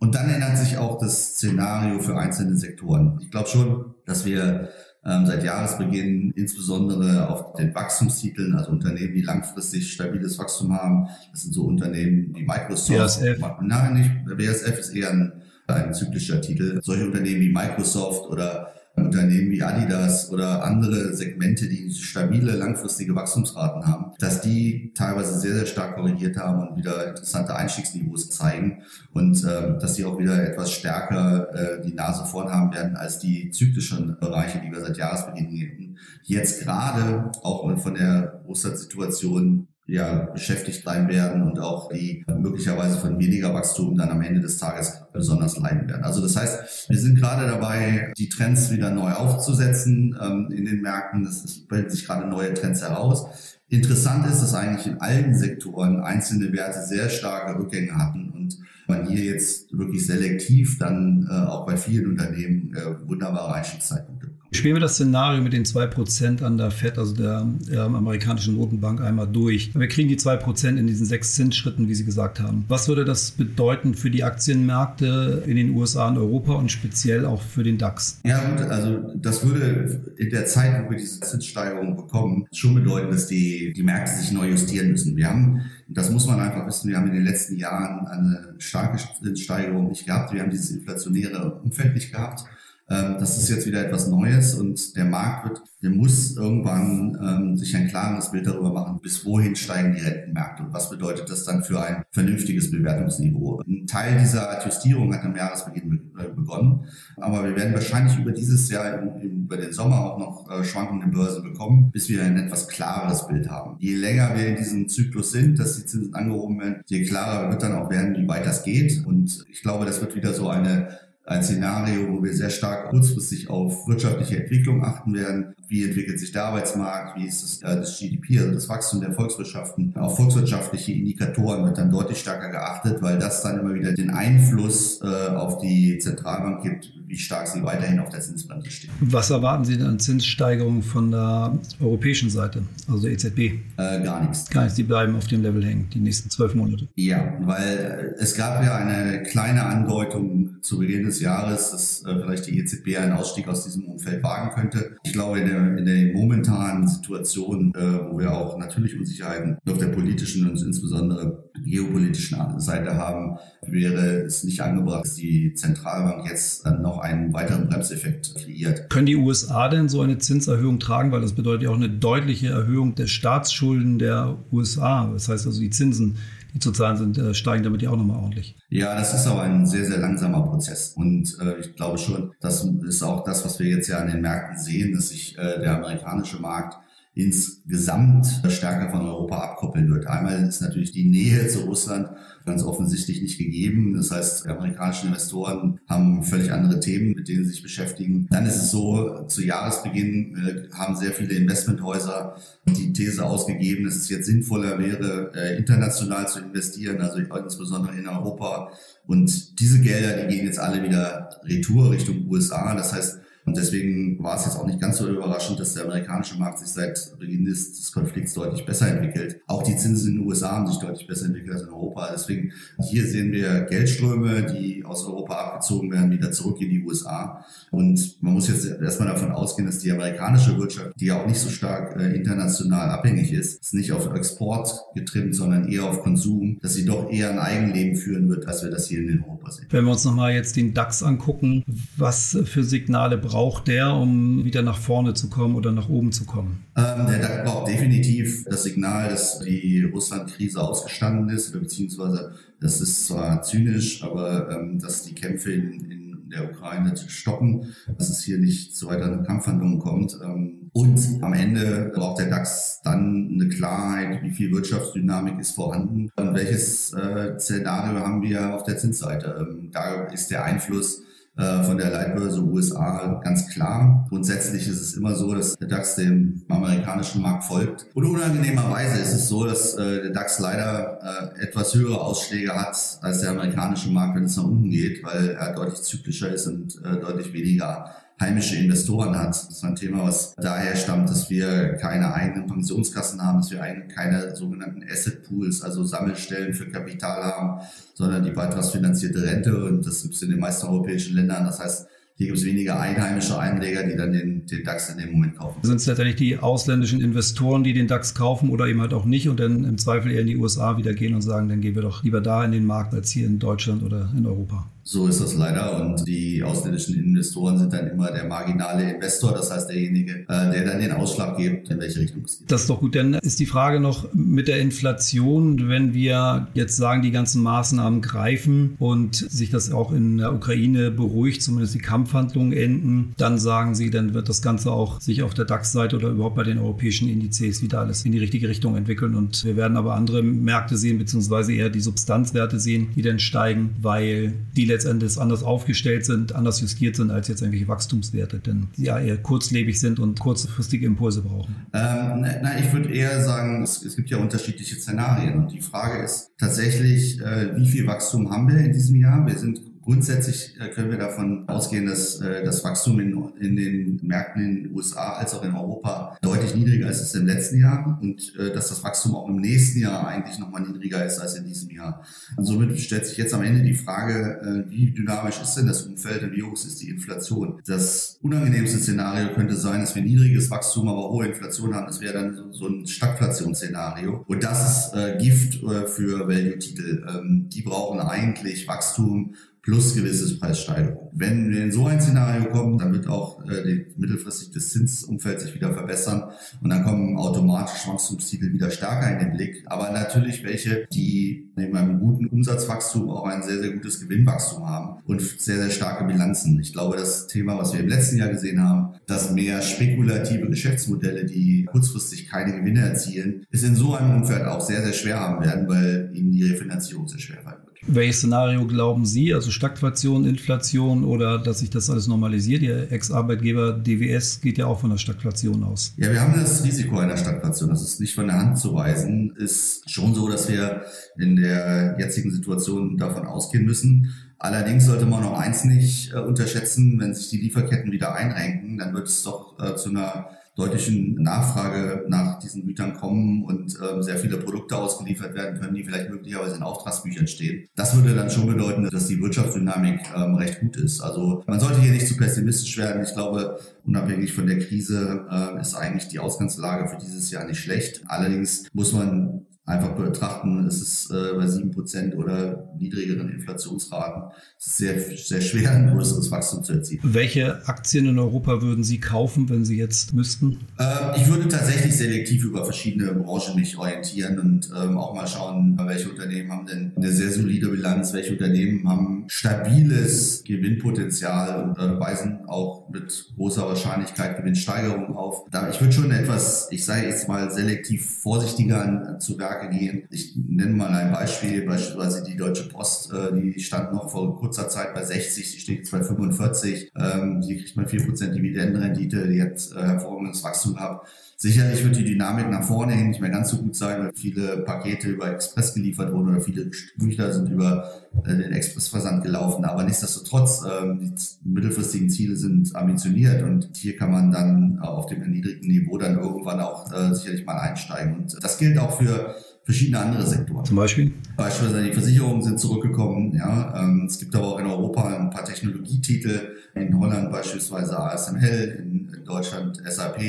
Und 0.00 0.16
dann 0.16 0.28
ändert 0.28 0.58
sich 0.58 0.76
auch 0.76 0.98
das 0.98 1.36
Szenario 1.36 2.00
für 2.00 2.18
einzelne 2.18 2.56
Sektoren. 2.56 3.20
Ich 3.22 3.30
glaube 3.30 3.48
schon, 3.48 3.94
dass 4.06 4.24
wir 4.24 4.70
ähm, 5.06 5.24
seit 5.24 5.44
Jahresbeginn 5.44 6.32
insbesondere 6.34 7.28
auf 7.28 7.52
den 7.52 7.72
Wachstumstiteln, 7.76 8.56
also 8.56 8.72
Unternehmen, 8.72 9.14
die 9.14 9.22
langfristig 9.22 9.92
stabiles 9.92 10.36
Wachstum 10.40 10.72
haben. 10.72 11.08
Das 11.30 11.42
sind 11.42 11.54
so 11.54 11.62
Unternehmen 11.62 12.34
wie 12.34 12.44
Microsoft. 12.44 12.98
BASF. 12.98 13.38
Nein, 13.60 13.94
nicht. 13.94 14.36
BASF 14.36 14.80
ist 14.80 14.96
eher 14.96 15.10
ein 15.10 15.43
ein 15.66 15.94
zyklischer 15.94 16.40
Titel. 16.40 16.80
Solche 16.82 17.04
Unternehmen 17.04 17.40
wie 17.40 17.52
Microsoft 17.52 18.26
oder 18.30 18.74
Unternehmen 18.96 19.50
wie 19.50 19.62
Adidas 19.62 20.30
oder 20.30 20.62
andere 20.62 21.14
Segmente, 21.14 21.68
die 21.68 21.92
stabile 21.92 22.52
langfristige 22.52 23.14
Wachstumsraten 23.14 23.86
haben, 23.86 24.12
dass 24.20 24.40
die 24.40 24.92
teilweise 24.94 25.38
sehr, 25.38 25.54
sehr 25.54 25.66
stark 25.66 25.96
korrigiert 25.96 26.36
haben 26.36 26.68
und 26.68 26.76
wieder 26.76 27.08
interessante 27.08 27.56
Einstiegsniveaus 27.56 28.30
zeigen 28.30 28.82
und 29.12 29.42
äh, 29.44 29.78
dass 29.78 29.96
sie 29.96 30.04
auch 30.04 30.18
wieder 30.18 30.48
etwas 30.48 30.70
stärker 30.70 31.52
äh, 31.54 31.82
die 31.82 31.94
Nase 31.94 32.24
vorn 32.24 32.52
haben 32.52 32.72
werden 32.72 32.96
als 32.96 33.18
die 33.18 33.50
zyklischen 33.50 34.16
Bereiche, 34.20 34.60
die 34.64 34.70
wir 34.70 34.80
seit 34.80 34.96
Jahresbeginn 34.96 35.46
hatten. 35.46 35.98
Jetzt 36.22 36.62
gerade 36.62 37.32
auch 37.42 37.76
von 37.78 37.94
der 37.94 38.44
Ostersituation 38.46 39.68
ja, 39.86 40.30
beschäftigt 40.32 40.82
sein 40.84 41.08
werden 41.08 41.42
und 41.42 41.58
auch 41.58 41.90
die 41.90 42.24
möglicherweise 42.26 42.98
von 42.98 43.18
weniger 43.18 43.52
Wachstum 43.52 43.96
dann 43.96 44.08
am 44.08 44.22
Ende 44.22 44.40
des 44.40 44.56
Tages 44.56 45.02
besonders 45.12 45.58
leiden 45.58 45.88
werden. 45.88 46.04
Also 46.04 46.22
das 46.22 46.36
heißt, 46.36 46.88
wir 46.88 46.98
sind 46.98 47.18
gerade 47.18 47.46
dabei, 47.46 48.12
die 48.16 48.30
Trends 48.30 48.70
wieder 48.70 48.90
neu 48.90 49.12
aufzusetzen 49.12 50.18
ähm, 50.20 50.50
in 50.50 50.64
den 50.64 50.80
Märkten. 50.80 51.26
Es 51.26 51.66
bilden 51.66 51.90
sich 51.90 52.06
gerade 52.06 52.26
neue 52.26 52.54
Trends 52.54 52.80
heraus. 52.80 53.58
Interessant 53.68 54.26
ist, 54.26 54.40
dass 54.40 54.54
eigentlich 54.54 54.86
in 54.86 55.00
allen 55.00 55.34
Sektoren 55.34 56.00
einzelne 56.00 56.52
Werte 56.52 56.86
sehr 56.86 57.10
starke 57.10 57.58
Rückgänge 57.58 57.96
hatten 57.96 58.30
und 58.30 58.58
man 58.86 59.06
hier 59.06 59.24
jetzt 59.24 59.76
wirklich 59.76 60.06
selektiv 60.06 60.78
dann 60.78 61.26
äh, 61.30 61.46
auch 61.46 61.66
bei 61.66 61.76
vielen 61.76 62.06
Unternehmen 62.06 62.74
äh, 62.74 63.08
wunderbare 63.08 63.54
Einstiegszeitpunkte 63.54 64.23
Spielen 64.54 64.76
wir 64.76 64.80
das 64.80 64.94
Szenario 64.94 65.42
mit 65.42 65.52
den 65.52 65.64
2% 65.64 66.42
an 66.42 66.56
der 66.56 66.70
FED, 66.70 66.96
also 66.96 67.14
der, 67.14 67.44
der 67.68 67.82
amerikanischen 67.82 68.56
Notenbank, 68.56 69.00
einmal 69.00 69.26
durch. 69.26 69.74
Wir 69.74 69.88
kriegen 69.88 70.08
die 70.08 70.16
2% 70.16 70.76
in 70.76 70.86
diesen 70.86 71.06
sechs 71.06 71.34
Zinsschritten, 71.34 71.88
wie 71.88 71.94
Sie 71.94 72.04
gesagt 72.04 72.38
haben. 72.38 72.64
Was 72.68 72.86
würde 72.86 73.04
das 73.04 73.32
bedeuten 73.32 73.94
für 73.94 74.10
die 74.10 74.22
Aktienmärkte 74.22 75.42
in 75.46 75.56
den 75.56 75.70
USA 75.70 76.08
und 76.08 76.18
Europa 76.18 76.54
und 76.54 76.70
speziell 76.70 77.26
auch 77.26 77.42
für 77.42 77.64
den 77.64 77.78
DAX? 77.78 78.20
Ja 78.24 78.48
gut, 78.48 78.60
also 78.62 79.02
das 79.16 79.44
würde 79.44 80.14
in 80.16 80.30
der 80.30 80.46
Zeit, 80.46 80.84
wo 80.84 80.90
wir 80.90 80.98
diese 80.98 81.20
Zinssteigerung 81.20 81.96
bekommen, 81.96 82.46
schon 82.52 82.76
bedeuten, 82.76 83.10
dass 83.10 83.26
die, 83.26 83.72
die 83.72 83.82
Märkte 83.82 84.12
sich 84.12 84.30
neu 84.30 84.50
justieren 84.50 84.92
müssen. 84.92 85.16
Wir 85.16 85.28
haben, 85.28 85.62
das 85.88 86.10
muss 86.10 86.26
man 86.26 86.38
einfach 86.38 86.64
wissen, 86.66 86.88
wir 86.88 86.96
haben 86.96 87.08
in 87.08 87.14
den 87.14 87.24
letzten 87.24 87.56
Jahren 87.56 88.06
eine 88.06 88.54
starke 88.58 89.02
Zinssteigerung 89.20 89.88
nicht 89.88 90.06
gehabt. 90.06 90.32
Wir 90.32 90.42
haben 90.42 90.50
dieses 90.50 90.70
inflationäre 90.70 91.56
Umfeld 91.56 91.94
nicht 91.94 92.12
gehabt. 92.12 92.44
Ähm, 92.90 93.16
das 93.18 93.38
ist 93.38 93.48
jetzt 93.48 93.66
wieder 93.66 93.84
etwas 93.84 94.08
Neues 94.08 94.54
und 94.54 94.94
der 94.94 95.06
Markt 95.06 95.48
wird, 95.48 95.62
der 95.82 95.90
muss 95.90 96.36
irgendwann 96.36 97.18
ähm, 97.22 97.56
sich 97.56 97.74
ein 97.74 97.88
klares 97.88 98.30
Bild 98.30 98.46
darüber 98.46 98.72
machen, 98.72 99.00
bis 99.02 99.24
wohin 99.24 99.56
steigen 99.56 99.94
die 99.94 100.02
Rentenmärkte 100.02 100.64
und 100.64 100.72
was 100.74 100.90
bedeutet 100.90 101.30
das 101.30 101.44
dann 101.44 101.64
für 101.64 101.82
ein 101.82 102.04
vernünftiges 102.12 102.70
Bewertungsniveau. 102.70 103.62
Ein 103.66 103.86
Teil 103.86 104.18
dieser 104.18 104.50
Adjustierung 104.50 105.14
hat 105.14 105.24
am 105.24 105.34
Jahresbeginn 105.34 106.12
äh, 106.18 106.28
begonnen, 106.28 106.84
aber 107.16 107.44
wir 107.44 107.56
werden 107.56 107.72
wahrscheinlich 107.72 108.18
über 108.18 108.32
dieses 108.32 108.68
Jahr, 108.70 109.00
über 109.00 109.56
den 109.56 109.72
Sommer 109.72 110.04
auch 110.04 110.18
noch 110.18 110.50
äh, 110.50 110.62
schwankende 110.62 111.06
Börse 111.06 111.40
bekommen, 111.40 111.90
bis 111.90 112.10
wir 112.10 112.22
ein 112.22 112.36
etwas 112.36 112.68
klareres 112.68 113.26
Bild 113.26 113.48
haben. 113.48 113.76
Je 113.78 113.96
länger 113.96 114.36
wir 114.36 114.46
in 114.46 114.56
diesem 114.56 114.88
Zyklus 114.90 115.32
sind, 115.32 115.58
dass 115.58 115.76
die 115.76 115.86
Zinsen 115.86 116.14
angehoben 116.14 116.60
werden, 116.60 116.82
je 116.86 117.02
klarer 117.04 117.48
wird 117.50 117.62
dann 117.62 117.72
auch 117.72 117.88
werden, 117.88 118.14
wie 118.14 118.28
weit 118.28 118.44
das 118.44 118.62
geht 118.62 119.06
und 119.06 119.46
ich 119.48 119.62
glaube, 119.62 119.86
das 119.86 120.02
wird 120.02 120.14
wieder 120.14 120.34
so 120.34 120.48
eine 120.48 120.98
ein 121.24 121.42
Szenario, 121.42 122.12
wo 122.12 122.22
wir 122.22 122.34
sehr 122.34 122.50
stark 122.50 122.90
kurzfristig 122.90 123.48
auf 123.48 123.86
wirtschaftliche 123.88 124.42
Entwicklung 124.42 124.84
achten 124.84 125.14
werden, 125.14 125.54
wie 125.68 125.84
entwickelt 125.84 126.18
sich 126.20 126.32
der 126.32 126.44
Arbeitsmarkt, 126.46 127.18
wie 127.18 127.26
ist 127.26 127.42
das, 127.42 127.60
das 127.60 127.98
GDP, 127.98 128.40
also 128.40 128.52
das 128.52 128.68
Wachstum 128.68 129.00
der 129.00 129.12
Volkswirtschaften. 129.12 129.94
Auf 129.96 130.16
volkswirtschaftliche 130.16 130.92
Indikatoren 130.92 131.64
wird 131.64 131.78
dann 131.78 131.90
deutlich 131.90 132.18
stärker 132.18 132.50
geachtet, 132.50 133.00
weil 133.02 133.18
das 133.18 133.42
dann 133.42 133.60
immer 133.60 133.74
wieder 133.74 133.92
den 133.92 134.10
Einfluss 134.10 135.00
äh, 135.02 135.06
auf 135.06 135.58
die 135.58 135.98
Zentralbank 135.98 136.62
gibt, 136.62 136.92
wie 137.06 137.16
stark 137.16 137.46
sie 137.46 137.62
weiterhin 137.62 137.98
auf 138.00 138.08
der 138.08 138.20
Zinsbremse 138.20 138.70
stehen. 138.70 138.90
Was 139.00 139.30
erwarten 139.30 139.64
Sie 139.64 139.76
denn 139.76 139.86
an 139.86 139.98
Zinssteigerungen 139.98 140.82
von 140.82 141.10
der 141.10 141.58
europäischen 141.80 142.30
Seite, 142.30 142.62
also 142.88 143.02
der 143.02 143.12
EZB? 143.12 143.38
Äh, 143.38 144.02
gar 144.02 144.22
nichts. 144.22 144.48
Gar 144.50 144.64
nichts, 144.64 144.76
die 144.76 144.82
bleiben 144.82 145.14
auf 145.16 145.26
dem 145.26 145.42
Level 145.42 145.64
hängen, 145.64 145.88
die 145.92 146.00
nächsten 146.00 146.30
zwölf 146.30 146.54
Monate. 146.54 146.88
Ja, 146.96 147.34
weil 147.40 148.14
äh, 148.18 148.22
es 148.22 148.34
gab 148.34 148.62
ja 148.64 148.76
eine 148.76 149.22
kleine 149.22 149.64
Andeutung 149.64 150.56
zu 150.62 150.78
Beginn 150.78 151.04
des 151.04 151.20
Jahres, 151.20 151.70
dass 151.70 152.04
äh, 152.04 152.18
vielleicht 152.20 152.46
die 152.46 152.58
EZB 152.58 152.96
einen 152.98 153.12
Ausstieg 153.12 153.48
aus 153.48 153.64
diesem 153.64 153.84
Umfeld 153.84 154.22
wagen 154.22 154.50
könnte. 154.54 154.96
Ich 155.04 155.12
glaube, 155.12 155.40
in 155.40 155.46
der, 155.46 155.53
in 155.56 155.84
der 155.84 156.12
momentanen 156.12 156.86
Situation, 156.86 157.72
äh, 157.74 158.10
wo 158.10 158.18
wir 158.18 158.32
auch 158.32 158.58
natürlich 158.58 158.98
Unsicherheiten 158.98 159.58
auf 159.68 159.78
der 159.78 159.86
politischen 159.86 160.48
und 160.48 160.60
insbesondere 160.60 161.50
geopolitischen 161.64 162.60
Seite 162.60 162.96
haben, 162.96 163.38
wäre 163.66 164.22
es 164.22 164.44
nicht 164.44 164.60
angebracht, 164.60 165.04
dass 165.04 165.14
die 165.14 165.54
Zentralbank 165.54 166.28
jetzt 166.28 166.66
dann 166.66 166.82
noch 166.82 166.98
einen 166.98 167.32
weiteren 167.32 167.68
Bremseffekt 167.68 168.34
kreiert. 168.34 168.90
Können 168.90 169.06
die 169.06 169.16
USA 169.16 169.68
denn 169.68 169.88
so 169.88 170.00
eine 170.00 170.18
Zinserhöhung 170.18 170.78
tragen? 170.80 171.12
Weil 171.12 171.20
das 171.20 171.32
bedeutet 171.32 171.64
ja 171.64 171.70
auch 171.70 171.76
eine 171.76 171.90
deutliche 171.90 172.48
Erhöhung 172.48 172.94
der 172.94 173.06
Staatsschulden 173.06 173.98
der 173.98 174.36
USA. 174.52 175.10
Das 175.12 175.28
heißt 175.28 175.46
also, 175.46 175.60
die 175.60 175.70
Zinsen, 175.70 176.16
die 176.54 176.60
zu 176.60 176.72
sind, 176.72 177.18
äh, 177.18 177.34
steigen 177.34 177.64
damit 177.64 177.82
ja 177.82 177.90
auch 177.90 177.96
nochmal 177.96 178.18
ordentlich. 178.18 178.56
Ja, 178.68 178.94
das 178.94 179.12
ist 179.12 179.26
aber 179.26 179.42
ein 179.42 179.66
sehr, 179.66 179.84
sehr 179.84 179.98
langsamer 179.98 180.42
Prozess. 180.42 180.94
Und 180.96 181.36
äh, 181.40 181.58
ich 181.58 181.74
glaube 181.74 181.98
schon, 181.98 182.32
das 182.40 182.64
ist 182.64 183.02
auch 183.02 183.24
das, 183.24 183.44
was 183.44 183.58
wir 183.58 183.66
jetzt 183.66 183.88
ja 183.88 183.98
an 183.98 184.06
den 184.06 184.20
Märkten 184.20 184.56
sehen, 184.56 184.92
dass 184.94 185.08
sich 185.08 185.36
äh, 185.36 185.60
der 185.60 185.76
amerikanische 185.76 186.40
Markt 186.40 186.78
insgesamt 187.14 188.26
stärker 188.48 188.90
von 188.90 189.02
Europa 189.02 189.38
abkoppeln 189.38 189.88
wird. 189.88 190.08
Einmal 190.08 190.48
ist 190.48 190.60
natürlich 190.60 190.90
die 190.90 191.08
Nähe 191.08 191.46
zu 191.46 191.60
Russland 191.60 192.08
ganz 192.44 192.64
offensichtlich 192.64 193.22
nicht 193.22 193.38
gegeben. 193.38 193.94
Das 193.96 194.10
heißt, 194.10 194.48
amerikanische 194.48 195.06
Investoren 195.06 195.78
haben 195.88 196.24
völlig 196.24 196.52
andere 196.52 196.80
Themen, 196.80 197.14
mit 197.14 197.28
denen 197.28 197.44
sie 197.44 197.50
sich 197.50 197.62
beschäftigen. 197.62 198.26
Dann 198.30 198.46
ist 198.46 198.56
es 198.56 198.70
so, 198.72 199.26
zu 199.28 199.44
Jahresbeginn 199.44 200.36
äh, 200.36 200.74
haben 200.74 200.96
sehr 200.96 201.12
viele 201.12 201.34
Investmenthäuser 201.34 202.36
die 202.66 202.92
These 202.92 203.24
ausgegeben, 203.24 203.84
dass 203.84 203.94
es 203.94 204.08
jetzt 204.08 204.26
sinnvoller 204.26 204.78
wäre, 204.80 205.30
äh, 205.34 205.56
international 205.56 206.28
zu 206.28 206.40
investieren, 206.40 207.00
also 207.00 207.18
insbesondere 207.18 207.96
in 207.96 208.08
Europa. 208.08 208.72
Und 209.06 209.60
diese 209.60 209.80
Gelder, 209.80 210.24
die 210.24 210.34
gehen 210.34 210.46
jetzt 210.46 210.58
alle 210.58 210.82
wieder 210.82 211.30
retour 211.44 211.92
Richtung 211.92 212.26
USA. 212.28 212.74
Das 212.74 212.92
heißt, 212.92 213.20
und 213.46 213.56
deswegen 213.56 214.22
war 214.22 214.36
es 214.36 214.46
jetzt 214.46 214.56
auch 214.56 214.66
nicht 214.66 214.80
ganz 214.80 214.98
so 214.98 215.08
überraschend, 215.08 215.60
dass 215.60 215.74
der 215.74 215.84
amerikanische 215.84 216.38
Markt 216.38 216.58
sich 216.60 216.68
seit 216.68 216.98
Beginn 217.18 217.44
des, 217.44 217.92
Konflikts 217.92 218.34
deutlich 218.34 218.64
besser 218.64 218.88
entwickelt. 218.88 219.40
Auch 219.46 219.62
die 219.62 219.76
Zinsen 219.76 220.12
in 220.12 220.18
den 220.18 220.26
USA 220.26 220.52
haben 220.52 220.66
sich 220.66 220.78
deutlich 220.78 221.06
besser 221.06 221.26
entwickelt 221.26 221.52
als 221.52 221.62
in 221.62 221.68
Europa. 221.68 222.08
Deswegen 222.12 222.52
hier 222.80 223.06
sehen 223.06 223.30
wir 223.30 223.62
Geldströme, 223.62 224.42
die 224.42 224.84
aus 224.84 225.06
Europa 225.06 225.34
abgezogen 225.34 225.92
werden, 225.92 226.10
wieder 226.10 226.32
zurück 226.32 226.60
in 226.60 226.70
die 226.70 226.82
USA. 226.82 227.44
Und 227.70 228.20
man 228.22 228.32
muss 228.32 228.48
jetzt 228.48 228.66
erstmal 228.66 229.08
davon 229.08 229.30
ausgehen, 229.30 229.66
dass 229.66 229.78
die 229.78 229.92
amerikanische 229.92 230.58
Wirtschaft, 230.58 230.92
die 230.98 231.06
ja 231.06 231.22
auch 231.22 231.26
nicht 231.26 231.38
so 231.38 231.50
stark 231.50 231.96
äh, 232.00 232.14
international 232.14 232.90
abhängig 232.90 233.32
ist, 233.32 233.60
ist 233.60 233.74
nicht 233.74 233.92
auf 233.92 234.12
Export 234.14 234.70
getrimmt, 234.94 235.34
sondern 235.34 235.68
eher 235.68 235.84
auf 235.84 236.02
Konsum, 236.02 236.58
dass 236.62 236.74
sie 236.74 236.84
doch 236.84 237.10
eher 237.10 237.30
ein 237.30 237.38
Eigenleben 237.38 237.96
führen 237.96 238.28
wird, 238.28 238.48
als 238.48 238.64
wir 238.64 238.70
das 238.70 238.88
hier 238.88 239.00
in 239.00 239.08
Europa 239.44 239.50
sehen. 239.50 239.66
Wenn 239.70 239.84
wir 239.84 239.92
uns 239.92 240.04
nochmal 240.04 240.32
jetzt 240.32 240.56
den 240.56 240.74
DAX 240.74 241.02
angucken, 241.02 241.64
was 241.96 242.38
für 242.44 242.64
Signale 242.64 243.18
braucht 243.18 243.68
der, 243.68 243.94
um 243.94 244.44
wieder 244.44 244.62
nach 244.62 244.78
vorne 244.78 245.14
zu 245.14 245.28
kommen 245.30 245.54
oder 245.54 245.72
nach 245.72 245.88
oben 245.88 246.12
zu 246.12 246.24
kommen? 246.24 246.64
Ähm, 246.76 247.06
der 247.06 247.18
DAX 247.20 247.50
braucht 247.50 247.68
definitiv 247.68 248.44
das 248.44 248.64
Signal, 248.64 249.10
dass 249.10 249.40
die 249.40 249.84
Russland-Krise 249.84 250.60
ausgestanden 250.60 251.34
ist, 251.34 251.52
beziehungsweise 251.52 252.32
das 252.60 252.80
ist 252.80 253.06
zwar 253.06 253.42
zynisch, 253.42 254.02
aber 254.02 254.50
ähm, 254.50 254.78
dass 254.78 255.02
die 255.02 255.14
Kämpfe 255.14 255.52
in, 255.52 255.90
in 255.90 255.93
der 256.34 256.50
Ukraine 256.50 256.94
stoppen, 256.96 257.74
dass 257.96 258.10
es 258.10 258.22
hier 258.22 258.38
nicht 258.38 258.76
zu 258.76 258.88
weiteren 258.88 259.24
Kampfhandlungen 259.24 259.78
kommt. 259.78 260.18
Ähm, 260.22 260.70
und 260.72 261.00
am 261.22 261.32
Ende 261.34 261.92
braucht 261.94 262.18
der 262.18 262.30
DAX 262.30 262.80
dann 262.82 263.30
eine 263.32 263.48
Klarheit, 263.48 264.22
wie 264.22 264.32
viel 264.32 264.52
Wirtschaftsdynamik 264.52 265.38
ist 265.38 265.52
vorhanden 265.52 266.10
und 266.16 266.34
welches 266.34 266.92
äh, 266.92 267.38
Szenario 267.38 268.00
haben 268.00 268.22
wir 268.22 268.54
auf 268.54 268.64
der 268.64 268.76
Zinsseite. 268.76 269.36
Ähm, 269.38 269.70
da 269.72 270.04
ist 270.06 270.30
der 270.30 270.44
Einfluss 270.44 271.02
von 271.36 271.78
der 271.78 271.90
Leitbörse 271.90 272.40
USA 272.44 273.20
ganz 273.24 273.48
klar. 273.48 274.06
Grundsätzlich 274.08 274.68
ist 274.68 274.80
es 274.80 274.94
immer 274.94 275.16
so, 275.16 275.34
dass 275.34 275.56
der 275.56 275.66
DAX 275.66 275.96
dem 275.96 276.42
amerikanischen 276.48 277.22
Markt 277.22 277.44
folgt. 277.44 277.86
Und 277.94 278.04
unangenehmerweise 278.04 279.00
ist 279.00 279.14
es 279.14 279.28
so, 279.28 279.44
dass 279.44 279.74
äh, 279.74 280.02
der 280.02 280.10
DAX 280.10 280.38
leider 280.38 281.32
äh, 281.36 281.42
etwas 281.42 281.74
höhere 281.74 282.00
Ausschläge 282.00 282.54
hat 282.54 282.76
als 283.02 283.20
der 283.20 283.30
amerikanische 283.30 283.90
Markt, 283.90 284.16
wenn 284.16 284.24
es 284.24 284.36
nach 284.36 284.44
unten 284.44 284.70
geht, 284.70 285.02
weil 285.02 285.30
er 285.30 285.54
deutlich 285.54 285.82
zyklischer 285.82 286.32
ist 286.32 286.46
und 286.46 286.80
deutlich 286.84 287.32
weniger 287.32 287.90
heimische 288.20 288.56
Investoren 288.56 289.16
hat. 289.16 289.30
Das 289.30 289.50
ist 289.50 289.64
ein 289.64 289.74
Thema, 289.74 290.04
was 290.04 290.34
daher 290.36 290.76
stammt, 290.76 291.10
dass 291.10 291.30
wir 291.30 291.74
keine 291.74 292.12
eigenen 292.14 292.46
Pensionskassen 292.46 293.20
haben, 293.20 293.38
dass 293.38 293.50
wir 293.50 293.60
keine 293.88 294.34
sogenannten 294.36 294.82
Asset 294.90 295.24
Pools, 295.24 295.62
also 295.62 295.84
Sammelstellen 295.84 296.54
für 296.54 296.68
Kapital 296.68 297.22
haben, 297.24 297.60
sondern 297.94 298.24
die 298.24 298.30
beitragsfinanzierte 298.30 299.22
Rente 299.22 299.64
und 299.64 299.86
das 299.86 300.02
gibt 300.02 300.14
es 300.14 300.22
in 300.22 300.30
den 300.30 300.40
meisten 300.40 300.66
europäischen 300.66 301.14
Ländern. 301.14 301.44
Das 301.44 301.58
heißt, 301.60 301.86
hier 302.16 302.28
gibt 302.28 302.38
es 302.38 302.44
weniger 302.44 302.78
einheimische 302.78 303.36
Einleger, 303.36 303.82
die 303.82 303.96
dann 303.96 304.12
den, 304.12 304.46
den 304.46 304.62
DAX 304.62 304.88
in 304.88 304.98
dem 304.98 305.10
Moment 305.10 305.36
kaufen. 305.36 305.58
Sind 305.64 305.76
es 305.76 305.86
letztendlich 305.86 306.14
die 306.14 306.38
ausländischen 306.38 307.00
Investoren, 307.00 307.64
die 307.64 307.72
den 307.72 307.88
DAX 307.88 308.14
kaufen 308.14 308.50
oder 308.50 308.68
eben 308.68 308.80
halt 308.80 308.94
auch 308.94 309.04
nicht 309.04 309.28
und 309.28 309.40
dann 309.40 309.64
im 309.64 309.78
Zweifel 309.78 310.12
eher 310.12 310.20
in 310.20 310.28
die 310.28 310.36
USA 310.36 310.76
wieder 310.76 310.94
gehen 310.94 311.16
und 311.16 311.22
sagen, 311.22 311.48
dann 311.48 311.60
gehen 311.60 311.74
wir 311.74 311.82
doch 311.82 312.04
lieber 312.04 312.20
da 312.20 312.44
in 312.44 312.52
den 312.52 312.66
Markt 312.66 312.94
als 312.94 313.10
hier 313.10 313.26
in 313.26 313.40
Deutschland 313.40 313.82
oder 313.82 314.12
in 314.16 314.26
Europa? 314.26 314.70
So 314.86 315.08
ist 315.08 315.20
das 315.20 315.34
leider. 315.34 315.80
Und 315.80 316.06
die 316.06 316.42
ausländischen 316.42 316.94
Investoren 317.02 317.58
sind 317.58 317.72
dann 317.72 317.88
immer 317.88 318.12
der 318.12 318.24
marginale 318.24 318.94
Investor, 318.94 319.32
das 319.32 319.50
heißt 319.50 319.70
derjenige, 319.70 320.26
äh, 320.28 320.52
der 320.52 320.66
dann 320.66 320.78
den 320.78 320.92
Ausschlag 320.92 321.38
gibt, 321.38 321.70
in 321.70 321.80
welche 321.80 322.00
Richtung 322.00 322.22
es 322.24 322.38
geht. 322.38 322.52
Das 322.52 322.62
ist 322.62 322.70
doch 322.70 322.80
gut, 322.80 322.94
denn 322.94 323.14
ist 323.14 323.40
die 323.40 323.46
Frage 323.46 323.80
noch 323.80 324.12
mit 324.12 324.46
der 324.46 324.60
Inflation, 324.60 325.70
wenn 325.70 325.94
wir 325.94 326.48
jetzt 326.52 326.76
sagen, 326.76 327.00
die 327.00 327.12
ganzen 327.12 327.42
Maßnahmen 327.42 328.02
greifen 328.02 328.76
und 328.78 329.16
sich 329.16 329.50
das 329.50 329.72
auch 329.72 329.90
in 329.90 330.18
der 330.18 330.34
Ukraine 330.34 330.90
beruhigt, 330.90 331.42
zumindest 331.42 331.74
die 331.74 331.78
Kampfhandlungen 331.78 332.52
enden, 332.52 333.14
dann 333.16 333.38
sagen 333.38 333.74
Sie, 333.74 333.90
dann 333.90 334.12
wird 334.12 334.28
das 334.28 334.42
Ganze 334.42 334.70
auch 334.70 335.00
sich 335.00 335.22
auf 335.22 335.32
der 335.32 335.46
DAX-Seite 335.46 335.96
oder 335.96 336.10
überhaupt 336.10 336.36
bei 336.36 336.44
den 336.44 336.58
europäischen 336.58 337.08
Indizes 337.08 337.62
wieder 337.62 337.80
alles 337.80 338.04
in 338.04 338.12
die 338.12 338.18
richtige 338.18 338.50
Richtung 338.50 338.76
entwickeln. 338.76 339.14
Und 339.14 339.44
wir 339.46 339.56
werden 339.56 339.78
aber 339.78 339.94
andere 339.94 340.22
Märkte 340.22 340.76
sehen, 340.76 340.98
beziehungsweise 340.98 341.54
eher 341.54 341.70
die 341.70 341.80
Substanzwerte 341.80 342.60
sehen, 342.60 342.88
die 342.94 343.02
dann 343.02 343.18
steigen, 343.18 343.76
weil 343.80 344.34
die 344.54 344.73
letztendlich 344.74 345.18
anders 345.18 345.42
aufgestellt 345.42 346.04
sind, 346.04 346.34
anders 346.34 346.60
justiert 346.60 346.96
sind 346.96 347.10
als 347.10 347.28
jetzt 347.28 347.40
irgendwelche 347.40 347.68
Wachstumswerte, 347.68 348.38
denn 348.38 348.68
die 348.76 348.84
ja 348.84 348.98
eher 348.98 349.16
kurzlebig 349.16 349.78
sind 349.80 349.98
und 349.98 350.18
kurzfristige 350.20 350.86
Impulse 350.86 351.22
brauchen. 351.22 351.54
Ähm, 351.72 352.20
nein, 352.20 352.62
ich 352.64 352.72
würde 352.72 352.90
eher 352.90 353.22
sagen, 353.22 353.62
es, 353.62 353.84
es, 353.84 353.96
gibt 353.96 354.10
ja 354.10 354.18
unterschiedliche 354.18 354.74
Szenarien 354.76 355.34
und 355.34 355.52
die 355.52 355.60
Frage 355.60 356.02
ist 356.02 356.32
tatsächlich, 356.38 357.20
äh, 357.20 357.56
wie 357.56 357.68
viel 357.68 357.86
Wachstum 357.86 358.30
haben 358.30 358.48
wir 358.48 358.58
in 358.58 358.72
diesem 358.72 358.96
Jahr? 358.96 359.26
Wir 359.26 359.38
sind 359.38 359.60
Grundsätzlich 359.84 360.56
äh, 360.58 360.70
können 360.70 360.90
wir 360.90 360.96
davon 360.96 361.46
ausgehen, 361.46 361.84
dass 361.84 362.18
äh, 362.20 362.42
das 362.42 362.64
Wachstum 362.64 363.00
in, 363.00 363.12
in 363.38 363.54
den 363.54 364.00
Märkten 364.02 364.42
in 364.42 364.64
den 364.64 364.74
USA 364.74 365.12
als 365.12 365.34
auch 365.34 365.44
in 365.44 365.54
Europa 365.54 366.16
deutlich 366.22 366.54
niedriger 366.54 366.88
ist 366.88 367.00
als 367.00 367.14
im 367.14 367.26
letzten 367.26 367.60
Jahr 367.60 367.98
und 368.00 368.34
äh, 368.38 368.50
dass 368.50 368.70
das 368.70 368.82
Wachstum 368.82 369.14
auch 369.14 369.28
im 369.28 369.36
nächsten 369.36 369.80
Jahr 369.80 370.06
eigentlich 370.08 370.38
nochmal 370.38 370.62
niedriger 370.62 371.04
ist 371.04 371.18
als 371.18 371.34
in 371.34 371.44
diesem 371.44 371.70
Jahr. 371.70 372.02
Und 372.36 372.46
somit 372.46 372.80
stellt 372.80 373.06
sich 373.06 373.18
jetzt 373.18 373.34
am 373.34 373.42
Ende 373.42 373.62
die 373.62 373.74
Frage, 373.74 374.64
wie 374.68 374.90
dynamisch 374.90 375.40
ist 375.42 375.54
denn 375.54 375.66
das 375.66 375.82
Umfeld 375.82 376.22
und 376.22 376.32
wie 376.32 376.42
hoch 376.42 376.54
ist 376.54 376.80
die 376.80 376.88
Inflation? 376.88 377.60
Das 377.66 378.18
unangenehmste 378.22 378.78
Szenario 378.78 379.34
könnte 379.34 379.54
sein, 379.54 379.80
dass 379.80 379.94
wir 379.94 380.02
niedriges 380.02 380.50
Wachstum, 380.50 380.88
aber 380.88 381.10
hohe 381.10 381.26
Inflation 381.26 381.74
haben. 381.74 381.86
Das 381.86 382.00
wäre 382.00 382.14
dann 382.14 382.52
so 382.52 382.68
ein 382.68 382.86
Stagflationsszenario. 382.86 384.24
Und 384.26 384.44
das 384.44 384.88
ist 384.88 385.18
Gift 385.20 385.54
für 385.54 386.28
Value-Titel. 386.28 387.04
Ähm, 387.08 387.48
die 387.52 387.62
brauchen 387.62 388.00
eigentlich 388.00 388.66
Wachstum 388.66 389.34
plus 389.64 389.94
gewisses 389.94 390.38
Preissteigerung. 390.38 391.10
Wenn 391.14 391.50
wir 391.50 391.64
in 391.64 391.72
so 391.72 391.86
ein 391.86 392.00
Szenario 392.00 392.50
kommen, 392.50 392.76
dann 392.76 392.92
wird 392.92 393.08
auch 393.08 393.42
äh, 393.46 393.86
mittelfristig 393.96 394.50
das 394.52 394.68
Zinsumfeld 394.68 395.40
sich 395.40 395.54
wieder 395.54 395.72
verbessern 395.72 396.24
und 396.60 396.68
dann 396.68 396.84
kommen 396.84 397.16
automatisch 397.16 397.88
Wachstumstitel 397.88 398.52
wieder 398.52 398.70
stärker 398.70 399.10
in 399.10 399.18
den 399.20 399.36
Blick. 399.36 399.64
Aber 399.66 399.90
natürlich 399.90 400.44
welche, 400.44 400.86
die 400.92 401.50
neben 401.56 401.74
einem 401.76 401.98
guten 401.98 402.26
Umsatzwachstum 402.26 403.08
auch 403.08 403.24
ein 403.26 403.42
sehr, 403.42 403.58
sehr 403.58 403.72
gutes 403.72 404.00
Gewinnwachstum 404.00 404.68
haben 404.68 405.02
und 405.06 405.22
sehr, 405.22 405.56
sehr 405.56 405.70
starke 405.70 406.04
Bilanzen. 406.04 406.60
Ich 406.60 406.74
glaube, 406.74 406.96
das 406.96 407.26
Thema, 407.26 407.56
was 407.56 407.72
wir 407.72 407.80
im 407.80 407.88
letzten 407.88 408.18
Jahr 408.18 408.28
gesehen 408.28 408.62
haben, 408.62 408.96
dass 409.06 409.32
mehr 409.32 409.62
spekulative 409.62 410.48
Geschäftsmodelle, 410.48 411.24
die 411.24 411.64
kurzfristig 411.64 412.28
keine 412.28 412.54
Gewinne 412.54 412.80
erzielen, 412.80 413.46
ist 413.50 413.64
in 413.64 413.76
so 413.76 413.94
einem 413.94 414.16
Umfeld 414.16 414.44
auch 414.44 414.60
sehr, 414.60 414.82
sehr 414.82 414.92
schwer 414.92 415.20
haben 415.20 415.42
werden, 415.42 415.66
weil 415.68 416.10
ihnen 416.12 416.32
die 416.32 416.44
Refinanzierung 416.44 417.08
sehr 417.08 417.20
schwer 417.20 417.44
wird. 417.44 417.63
Welches 417.86 418.18
Szenario 418.18 418.66
glauben 418.66 419.04
Sie? 419.04 419.34
Also 419.34 419.50
Stagflation, 419.50 420.24
Inflation 420.24 421.04
oder 421.04 421.38
dass 421.38 421.58
sich 421.58 421.70
das 421.70 421.90
alles 421.90 422.06
normalisiert? 422.06 422.62
Ihr 422.62 422.90
Ex-Arbeitgeber 422.90 423.72
DWS 423.72 424.40
geht 424.40 424.58
ja 424.58 424.66
auch 424.66 424.80
von 424.80 424.90
der 424.90 424.98
Stagflation 424.98 425.62
aus. 425.64 425.92
Ja, 425.96 426.10
wir 426.10 426.20
haben 426.20 426.34
das 426.34 426.64
Risiko 426.64 426.98
einer 426.98 427.16
Stagflation. 427.16 427.70
Das 427.70 427.82
ist 427.82 428.00
nicht 428.00 428.14
von 428.14 428.26
der 428.26 428.38
Hand 428.38 428.58
zu 428.58 428.74
weisen. 428.74 429.34
Ist 429.36 429.90
schon 429.90 430.14
so, 430.14 430.28
dass 430.28 430.48
wir 430.48 430.82
in 431.18 431.36
der 431.36 431.96
jetzigen 431.98 432.30
Situation 432.30 432.96
davon 432.96 433.26
ausgehen 433.26 433.64
müssen. 433.64 434.14
Allerdings 434.38 434.86
sollte 434.86 435.06
man 435.06 435.22
noch 435.22 435.38
eins 435.38 435.64
nicht 435.64 436.12
äh, 436.12 436.18
unterschätzen, 436.18 436.98
wenn 437.00 437.14
sich 437.14 437.30
die 437.30 437.38
Lieferketten 437.38 437.92
wieder 437.92 438.14
einrenken, 438.14 438.76
dann 438.76 438.92
wird 438.92 439.08
es 439.08 439.22
doch 439.22 439.58
äh, 439.58 439.76
zu 439.76 439.90
einer 439.90 440.28
deutlichen 440.56 441.14
Nachfrage 441.16 442.04
nach 442.08 442.38
diesen 442.38 442.64
Gütern 442.64 442.94
kommen 442.94 443.44
und 443.44 443.76
ähm, 443.80 444.02
sehr 444.02 444.18
viele 444.18 444.36
Produkte 444.36 444.76
ausgeliefert 444.76 445.34
werden 445.34 445.60
können, 445.60 445.74
die 445.74 445.84
vielleicht 445.84 446.10
möglicherweise 446.10 446.56
in 446.56 446.62
Auftragsbüchern 446.62 447.26
stehen. 447.26 447.68
Das 447.74 447.96
würde 447.96 448.14
dann 448.14 448.30
schon 448.30 448.46
bedeuten, 448.46 448.88
dass 448.90 449.08
die 449.08 449.20
Wirtschaftsdynamik 449.20 450.00
ähm, 450.16 450.36
recht 450.36 450.60
gut 450.60 450.76
ist. 450.76 451.00
Also 451.00 451.42
man 451.46 451.58
sollte 451.58 451.80
hier 451.80 451.92
nicht 451.92 452.06
zu 452.06 452.16
pessimistisch 452.16 452.78
werden. 452.78 453.02
Ich 453.02 453.14
glaube, 453.14 453.58
unabhängig 453.84 454.32
von 454.32 454.46
der 454.46 454.60
Krise 454.60 455.26
äh, 455.30 455.60
ist 455.60 455.74
eigentlich 455.74 456.08
die 456.08 456.20
Ausgangslage 456.20 456.88
für 456.88 456.98
dieses 456.98 457.30
Jahr 457.30 457.46
nicht 457.46 457.58
schlecht. 457.58 458.02
Allerdings 458.06 458.68
muss 458.72 458.92
man 458.92 459.46
einfach 459.66 459.96
betrachten, 459.96 460.66
ist 460.66 460.82
es 460.82 461.10
äh, 461.10 461.34
bei 461.36 461.46
sieben 461.46 461.70
Prozent 461.70 462.14
oder 462.16 462.68
niedrigeren 462.78 463.30
Inflationsraten 463.30 464.24
ist 464.58 464.76
sehr, 464.76 465.00
sehr 465.00 465.40
schwer, 465.40 465.70
ein 465.70 465.90
größeres 465.90 466.30
Wachstum 466.30 466.62
zu 466.62 466.74
erzielen. 466.74 467.00
Welche 467.02 467.66
Aktien 467.66 468.06
in 468.06 468.18
Europa 468.18 468.60
würden 468.60 468.84
Sie 468.84 469.00
kaufen, 469.00 469.48
wenn 469.48 469.64
Sie 469.64 469.78
jetzt 469.78 470.12
müssten? 470.12 470.58
Äh, 470.78 471.18
ich 471.18 471.26
würde 471.28 471.48
tatsächlich 471.48 471.96
selektiv 471.96 472.44
über 472.44 472.64
verschiedene 472.64 473.14
Branchen 473.14 473.54
mich 473.54 473.78
orientieren 473.78 474.38
und 474.38 474.70
ähm, 474.76 474.98
auch 474.98 475.14
mal 475.14 475.26
schauen, 475.26 475.78
welche 475.82 476.10
Unternehmen 476.10 476.52
haben 476.52 476.66
denn 476.66 476.92
eine 476.96 477.10
sehr 477.10 477.30
solide 477.30 477.68
Bilanz, 477.68 478.12
welche 478.12 478.32
Unternehmen 478.32 478.86
haben 478.86 479.24
stabiles 479.28 480.44
Gewinnpotenzial 480.44 481.64
und 481.64 481.78
äh, 481.78 481.98
weisen 481.98 482.40
auch 482.48 482.90
mit 482.90 483.32
großer 483.36 483.66
Wahrscheinlichkeit 483.66 484.36
Gewinnsteigerungen 484.36 485.14
auf. 485.14 485.44
Da, 485.50 485.70
ich 485.70 485.80
würde 485.80 485.92
schon 485.94 486.10
etwas, 486.10 486.68
ich 486.70 486.84
sage 486.84 487.06
jetzt 487.06 487.28
mal 487.28 487.50
selektiv 487.50 488.20
vorsichtiger 488.20 488.82
an, 488.82 489.20
zu 489.20 489.38
Werk 489.38 489.53
Tage 489.54 489.76
gehen. 489.76 490.08
Ich 490.10 490.34
nenne 490.36 490.74
mal 490.74 490.88
ein 490.88 491.12
Beispiel, 491.12 491.62
beispielsweise 491.62 492.24
die 492.24 492.36
Deutsche 492.36 492.68
Post, 492.68 493.12
äh, 493.12 493.32
die 493.32 493.60
stand 493.60 493.92
noch 493.92 494.10
vor 494.10 494.38
kurzer 494.38 494.68
Zeit 494.68 494.94
bei 494.94 495.04
60, 495.04 495.52
die 495.52 495.60
steht 495.60 495.90
bei 495.90 496.02
45, 496.02 496.90
ähm, 496.96 497.42
hier 497.42 497.58
kriegt 497.58 497.76
man 497.76 497.86
4% 497.86 498.34
Dividendenrendite, 498.34 499.28
die 499.28 499.42
hat 499.42 499.58
äh, 499.74 499.82
hervorragendes 499.82 500.42
Wachstum 500.42 500.74
gehabt. 500.74 501.08
Sicherlich 501.44 501.84
wird 501.84 501.96
die 501.96 502.06
Dynamik 502.06 502.48
nach 502.48 502.64
vorne 502.64 502.94
hin 502.94 503.10
nicht 503.10 503.20
mehr 503.20 503.28
ganz 503.28 503.50
so 503.50 503.58
gut 503.58 503.76
sein, 503.76 504.00
weil 504.00 504.12
viele 504.14 504.62
Pakete 504.64 505.10
über 505.10 505.30
Express 505.30 505.74
geliefert 505.74 506.10
wurden 506.10 506.30
oder 506.30 506.40
viele 506.40 506.70
Bücher 506.96 507.34
sind 507.34 507.50
über 507.50 507.90
äh, 508.24 508.34
den 508.34 508.50
Expressversand 508.50 509.22
gelaufen. 509.22 509.66
Aber 509.66 509.84
nichtsdestotrotz, 509.84 510.62
ähm, 510.64 511.00
die 511.00 511.50
mittelfristigen 511.50 512.08
Ziele 512.08 512.36
sind 512.36 512.74
ambitioniert 512.74 513.42
und 513.42 513.68
hier 513.74 513.94
kann 513.94 514.10
man 514.10 514.30
dann 514.30 514.78
auf 514.78 515.04
dem 515.04 515.20
erniedrigten 515.20 515.68
Niveau 515.68 515.98
dann 515.98 516.18
irgendwann 516.18 516.60
auch 516.60 516.90
äh, 516.90 517.14
sicherlich 517.14 517.44
mal 517.44 517.58
einsteigen. 517.58 518.14
Und 518.14 518.42
das 518.42 518.56
gilt 518.56 518.78
auch 518.78 518.96
für 518.96 519.34
verschiedene 519.64 519.98
andere 519.98 520.26
Sektoren. 520.26 520.64
Zum 520.64 520.76
Beispiel? 520.76 521.12
Beispielsweise 521.36 521.84
die 521.84 521.92
Versicherungen 521.92 522.42
sind 522.42 522.60
zurückgekommen. 522.60 523.34
Ja, 523.34 523.82
ähm, 523.82 524.06
es 524.06 524.18
gibt 524.18 524.34
aber 524.34 524.46
auch 524.48 524.58
in 524.58 524.66
Europa 524.66 525.16
ein 525.16 525.30
paar 525.30 525.44
Technologietitel. 525.44 526.56
In 526.74 526.98
Holland 526.98 527.30
beispielsweise 527.30 527.98
ASML, 527.98 528.78
in, 528.78 529.24
Deutschland 529.24 529.80
SAP. 529.88 530.20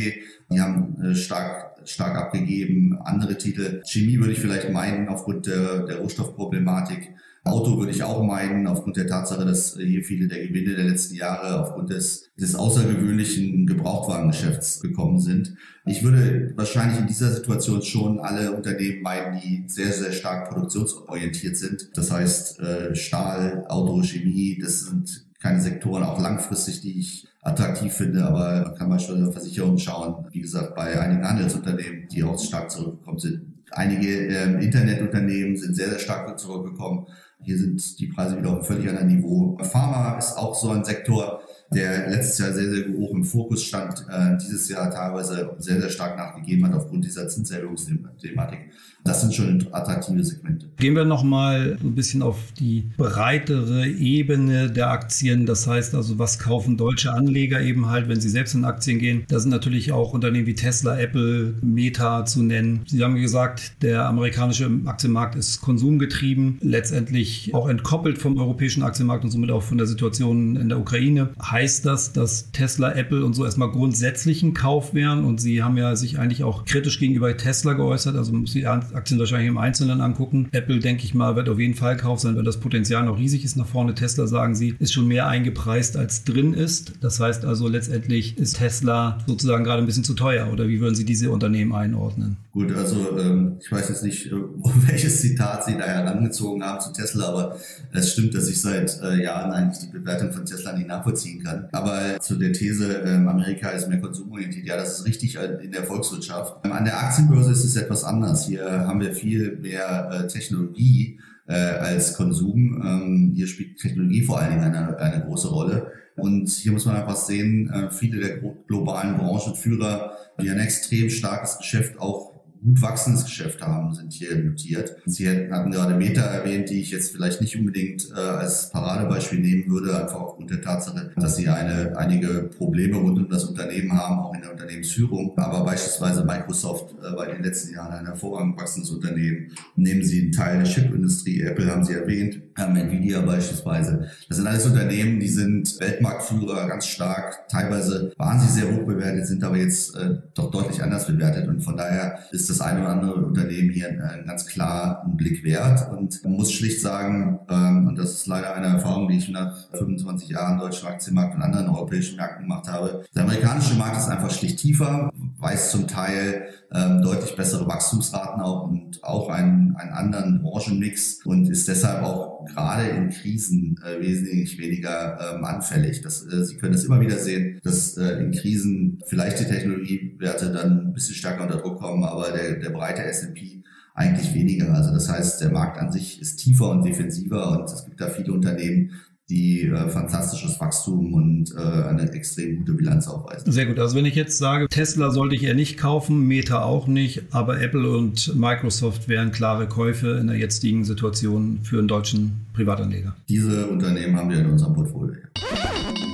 Die 0.50 0.62
haben 0.62 0.96
äh, 1.02 1.16
stark 1.16 1.76
stark 1.84 2.16
abgegeben. 2.18 2.98
Andere 3.04 3.38
Titel. 3.38 3.82
Chemie 3.86 4.18
würde 4.18 4.32
ich 4.32 4.40
vielleicht 4.40 4.72
meinen 4.72 5.08
aufgrund 5.08 5.46
der, 5.46 5.86
der 5.86 5.98
Rohstoffproblematik. 5.98 7.12
Auto 7.46 7.78
würde 7.78 7.92
ich 7.92 8.04
auch 8.04 8.24
meinen, 8.24 8.66
aufgrund 8.66 8.98
der 8.98 9.06
Tatsache, 9.06 9.46
dass 9.46 9.78
hier 9.78 10.04
viele 10.04 10.28
der 10.28 10.48
Gewinne 10.48 10.76
der 10.76 10.86
letzten 10.86 11.14
Jahre 11.14 11.62
aufgrund 11.62 11.92
des, 11.92 12.32
des 12.40 12.56
außergewöhnlichen 12.56 13.68
Gebrauchtwagengeschäfts 13.68 14.82
gekommen 14.82 15.20
sind. 15.20 15.56
Ich 15.86 16.04
würde 16.04 16.54
wahrscheinlich 16.56 17.00
in 17.00 17.06
dieser 17.06 17.32
Situation 17.32 17.84
schon 17.84 18.20
alle 18.20 18.52
Unternehmen 18.52 19.04
meinen, 19.04 19.40
die 19.40 19.64
sehr, 19.68 19.92
sehr 19.92 20.12
stark 20.12 20.50
produktionsorientiert 20.50 21.56
sind. 21.56 21.90
Das 21.94 22.12
heißt, 22.12 22.60
äh, 22.60 22.96
Stahl, 22.96 23.64
Auto, 23.70 24.02
Chemie, 24.02 24.58
das 24.60 24.82
sind 24.82 25.26
keine 25.40 25.62
Sektoren, 25.62 26.02
auch 26.02 26.20
langfristig, 26.20 26.82
die 26.82 27.00
ich 27.00 27.28
attraktiv 27.44 27.94
finde, 27.94 28.26
aber 28.26 28.64
man 28.64 28.76
kann 28.76 28.90
beispielsweise 28.90 29.32
Versicherungen 29.32 29.78
schauen, 29.78 30.26
wie 30.32 30.42
gesagt, 30.42 30.74
bei 30.74 31.00
einigen 31.00 31.24
Handelsunternehmen, 31.24 32.08
die 32.12 32.24
auch 32.24 32.40
stark 32.40 32.72
zurückgekommen 32.72 33.20
sind. 33.20 33.42
Einige 33.70 34.08
ähm, 34.28 34.60
Internetunternehmen 34.60 35.56
sind 35.56 35.76
sehr, 35.76 35.90
sehr 35.90 36.00
stark 36.00 36.40
zurückgekommen. 36.40 37.06
Hier 37.46 37.60
sind 37.60 38.00
die 38.00 38.08
Preise 38.08 38.40
wieder 38.40 38.58
auf 38.58 38.66
völlig 38.66 38.90
anderen 38.90 39.08
Niveau. 39.08 39.56
Pharma 39.62 40.18
ist 40.18 40.36
auch 40.36 40.56
so 40.56 40.72
ein 40.72 40.84
Sektor, 40.84 41.42
der 41.76 42.10
letztes 42.10 42.40
Jahr 42.40 42.54
sehr, 42.54 42.74
sehr 42.74 42.88
hoch 42.94 43.12
im 43.12 43.24
Fokus 43.24 43.64
stand, 43.64 44.06
äh, 44.10 44.38
dieses 44.38 44.70
Jahr 44.70 44.90
teilweise 44.90 45.52
sehr, 45.60 45.82
sehr 45.82 45.90
stark 45.90 46.18
nachgegeben 46.18 46.66
hat 46.66 46.74
aufgrund 46.74 47.06
dieser 47.06 47.28
Zinserhöhungsthematik. 47.28 48.60
Das 49.06 49.22
sind 49.22 49.36
schon 49.36 49.68
attraktive 49.72 50.24
Segmente. 50.24 50.68
Gehen 50.78 50.96
wir 50.96 51.06
nochmal 51.06 51.78
ein 51.80 51.94
bisschen 51.94 52.24
auf 52.24 52.38
die 52.60 52.90
breitere 52.98 53.88
Ebene 53.88 54.72
der 54.72 54.90
Aktien. 54.90 55.46
Das 55.46 55.68
heißt 55.68 55.94
also, 55.94 56.18
was 56.18 56.40
kaufen 56.40 56.76
deutsche 56.76 57.14
Anleger 57.14 57.62
eben 57.62 57.88
halt, 57.88 58.10
wenn 58.10 58.20
sie 58.20 58.30
selbst 58.30 58.56
in 58.56 58.66
Aktien 58.66 58.98
gehen? 58.98 59.24
Da 59.28 59.40
sind 59.40 59.52
natürlich 59.52 59.92
auch 59.92 60.14
Unternehmen 60.14 60.48
wie 60.48 60.56
Tesla, 60.56 61.00
Apple, 61.00 61.54
Meta 61.62 62.26
zu 62.26 62.42
nennen. 62.42 62.82
Sie 62.88 63.04
haben 63.04 63.16
gesagt, 63.16 63.84
der 63.84 64.08
amerikanische 64.08 64.72
Aktienmarkt 64.86 65.36
ist 65.36 65.62
konsumgetrieben, 65.62 66.58
letztendlich 66.62 67.54
auch 67.54 67.70
entkoppelt 67.70 68.18
vom 68.18 68.40
europäischen 68.40 68.82
Aktienmarkt 68.82 69.24
und 69.24 69.30
somit 69.30 69.52
auch 69.52 69.62
von 69.62 69.78
der 69.78 69.86
Situation 69.86 70.56
in 70.56 70.70
der 70.70 70.80
Ukraine. 70.80 71.30
Heißt 71.40 71.65
das, 71.66 72.14
dass 72.14 72.52
Tesla, 72.52 72.94
Apple 72.94 73.24
und 73.24 73.34
so 73.34 73.46
erstmal 73.46 73.72
grundsätzlich 73.72 74.44
ein 74.44 74.54
Kauf 74.54 74.94
wären? 74.94 75.26
Und 75.26 75.42
Sie 75.42 75.64
haben 75.64 75.78
ja 75.78 75.96
sich 75.96 76.20
eigentlich 76.20 76.44
auch 76.44 76.66
kritisch 76.66 77.00
gegenüber 77.00 77.36
Tesla 77.36 77.74
geäußert. 77.74 78.16
Also 78.16 78.46
Sie 78.46 78.68
Aktien 78.68 79.20
wahrscheinlich 79.20 79.50
im 79.50 79.58
Einzelnen 79.58 80.02
angucken. 80.02 80.50
Apple, 80.52 80.80
denke 80.80 81.04
ich 81.04 81.14
mal, 81.14 81.36
wird 81.36 81.50
auf 81.50 81.60
jeden 81.60 81.76
Fall 81.76 81.98
Kauf 81.98 82.20
sein, 82.20 82.36
weil 82.36 82.44
das 82.44 82.60
Potenzial 82.60 83.06
noch 83.06 83.18
riesig 83.18 83.44
ist 83.44 83.58
nach 83.58 83.68
vorne. 83.68 83.96
Tesla, 83.96 84.28
sagen 84.28 84.56
sie, 84.56 84.76
ist 84.80 84.94
schon 84.94 85.08
mehr 85.08 85.28
eingepreist, 85.28 85.98
als 85.98 86.24
drin 86.24 86.54
ist. 86.54 86.94
Das 87.02 87.20
heißt 87.20 87.46
also, 87.46 87.68
letztendlich 87.68 88.38
ist 88.38 88.58
Tesla 88.58 89.18
sozusagen 89.28 89.64
gerade 89.64 89.82
ein 89.82 89.86
bisschen 89.86 90.04
zu 90.04 90.14
teuer. 90.14 90.52
Oder 90.52 90.68
wie 90.68 90.80
würden 90.80 90.96
Sie 90.96 91.06
diese 91.06 91.32
Unternehmen 91.32 91.74
einordnen? 91.74 92.38
Gut, 92.52 92.74
also 92.74 93.18
ähm, 93.20 93.58
ich 93.60 93.72
weiß 93.72 93.90
jetzt 93.90 94.04
nicht, 94.04 94.28
äh, 94.28 94.32
welches 94.88 95.22
Zitat 95.22 95.66
Sie 95.66 95.74
da 95.74 95.84
herangezogen 95.86 96.64
haben 96.64 96.80
zu 96.80 96.94
Tesla, 96.94 97.28
aber 97.28 97.58
es 97.92 98.14
stimmt, 98.14 98.34
dass 98.34 98.48
ich 98.48 98.62
seit 98.62 99.00
äh, 99.02 99.22
Jahren 99.24 99.52
eigentlich 99.52 99.80
die 99.80 99.98
Bewertung 99.98 100.32
von 100.32 100.46
Tesla 100.46 100.74
nicht 100.74 100.88
nachvollziehen 100.88 101.44
kann. 101.44 101.45
Aber 101.72 102.20
zu 102.20 102.36
der 102.36 102.54
These, 102.54 103.04
ähm, 103.06 103.28
Amerika 103.28 103.70
ist 103.70 103.88
mehr 103.88 104.02
konsumorientiert, 104.02 104.66
ja, 104.66 104.78
das 104.78 105.00
ist 105.00 105.06
richtig 105.06 105.38
äh, 105.38 105.64
in 105.64 105.72
der 105.72 105.84
Volkswirtschaft. 105.84 106.66
Ähm, 106.66 106.72
an 106.72 106.86
der 106.86 107.00
Aktienbörse 107.00 107.52
ist 107.52 107.64
es 107.64 107.76
etwas 107.76 108.04
anders. 108.04 108.46
Hier 108.46 108.70
haben 108.70 109.00
wir 109.00 109.14
viel 109.14 109.58
mehr 109.58 110.10
äh, 110.12 110.28
Technologie 110.28 111.20
äh, 111.48 111.54
als 111.54 112.16
Konsum. 112.16 112.82
Ähm, 112.84 113.32
hier 113.36 113.48
spielt 113.48 113.80
Technologie 113.80 114.24
vor 114.24 114.40
allen 114.40 114.52
Dingen 114.52 114.64
eine, 114.64 114.98
eine 114.98 115.24
große 115.26 115.50
Rolle. 115.50 115.92
Und 116.16 116.50
hier 116.50 116.72
muss 116.72 116.86
man 116.86 116.96
einfach 116.96 117.18
sehen, 117.18 117.90
viele 117.92 118.22
der 118.22 118.38
globalen 118.68 119.18
Branchenführer, 119.18 120.14
die 120.42 120.50
ein 120.50 120.60
extrem 120.60 121.10
starkes 121.10 121.58
Geschäft 121.58 122.00
auch 122.00 122.35
gut 122.64 122.82
wachsendes 122.82 123.26
Geschäft 123.26 123.62
haben, 123.62 123.94
sind 123.94 124.14
hier 124.14 124.36
notiert. 124.38 124.96
Sie 125.06 125.30
hatten 125.30 125.72
gerade 125.72 125.96
Meta 125.96 126.22
erwähnt, 126.22 126.70
die 126.70 126.82
ich 126.82 126.92
jetzt 126.92 127.12
vielleicht 127.12 127.42
nicht 127.42 127.58
unbedingt 127.58 128.10
äh, 128.12 128.20
als 128.20 128.70
Paradebeispiel 128.72 129.40
nehmen 129.40 129.70
würde, 129.70 130.00
einfach 130.00 130.20
aufgrund 130.20 130.50
der 130.50 130.62
Tatsache, 130.62 131.12
dass 131.16 131.36
sie 131.36 131.48
eine, 131.48 131.98
einige 131.98 132.50
Probleme 132.58 132.98
rund 132.98 133.18
um 133.18 133.30
das 133.30 133.46
Unternehmen 133.46 133.94
haben, 133.94 134.20
auch 134.20 134.34
in 134.34 134.42
der 134.42 134.52
Unternehmensführung. 134.52 135.38
Aber 135.38 135.64
beispielsweise 135.64 136.26
Microsoft 136.26 136.96
äh, 137.00 137.16
war 137.16 137.28
in 137.28 137.36
den 137.36 137.44
letzten 137.44 137.74
Jahren 137.74 137.94
ein 137.94 138.06
hervorragend 138.06 138.60
wachsendes 138.60 138.90
Unternehmen. 138.92 139.52
Nehmen 139.76 140.04
Sie 140.04 140.24
einen 140.24 140.32
Teil 140.32 140.58
der 140.58 140.68
Chipindustrie, 140.68 141.42
Apple 141.42 141.70
haben 141.70 141.84
Sie 141.84 141.94
erwähnt, 141.94 142.42
haben 142.58 142.76
Nvidia 142.76 143.22
beispielsweise. 143.22 144.10
Das 144.28 144.38
sind 144.38 144.48
alles 144.48 144.66
Unternehmen, 144.66 145.20
die 145.20 145.28
sind 145.28 145.80
Weltmarktführer 145.80 146.68
ganz 146.68 146.88
stark. 146.88 147.48
Teilweise 147.50 148.14
waren 148.18 148.40
sie 148.40 148.48
sehr 148.48 148.72
hoch 148.72 148.86
bewertet, 148.86 149.28
sind 149.28 149.44
aber 149.44 149.58
jetzt 149.58 149.96
äh, 149.96 150.18
doch 150.34 150.52
deutlich 150.52 150.82
anders 150.82 151.08
bewertet. 151.08 151.48
Und 151.48 151.62
von 151.62 151.76
daher 151.76 152.20
ist 152.32 152.50
das 152.50 152.62
eine 152.62 152.82
oder 152.82 152.90
andere 152.90 153.16
Unternehmen 153.16 153.72
hier 153.72 153.90
äh, 153.90 154.26
ganz 154.26 154.46
klar 154.46 155.04
einen 155.04 155.18
Blick 155.18 155.44
wert. 155.44 155.92
Und 155.92 156.24
man 156.24 156.34
muss 156.34 156.52
schlicht 156.52 156.82
sagen, 156.82 157.40
ähm, 157.50 157.88
und 157.88 157.98
das 157.98 158.12
ist 158.12 158.28
leider 158.28 158.56
eine 158.56 158.68
Erfahrung, 158.68 159.08
die 159.10 159.18
ich 159.18 159.30
nach 159.30 159.70
25 159.72 160.30
Jahren 160.30 160.58
deutschen 160.58 160.88
Aktienmarkt 160.88 161.36
und 161.36 161.42
anderen 161.42 161.68
europäischen 161.68 162.16
Märkten 162.16 162.44
gemacht 162.44 162.68
habe. 162.68 163.04
Der 163.16 163.24
amerikanische 163.24 163.76
Markt 163.76 163.98
ist 163.98 164.08
einfach 164.08 164.32
schlicht 164.32 164.60
tiefer, 164.60 165.12
weist 165.40 165.72
zum 165.72 165.88
Teil 165.88 166.48
ähm, 166.74 167.02
deutlich 167.02 167.36
bessere 167.36 167.68
Wachstumsraten 167.68 168.42
auch 168.42 168.64
und 168.64 169.04
auch 169.04 169.30
einen, 169.30 169.76
einen 169.76 169.92
anderen 169.92 170.42
Branchenmix 170.42 171.26
und 171.26 171.50
ist 171.50 171.68
deshalb 171.68 172.04
auch 172.04 172.35
gerade 172.46 172.90
in 172.90 173.10
Krisen 173.10 173.80
äh, 173.84 174.02
wesentlich 174.02 174.58
weniger 174.58 175.36
ähm, 175.36 175.44
anfällig. 175.44 176.02
Das, 176.02 176.26
äh, 176.26 176.44
Sie 176.46 176.58
können 176.58 176.74
es 176.74 176.86
immer 176.86 177.00
wieder 177.00 177.18
sehen, 177.18 177.60
dass 177.64 177.98
äh, 177.98 178.20
in 178.20 178.32
Krisen 178.32 179.02
vielleicht 179.08 179.40
die 179.40 179.46
Technologiewerte 179.46 180.52
dann 180.52 180.88
ein 180.88 180.94
bisschen 180.94 181.16
stärker 181.16 181.44
unter 181.44 181.58
Druck 181.58 181.80
kommen, 181.80 182.04
aber 182.04 182.32
der, 182.32 182.56
der 182.56 182.70
breite 182.70 183.04
S&P 183.04 183.64
eigentlich 183.96 184.34
weniger. 184.34 184.74
Also 184.74 184.92
das 184.92 185.10
heißt, 185.10 185.42
der 185.42 185.52
Markt 185.52 185.78
an 185.78 185.92
sich 185.92 186.22
ist 186.22 186.38
tiefer 186.38 186.70
und 186.70 186.84
defensiver 186.84 187.52
und 187.52 187.66
es 187.66 187.86
gibt 187.86 188.02
da 188.02 188.10
viele 188.10 188.34
Unternehmen, 188.34 188.92
die 189.30 189.64
äh, 189.64 189.90
fantastisches 189.90 190.60
Wachstum 190.60 191.14
und 191.14 191.56
äh, 191.56 191.60
eine 191.60 192.12
extrem 192.12 192.58
gute 192.58 192.74
Bilanz 192.74 193.08
aufweisen. 193.08 193.52
Sehr 193.52 193.66
gut. 193.66 193.80
Also 193.80 193.96
wenn 193.96 194.06
ich 194.06 194.14
jetzt 194.14 194.38
sage, 194.38 194.68
Tesla 194.70 195.10
sollte 195.10 195.36
ich 195.36 195.44
eher 195.44 195.56
nicht 195.56 195.78
kaufen, 195.78 196.28
Meta 196.28 196.62
auch 196.62 196.86
nicht, 196.86 197.24
aber 197.32 197.60
Apple 197.60 197.90
und 197.90 198.36
Microsoft 198.36 199.08
wären 199.08 199.32
klare 199.32 199.68
Käufe 199.68 200.18
in 200.20 200.28
der 200.28 200.38
jetzigen 200.38 200.86
Situation 200.86 201.60
für 201.64 201.80
einen 201.80 201.88
deutschen 201.88 202.45
Privatanleger. 202.56 203.16
Diese 203.30 203.68
Unternehmen 203.68 204.16
haben 204.16 204.30
wir 204.30 204.40
in 204.40 204.50
unserem 204.50 204.74
Portfolio. 204.74 205.16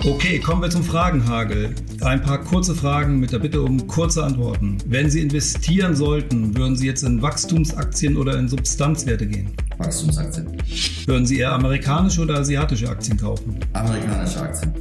Okay, 0.04 0.40
kommen 0.40 0.64
wir 0.64 0.70
zum 0.72 0.84
Fragenhagel. 0.84 1.76
Ein 2.02 2.24
paar 2.24 2.40
kurze 2.40 2.74
Fragen 2.74 3.20
mit 3.20 3.32
der 3.32 3.38
Bitte 3.38 3.62
um 3.62 3.86
kurze 3.86 4.24
Antworten. 4.24 4.80
Wenn 4.88 5.12
Sie 5.12 5.22
investieren 5.22 5.96
sollten, 5.96 6.58
würden 6.58 6.76
Sie 6.76 6.88
jetzt 6.88 7.04
in 7.04 7.22
Wachstumsaktien 7.22 8.18
oder 8.18 8.38
in 8.40 8.50
Substanzwerte 8.50 9.28
gehen? 9.28 9.52
Wachstumsaktien. 9.78 10.48
Würden 11.06 11.28
Sie 11.28 11.38
eher 11.38 11.54
amerikanische 11.54 12.22
oder 12.22 12.40
asiatische 12.40 12.90
Aktien 12.90 13.18
kaufen? 13.18 13.60
Amerikanische 13.74 14.42
Aktien. 14.42 14.74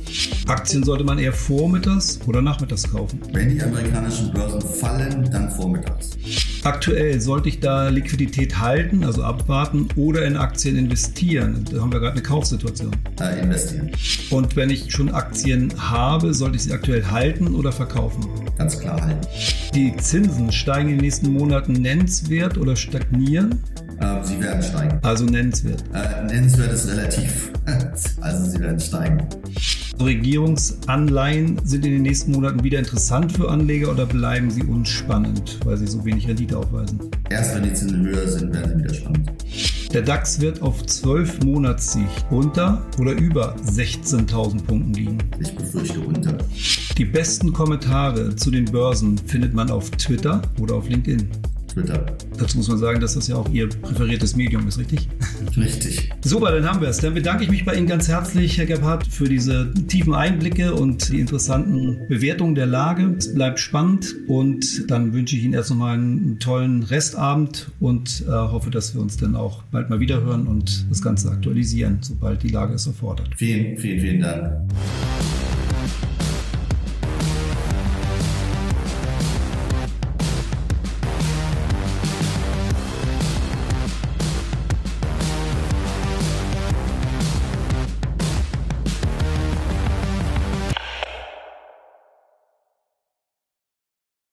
Aktien 0.46 0.82
sollte 0.84 1.04
man 1.04 1.18
eher 1.18 1.34
vormittags 1.34 2.18
oder 2.26 2.40
nachmittags 2.40 2.90
kaufen? 2.90 3.20
Wenn 3.32 3.50
die 3.50 3.62
amerikanischen 3.62 4.32
Börsen 4.32 4.62
fallen, 4.62 5.30
dann 5.30 5.50
vormittags. 5.50 6.16
Aktuell 6.64 7.20
sollte 7.20 7.48
ich 7.50 7.60
da 7.60 7.88
Liquidität 7.88 8.58
halten, 8.58 9.04
also 9.04 9.22
abwarten, 9.22 9.88
oder 9.96 10.24
in 10.24 10.36
Aktien 10.36 10.76
investieren? 10.76 11.49
Da 11.70 11.80
haben 11.80 11.92
wir 11.92 12.00
gerade 12.00 12.12
eine 12.12 12.22
Kaufsituation. 12.22 12.90
Äh, 13.20 13.42
investieren. 13.42 13.90
Und 14.30 14.56
wenn 14.56 14.70
ich 14.70 14.90
schon 14.90 15.10
Aktien 15.10 15.72
habe, 15.78 16.34
sollte 16.34 16.56
ich 16.56 16.64
sie 16.64 16.72
aktuell 16.72 17.04
halten 17.04 17.54
oder 17.54 17.72
verkaufen? 17.72 18.26
Ganz 18.56 18.78
klar 18.78 19.00
halten. 19.00 19.26
Die 19.74 19.96
Zinsen 19.96 20.52
steigen 20.52 20.88
in 20.90 20.96
den 20.96 21.04
nächsten 21.04 21.32
Monaten 21.32 21.72
nennenswert 21.72 22.58
oder 22.58 22.76
stagnieren? 22.76 23.62
Äh, 24.00 24.24
sie 24.24 24.40
werden 24.40 24.62
steigen. 24.62 24.98
Also 25.02 25.24
nennenswert. 25.24 25.84
Äh, 25.92 26.24
nennenswert 26.24 26.72
ist 26.72 26.88
relativ. 26.88 27.50
also 28.20 28.50
sie 28.50 28.60
werden 28.60 28.80
steigen. 28.80 29.28
Regierungsanleihen 30.00 31.60
sind 31.64 31.84
in 31.84 31.92
den 31.92 32.02
nächsten 32.02 32.32
Monaten 32.32 32.64
wieder 32.64 32.78
interessant 32.78 33.32
für 33.32 33.50
Anleger 33.50 33.90
oder 33.90 34.06
bleiben 34.06 34.50
sie 34.50 34.62
unspannend, 34.62 35.58
weil 35.64 35.76
sie 35.76 35.86
so 35.86 36.04
wenig 36.04 36.26
Rendite 36.26 36.56
aufweisen? 36.56 37.10
Erst 37.28 37.54
wenn 37.54 37.64
die 37.64 37.74
Zinsen 37.74 38.06
höher 38.06 38.26
sind, 38.26 38.54
werden 38.54 38.72
sie 38.78 38.84
wieder 38.84 38.94
spannend. 38.94 39.30
Der 39.92 40.02
DAX 40.02 40.40
wird 40.40 40.62
auf 40.62 40.86
12 40.86 41.42
Monatssicht 41.42 42.24
unter 42.30 42.80
oder 43.00 43.10
über 43.10 43.56
16.000 43.56 44.62
Punkten 44.62 44.94
liegen. 44.94 45.18
Ich 45.40 45.52
befürchte 45.52 45.98
unter. 45.98 46.38
Die 46.96 47.04
besten 47.04 47.52
Kommentare 47.52 48.36
zu 48.36 48.52
den 48.52 48.66
Börsen 48.66 49.18
findet 49.18 49.52
man 49.52 49.68
auf 49.68 49.90
Twitter 49.90 50.42
oder 50.60 50.76
auf 50.76 50.88
LinkedIn. 50.88 51.28
Twitter. 51.72 52.06
Dazu 52.38 52.58
muss 52.58 52.68
man 52.68 52.78
sagen, 52.78 53.00
dass 53.00 53.14
das 53.14 53.28
ja 53.28 53.36
auch 53.36 53.48
Ihr 53.50 53.68
präferiertes 53.68 54.36
Medium 54.36 54.66
ist, 54.68 54.78
richtig? 54.78 55.08
Richtig. 55.56 56.10
Super, 56.22 56.52
dann 56.52 56.68
haben 56.68 56.80
wir 56.80 56.88
es. 56.88 56.98
Dann 56.98 57.14
bedanke 57.14 57.44
ich 57.44 57.50
mich 57.50 57.64
bei 57.64 57.74
Ihnen 57.74 57.86
ganz 57.86 58.08
herzlich, 58.08 58.58
Herr 58.58 58.66
Gebhardt, 58.66 59.06
für 59.06 59.28
diese 59.28 59.72
tiefen 59.88 60.14
Einblicke 60.14 60.74
und 60.74 61.08
die 61.10 61.20
interessanten 61.20 62.06
Bewertungen 62.08 62.54
der 62.54 62.66
Lage. 62.66 63.14
Es 63.18 63.34
bleibt 63.34 63.60
spannend 63.60 64.14
und 64.26 64.90
dann 64.90 65.12
wünsche 65.12 65.36
ich 65.36 65.44
Ihnen 65.44 65.54
erst 65.54 65.70
nochmal 65.70 65.94
einen 65.94 66.38
tollen 66.38 66.82
Restabend 66.82 67.70
und 67.80 68.24
äh, 68.26 68.30
hoffe, 68.30 68.70
dass 68.70 68.94
wir 68.94 69.00
uns 69.00 69.16
dann 69.16 69.36
auch 69.36 69.62
bald 69.70 69.90
mal 69.90 70.00
wieder 70.00 70.22
hören 70.22 70.46
und 70.46 70.86
das 70.88 71.02
Ganze 71.02 71.30
aktualisieren, 71.30 71.98
sobald 72.00 72.42
die 72.42 72.48
Lage 72.48 72.74
es 72.74 72.86
erfordert. 72.86 73.30
Vielen, 73.36 73.76
vielen, 73.78 74.00
vielen 74.00 74.20
Dank. 74.20 74.52